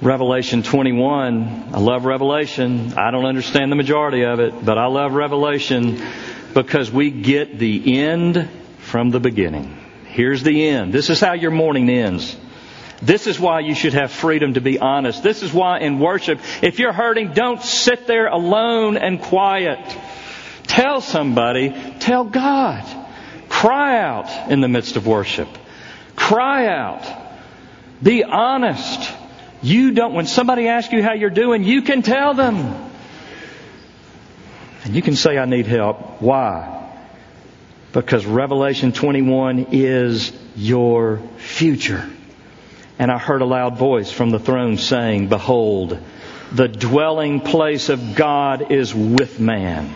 Revelation 0.00 0.62
21. 0.62 1.70
I 1.74 1.78
love 1.78 2.04
Revelation. 2.04 2.92
I 2.96 3.10
don't 3.10 3.26
understand 3.26 3.72
the 3.72 3.76
majority 3.76 4.24
of 4.24 4.38
it, 4.38 4.64
but 4.64 4.78
I 4.78 4.86
love 4.86 5.12
Revelation 5.12 6.00
because 6.54 6.90
we 6.90 7.10
get 7.10 7.58
the 7.58 7.98
end 7.98 8.48
from 8.78 9.10
the 9.10 9.18
beginning. 9.18 9.76
Here's 10.06 10.44
the 10.44 10.68
end. 10.68 10.92
This 10.92 11.10
is 11.10 11.20
how 11.20 11.32
your 11.32 11.50
morning 11.50 11.90
ends. 11.90 12.36
This 13.02 13.26
is 13.26 13.40
why 13.40 13.60
you 13.60 13.74
should 13.74 13.94
have 13.94 14.12
freedom 14.12 14.54
to 14.54 14.60
be 14.60 14.78
honest. 14.78 15.24
This 15.24 15.42
is 15.42 15.52
why 15.52 15.80
in 15.80 15.98
worship, 15.98 16.40
if 16.62 16.78
you're 16.78 16.92
hurting, 16.92 17.32
don't 17.32 17.60
sit 17.60 18.06
there 18.06 18.28
alone 18.28 18.96
and 18.96 19.20
quiet. 19.20 19.78
Tell 20.64 21.00
somebody, 21.00 21.74
tell 21.98 22.24
God. 22.24 22.84
Cry 23.48 23.98
out 24.00 24.50
in 24.50 24.60
the 24.60 24.68
midst 24.68 24.96
of 24.96 25.08
worship. 25.08 25.48
Cry 26.14 26.66
out. 26.66 27.04
Be 28.00 28.22
honest. 28.22 29.17
You 29.62 29.92
don't, 29.92 30.14
when 30.14 30.26
somebody 30.26 30.68
asks 30.68 30.92
you 30.92 31.02
how 31.02 31.14
you're 31.14 31.30
doing, 31.30 31.64
you 31.64 31.82
can 31.82 32.02
tell 32.02 32.34
them. 32.34 32.90
And 34.84 34.94
you 34.94 35.02
can 35.02 35.16
say, 35.16 35.36
I 35.36 35.44
need 35.44 35.66
help. 35.66 36.22
Why? 36.22 36.74
Because 37.92 38.24
Revelation 38.24 38.92
21 38.92 39.68
is 39.72 40.32
your 40.54 41.18
future. 41.38 42.08
And 42.98 43.10
I 43.10 43.18
heard 43.18 43.42
a 43.42 43.46
loud 43.46 43.76
voice 43.76 44.10
from 44.10 44.30
the 44.30 44.38
throne 44.38 44.76
saying, 44.76 45.28
Behold, 45.28 45.98
the 46.52 46.68
dwelling 46.68 47.40
place 47.40 47.88
of 47.88 48.14
God 48.14 48.70
is 48.70 48.94
with 48.94 49.40
man. 49.40 49.94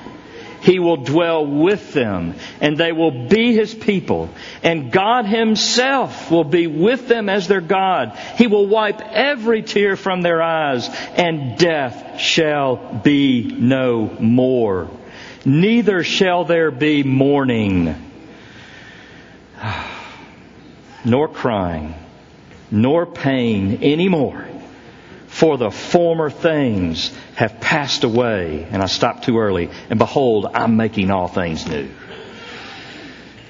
He 0.62 0.78
will 0.78 0.98
dwell 0.98 1.44
with 1.44 1.92
them, 1.92 2.34
and 2.60 2.78
they 2.78 2.92
will 2.92 3.26
be 3.26 3.52
His 3.52 3.74
people. 3.74 4.30
And 4.62 4.92
God 4.92 5.26
Himself 5.26 6.30
will 6.30 6.44
be 6.44 6.68
with 6.68 7.08
them 7.08 7.28
as 7.28 7.48
their 7.48 7.60
God. 7.60 8.16
He 8.36 8.46
will 8.46 8.68
wipe 8.68 9.00
every 9.00 9.62
tear 9.62 9.96
from 9.96 10.22
their 10.22 10.40
eyes, 10.40 10.88
and 11.16 11.58
death 11.58 12.20
shall 12.20 12.76
be 12.76 13.42
no 13.42 14.16
more. 14.20 14.88
Neither 15.44 16.04
shall 16.04 16.44
there 16.44 16.70
be 16.70 17.02
mourning, 17.02 17.96
nor 21.04 21.26
crying, 21.26 21.94
nor 22.70 23.04
pain 23.04 23.82
anymore 23.82 24.46
for 25.32 25.56
the 25.56 25.70
former 25.70 26.28
things 26.28 27.10
have 27.36 27.58
passed 27.58 28.04
away. 28.04 28.68
And 28.70 28.82
I 28.82 28.86
stopped 28.86 29.24
too 29.24 29.38
early. 29.38 29.70
And 29.88 29.98
behold, 29.98 30.46
I'm 30.52 30.76
making 30.76 31.10
all 31.10 31.26
things 31.26 31.66
new. 31.66 31.88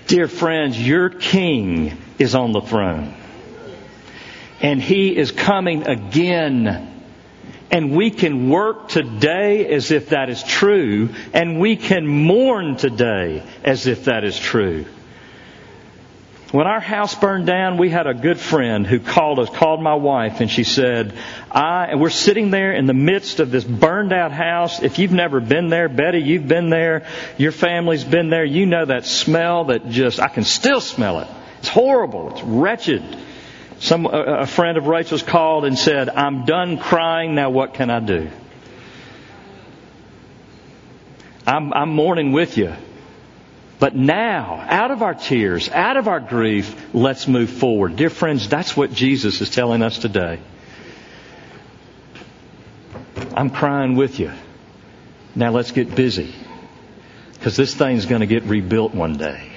Dear 0.07 0.29
friends, 0.29 0.81
your 0.81 1.11
King 1.11 1.99
is 2.21 2.37
on 2.37 2.53
the 2.53 2.61
throne. 2.61 3.13
And 4.61 4.81
He 4.81 5.17
is 5.17 5.33
coming 5.33 5.89
again. 5.89 6.89
And 7.73 7.97
we 7.97 8.11
can 8.11 8.49
work 8.49 8.89
today 8.89 9.67
as 9.67 9.91
if 9.91 10.11
that 10.11 10.31
is 10.31 10.41
true. 10.45 11.09
And 11.33 11.59
we 11.59 11.75
can 11.75 12.07
mourn 12.07 12.77
today 12.77 13.43
as 13.65 13.89
if 13.89 14.05
that 14.05 14.23
is 14.23 14.39
true. 14.39 14.87
When 16.53 16.67
our 16.67 16.81
house 16.81 17.15
burned 17.15 17.47
down, 17.47 17.79
we 17.79 17.89
had 17.89 18.07
a 18.07 18.13
good 18.13 18.39
friend 18.39 18.87
who 18.87 19.01
called 19.01 19.39
us, 19.39 19.49
called 19.49 19.83
my 19.83 19.95
wife, 19.95 20.43
and 20.43 20.51
she 20.51 20.65
said, 20.65 21.15
I, 21.51 21.87
and 21.87 21.99
we're 21.99 22.11
sitting 22.11 22.51
there 22.51 22.73
in 22.75 22.85
the 22.85 22.93
midst 22.93 23.41
of 23.41 23.51
this 23.51 23.65
burned 23.65 24.13
out 24.13 24.33
house. 24.33 24.83
If 24.83 24.99
you've 24.99 25.13
never 25.13 25.41
been 25.41 25.71
there, 25.71 25.89
Betty, 25.89 26.19
you've 26.19 26.47
been 26.47 26.69
there, 26.69 27.07
your 27.39 27.53
family's 27.53 28.05
been 28.05 28.29
there, 28.29 28.45
you 28.45 28.67
know 28.67 28.85
that 28.85 29.07
smell 29.07 29.65
that 29.65 29.89
just, 29.89 30.21
I 30.21 30.29
can 30.29 30.45
still 30.45 30.83
smell 30.83 31.21
it. 31.21 31.29
It's 31.61 31.69
horrible. 31.69 32.33
It's 32.33 32.43
wretched. 32.43 33.03
Some, 33.79 34.05
a, 34.05 34.47
friend 34.47 34.77
of 34.77 34.87
Rachel's 34.87 35.23
called 35.23 35.65
and 35.65 35.79
said, 35.79 36.11
I'm 36.11 36.45
done 36.45 36.77
crying, 36.77 37.35
now 37.35 37.49
what 37.49 37.73
can 37.73 37.89
I 37.89 38.01
do? 38.01 38.31
I'm, 41.47 41.73
I'm 41.73 41.89
mourning 41.89 42.33
with 42.33 42.59
you. 42.59 42.75
But 43.83 43.97
now, 43.97 44.65
out 44.69 44.93
of 44.93 45.03
our 45.03 45.13
tears, 45.13 45.69
out 45.69 45.97
of 45.97 46.07
our 46.07 46.21
grief, 46.21 46.95
let's 46.95 47.27
move 47.27 47.51
forward. 47.51 47.97
Dear 47.97 48.11
friends, 48.11 48.49
that's 48.49 48.77
what 48.77 48.93
Jesus 48.93 49.41
is 49.41 49.51
telling 49.51 49.83
us 49.83 49.99
today. 49.99 50.39
I'm 53.35 53.51
crying 53.51 53.97
with 53.97 54.21
you. 54.21 54.31
Now 55.35 55.51
let's 55.51 55.73
get 55.73 55.97
busy. 55.97 56.33
Because 57.33 57.57
this 57.57 57.75
thing's 57.75 58.07
going 58.07 58.21
to 58.21 58.29
get 58.29 58.45
rebuilt 58.45 58.95
one 58.95 59.17
day. 59.17 59.51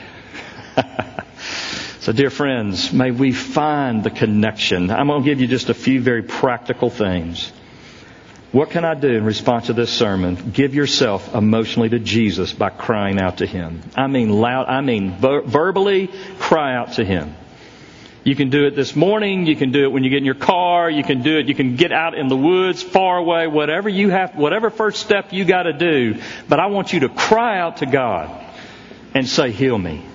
so, 2.00 2.12
dear 2.12 2.32
friends, 2.32 2.92
may 2.92 3.12
we 3.12 3.32
find 3.32 4.04
the 4.04 4.10
connection. 4.10 4.90
I'm 4.90 5.06
going 5.06 5.22
to 5.22 5.30
give 5.30 5.40
you 5.40 5.46
just 5.46 5.70
a 5.70 5.76
few 5.76 6.02
very 6.02 6.24
practical 6.24 6.90
things. 6.90 7.54
What 8.56 8.70
can 8.70 8.86
I 8.86 8.94
do 8.94 9.10
in 9.10 9.26
response 9.26 9.66
to 9.66 9.74
this 9.74 9.92
sermon? 9.92 10.52
Give 10.54 10.74
yourself 10.74 11.36
emotionally 11.36 11.90
to 11.90 12.00
Jesus 12.00 12.54
by 12.54 12.70
crying 12.70 13.20
out 13.20 13.40
to 13.40 13.46
Him. 13.46 13.82
I 13.98 14.08
mean 14.08 14.30
loud, 14.30 14.68
I 14.68 14.80
mean 14.80 15.18
ver- 15.18 15.42
verbally 15.42 16.10
cry 16.40 16.74
out 16.74 16.94
to 16.94 17.04
Him. 17.04 17.36
You 18.24 18.34
can 18.34 18.50
do 18.50 18.66
it 18.66 18.74
this 18.74 18.96
morning. 18.96 19.46
You 19.46 19.58
can 19.58 19.74
do 19.74 19.84
it 19.84 19.92
when 19.92 20.06
you 20.06 20.10
get 20.10 20.20
in 20.20 20.24
your 20.24 20.36
car. 20.36 20.90
You 20.90 21.04
can 21.04 21.22
do 21.22 21.38
it. 21.38 21.48
You 21.50 21.54
can 21.54 21.76
get 21.76 21.92
out 21.92 22.18
in 22.18 22.30
the 22.30 22.38
woods, 22.38 22.82
far 22.82 23.18
away, 23.18 23.46
whatever 23.48 23.90
you 23.90 24.10
have, 24.10 24.38
whatever 24.38 24.70
first 24.70 25.02
step 25.02 25.34
you 25.34 25.44
got 25.44 25.64
to 25.64 25.74
do. 25.74 26.22
But 26.48 26.62
I 26.62 26.68
want 26.68 26.94
you 26.94 27.02
to 27.02 27.10
cry 27.10 27.60
out 27.60 27.78
to 27.78 27.86
God 27.86 28.32
and 29.14 29.28
say, 29.28 29.52
heal 29.52 29.78
me. 29.78 30.06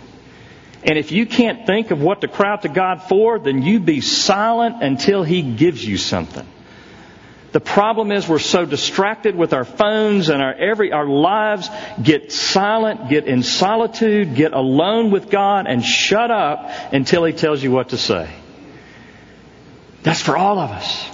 And 0.82 0.96
if 0.96 1.12
you 1.12 1.26
can't 1.26 1.66
think 1.66 1.90
of 1.90 2.00
what 2.00 2.22
to 2.22 2.28
cry 2.28 2.52
out 2.54 2.62
to 2.62 2.70
God 2.70 3.02
for, 3.02 3.38
then 3.38 3.60
you 3.60 3.80
be 3.80 4.00
silent 4.00 4.82
until 4.82 5.24
He 5.24 5.42
gives 5.42 5.84
you 5.84 5.98
something. 5.98 6.46
The 7.52 7.60
problem 7.60 8.12
is 8.12 8.28
we're 8.28 8.38
so 8.38 8.64
distracted 8.64 9.34
with 9.34 9.52
our 9.52 9.64
phones 9.64 10.28
and 10.28 10.40
our 10.40 10.54
every, 10.54 10.92
our 10.92 11.06
lives. 11.06 11.68
Get 12.00 12.30
silent, 12.32 13.08
get 13.08 13.26
in 13.26 13.42
solitude, 13.42 14.36
get 14.36 14.52
alone 14.52 15.10
with 15.10 15.30
God 15.30 15.66
and 15.66 15.84
shut 15.84 16.30
up 16.30 16.70
until 16.92 17.24
He 17.24 17.32
tells 17.32 17.62
you 17.62 17.72
what 17.72 17.88
to 17.88 17.98
say. 17.98 18.30
That's 20.02 20.22
for 20.22 20.36
all 20.36 20.58
of 20.58 20.70
us. 20.70 21.08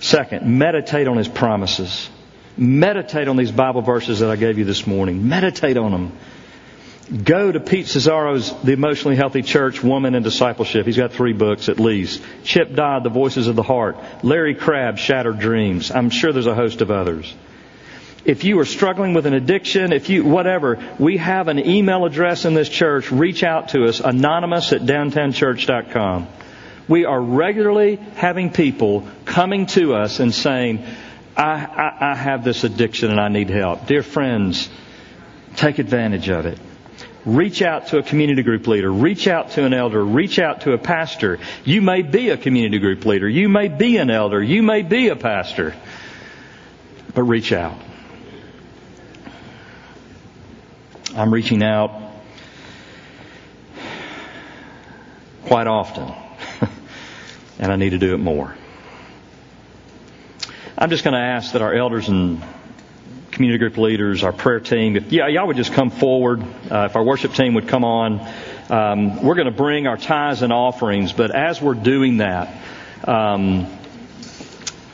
Second, 0.00 0.58
meditate 0.58 1.06
on 1.06 1.16
His 1.16 1.28
promises. 1.28 2.10
Meditate 2.56 3.28
on 3.28 3.36
these 3.36 3.52
Bible 3.52 3.82
verses 3.82 4.18
that 4.18 4.30
I 4.30 4.36
gave 4.36 4.58
you 4.58 4.64
this 4.64 4.84
morning. 4.84 5.28
Meditate 5.28 5.76
on 5.76 5.92
them. 5.92 6.12
Go 7.08 7.50
to 7.50 7.58
Pete 7.58 7.86
Scazzero's 7.86 8.52
The 8.62 8.72
Emotionally 8.72 9.16
Healthy 9.16 9.40
Church, 9.40 9.82
Woman 9.82 10.14
and 10.14 10.22
Discipleship. 10.22 10.84
He's 10.84 10.98
got 10.98 11.12
three 11.12 11.32
books 11.32 11.70
at 11.70 11.80
least. 11.80 12.22
Chip 12.44 12.74
Dodd, 12.74 13.02
The 13.02 13.08
Voices 13.08 13.46
of 13.46 13.56
the 13.56 13.62
Heart. 13.62 13.96
Larry 14.22 14.54
Crabb, 14.54 14.98
Shattered 14.98 15.38
Dreams. 15.38 15.90
I'm 15.90 16.10
sure 16.10 16.32
there's 16.32 16.46
a 16.46 16.54
host 16.54 16.82
of 16.82 16.90
others. 16.90 17.34
If 18.26 18.44
you 18.44 18.58
are 18.58 18.66
struggling 18.66 19.14
with 19.14 19.24
an 19.24 19.32
addiction, 19.32 19.92
if 19.92 20.10
you, 20.10 20.22
whatever, 20.22 20.78
we 20.98 21.16
have 21.16 21.48
an 21.48 21.58
email 21.58 22.04
address 22.04 22.44
in 22.44 22.52
this 22.52 22.68
church. 22.68 23.10
Reach 23.10 23.42
out 23.42 23.70
to 23.70 23.86
us, 23.86 24.00
anonymous 24.00 24.74
at 24.74 24.82
downtownchurch.com. 24.82 26.26
We 26.88 27.06
are 27.06 27.20
regularly 27.20 27.96
having 28.16 28.50
people 28.50 29.08
coming 29.24 29.64
to 29.66 29.94
us 29.94 30.20
and 30.20 30.34
saying, 30.34 30.84
I, 31.38 31.42
I, 31.42 32.10
I 32.12 32.14
have 32.14 32.44
this 32.44 32.64
addiction 32.64 33.10
and 33.10 33.20
I 33.20 33.28
need 33.28 33.48
help. 33.48 33.86
Dear 33.86 34.02
friends, 34.02 34.68
take 35.56 35.78
advantage 35.78 36.28
of 36.28 36.44
it. 36.44 36.58
Reach 37.28 37.60
out 37.60 37.88
to 37.88 37.98
a 37.98 38.02
community 38.02 38.42
group 38.42 38.66
leader. 38.66 38.90
Reach 38.90 39.28
out 39.28 39.50
to 39.50 39.64
an 39.64 39.74
elder. 39.74 40.02
Reach 40.02 40.38
out 40.38 40.62
to 40.62 40.72
a 40.72 40.78
pastor. 40.78 41.38
You 41.62 41.82
may 41.82 42.00
be 42.00 42.30
a 42.30 42.38
community 42.38 42.78
group 42.78 43.04
leader. 43.04 43.28
You 43.28 43.50
may 43.50 43.68
be 43.68 43.98
an 43.98 44.08
elder. 44.08 44.42
You 44.42 44.62
may 44.62 44.80
be 44.80 45.08
a 45.08 45.16
pastor. 45.16 45.74
But 47.14 47.24
reach 47.24 47.52
out. 47.52 47.76
I'm 51.14 51.30
reaching 51.30 51.62
out 51.62 52.00
quite 55.44 55.66
often. 55.66 56.10
and 57.58 57.70
I 57.70 57.76
need 57.76 57.90
to 57.90 57.98
do 57.98 58.14
it 58.14 58.18
more. 58.18 58.54
I'm 60.78 60.88
just 60.88 61.04
going 61.04 61.12
to 61.12 61.20
ask 61.20 61.52
that 61.52 61.60
our 61.60 61.74
elders 61.74 62.08
and 62.08 62.42
community 63.38 63.58
group 63.58 63.76
leaders, 63.76 64.24
our 64.24 64.32
prayer 64.32 64.58
team, 64.58 64.96
if 64.96 65.12
yeah, 65.12 65.28
y'all 65.28 65.46
would 65.46 65.56
just 65.56 65.72
come 65.72 65.90
forward, 65.90 66.42
uh, 66.68 66.88
if 66.90 66.96
our 66.96 67.04
worship 67.04 67.34
team 67.34 67.54
would 67.54 67.68
come 67.68 67.84
on, 67.84 68.18
um, 68.68 69.22
we're 69.22 69.36
going 69.36 69.46
to 69.46 69.52
bring 69.52 69.86
our 69.86 69.96
tithes 69.96 70.42
and 70.42 70.52
offerings. 70.52 71.12
But 71.12 71.32
as 71.32 71.62
we're 71.62 71.74
doing 71.74 72.16
that, 72.16 72.48
um, 73.04 73.72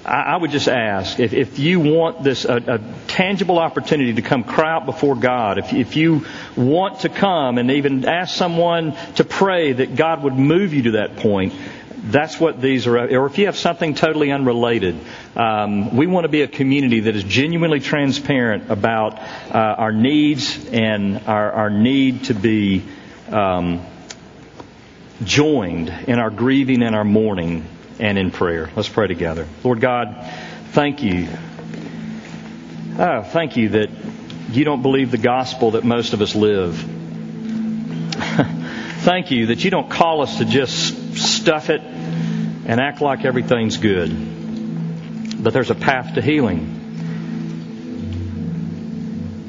I, 0.05 0.35
I, 0.35 0.37
would 0.37 0.51
just 0.51 0.69
ask 0.69 1.19
if, 1.19 1.33
if 1.33 1.59
you 1.59 1.81
want 1.81 2.23
this 2.23 2.45
a, 2.45 2.57
a, 2.57 2.79
tangible 3.07 3.59
opportunity 3.59 4.13
to 4.13 4.23
come 4.23 4.45
cry 4.45 4.75
out 4.75 4.85
before 4.85 5.17
God, 5.17 5.57
if, 5.57 5.73
if 5.73 5.97
you 5.97 6.27
want 6.55 7.01
to 7.01 7.09
come 7.09 7.57
and 7.57 7.71
even 7.71 8.05
ask 8.05 8.37
someone 8.37 8.95
to 9.15 9.25
pray 9.25 9.73
that 9.73 9.97
God 9.97 10.23
would 10.23 10.35
move 10.35 10.75
you 10.75 10.83
to 10.83 10.91
that 10.93 11.17
point, 11.17 11.55
that's 12.05 12.39
what 12.39 12.61
these 12.61 12.87
are. 12.87 12.99
Or 12.99 13.27
if 13.27 13.39
you 13.39 13.47
have 13.47 13.57
something 13.57 13.95
totally 13.95 14.31
unrelated, 14.31 14.99
um, 15.37 15.97
we 15.97 16.07
want 16.07 16.25
to 16.25 16.29
be 16.29 16.43
a 16.43 16.49
community 16.49 17.01
that 17.01 17.17
is 17.17 17.25
genuinely 17.25 17.81
transparent 17.81 18.71
about 18.71 19.19
uh, 19.19 19.75
our 19.79 19.93
needs 19.93 20.67
and 20.67 21.23
our, 21.27 21.53
our 21.53 21.71
need 21.71 22.25
to 22.25 22.35
be 22.35 22.85
um, 23.31 23.85
joined 25.23 25.89
in 25.89 26.19
our 26.19 26.31
grieving 26.31 26.83
and 26.83 26.95
our 26.95 27.05
mourning 27.05 27.65
and 27.99 28.19
in 28.19 28.31
prayer. 28.31 28.71
Let's 28.77 28.89
pray 28.89 29.07
together. 29.07 29.49
Lord 29.63 29.81
God, 29.81 30.31
thank 30.73 31.03
you. 31.03 31.29
Oh, 32.99 33.23
thank 33.23 33.57
you 33.57 33.71
that 33.71 33.89
you 34.51 34.65
don't 34.65 34.83
believe 34.83 35.11
the 35.11 35.19
gospel 35.19 35.73
that 35.73 35.85
most 35.85 36.13
of 36.13 36.21
us 36.21 36.35
live. 36.35 36.77
thank 39.01 39.31
you 39.31 39.47
that 39.47 39.65
you 39.65 39.71
don't 39.71 39.91
call 39.91 40.21
us 40.21 40.39
to 40.39 40.45
just 40.45 41.17
stuff 41.17 41.71
it 41.71 41.94
and 42.67 42.81
act 42.81 43.01
like 43.01 43.25
everything's 43.25 43.77
good. 43.77 45.43
But 45.43 45.53
there's 45.53 45.71
a 45.71 45.75
path 45.75 46.15
to 46.15 46.23
healing. 46.23 46.81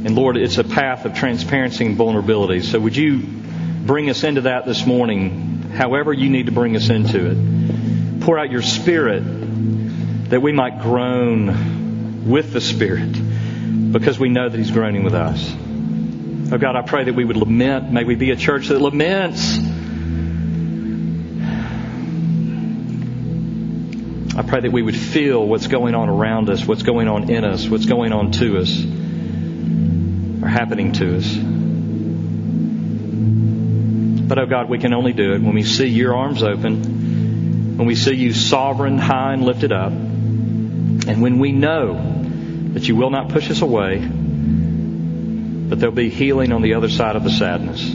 And 0.05 0.15
Lord, 0.15 0.37
it's 0.37 0.57
a 0.57 0.63
path 0.63 1.05
of 1.05 1.15
transparency 1.15 1.85
and 1.85 1.95
vulnerability. 1.95 2.61
So 2.61 2.79
would 2.79 2.95
you 2.95 3.19
bring 3.85 4.09
us 4.09 4.23
into 4.23 4.41
that 4.41 4.65
this 4.65 4.85
morning, 4.85 5.71
however 5.71 6.13
you 6.13 6.29
need 6.29 6.47
to 6.47 6.51
bring 6.51 6.75
us 6.75 6.89
into 6.89 7.31
it? 7.31 8.21
Pour 8.21 8.37
out 8.37 8.51
your 8.51 8.61
Spirit 8.61 9.23
that 10.29 10.41
we 10.41 10.51
might 10.51 10.81
groan 10.81 12.27
with 12.27 12.51
the 12.51 12.61
Spirit 12.61 13.13
because 13.91 14.19
we 14.19 14.29
know 14.29 14.49
that 14.49 14.57
He's 14.57 14.71
groaning 14.71 15.03
with 15.03 15.13
us. 15.13 15.53
Oh 16.51 16.57
God, 16.57 16.75
I 16.75 16.81
pray 16.81 17.05
that 17.05 17.15
we 17.15 17.23
would 17.25 17.37
lament. 17.37 17.91
May 17.91 18.03
we 18.03 18.15
be 18.15 18.31
a 18.31 18.35
church 18.35 18.67
that 18.67 18.79
laments. 18.79 19.57
I 24.37 24.41
pray 24.41 24.59
that 24.59 24.71
we 24.71 24.81
would 24.81 24.97
feel 24.97 25.45
what's 25.47 25.67
going 25.67 25.95
on 25.95 26.09
around 26.09 26.49
us, 26.49 26.65
what's 26.65 26.83
going 26.83 27.07
on 27.07 27.29
in 27.29 27.45
us, 27.45 27.69
what's 27.69 27.85
going 27.85 28.11
on 28.11 28.31
to 28.33 28.57
us, 28.57 28.83
or 30.43 30.47
happening 30.49 30.91
to 30.93 31.15
us. 31.15 31.37
But 34.27 34.37
oh 34.37 34.45
God, 34.45 34.69
we 34.69 34.77
can 34.77 34.93
only 34.93 35.13
do 35.13 35.35
it 35.35 35.41
when 35.41 35.53
we 35.53 35.63
see 35.63 35.87
your 35.87 36.13
arms 36.15 36.43
open, 36.43 37.77
when 37.77 37.87
we 37.87 37.95
see 37.95 38.13
you 38.15 38.33
sovereign, 38.33 38.97
high, 38.97 39.33
and 39.33 39.45
lifted 39.45 39.71
up, 39.71 39.93
and 39.93 41.21
when 41.21 41.39
we 41.39 41.53
know 41.53 41.93
that 42.73 42.85
you 42.89 42.97
will 42.97 43.11
not 43.11 43.29
push 43.29 43.49
us 43.49 43.61
away, 43.61 43.99
but 43.99 45.79
there'll 45.79 45.95
be 45.95 46.09
healing 46.09 46.51
on 46.51 46.61
the 46.61 46.73
other 46.73 46.89
side 46.89 47.15
of 47.15 47.23
the 47.23 47.31
sadness. 47.31 47.89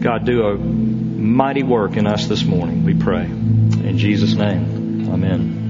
God, 0.00 0.24
do 0.26 0.46
a 0.46 0.56
mighty 0.56 1.64
work 1.64 1.96
in 1.96 2.06
us 2.06 2.28
this 2.28 2.44
morning, 2.44 2.84
we 2.84 2.94
pray. 2.94 3.24
In 3.24 3.98
Jesus' 3.98 4.34
name, 4.34 4.81
amen. 5.12 5.61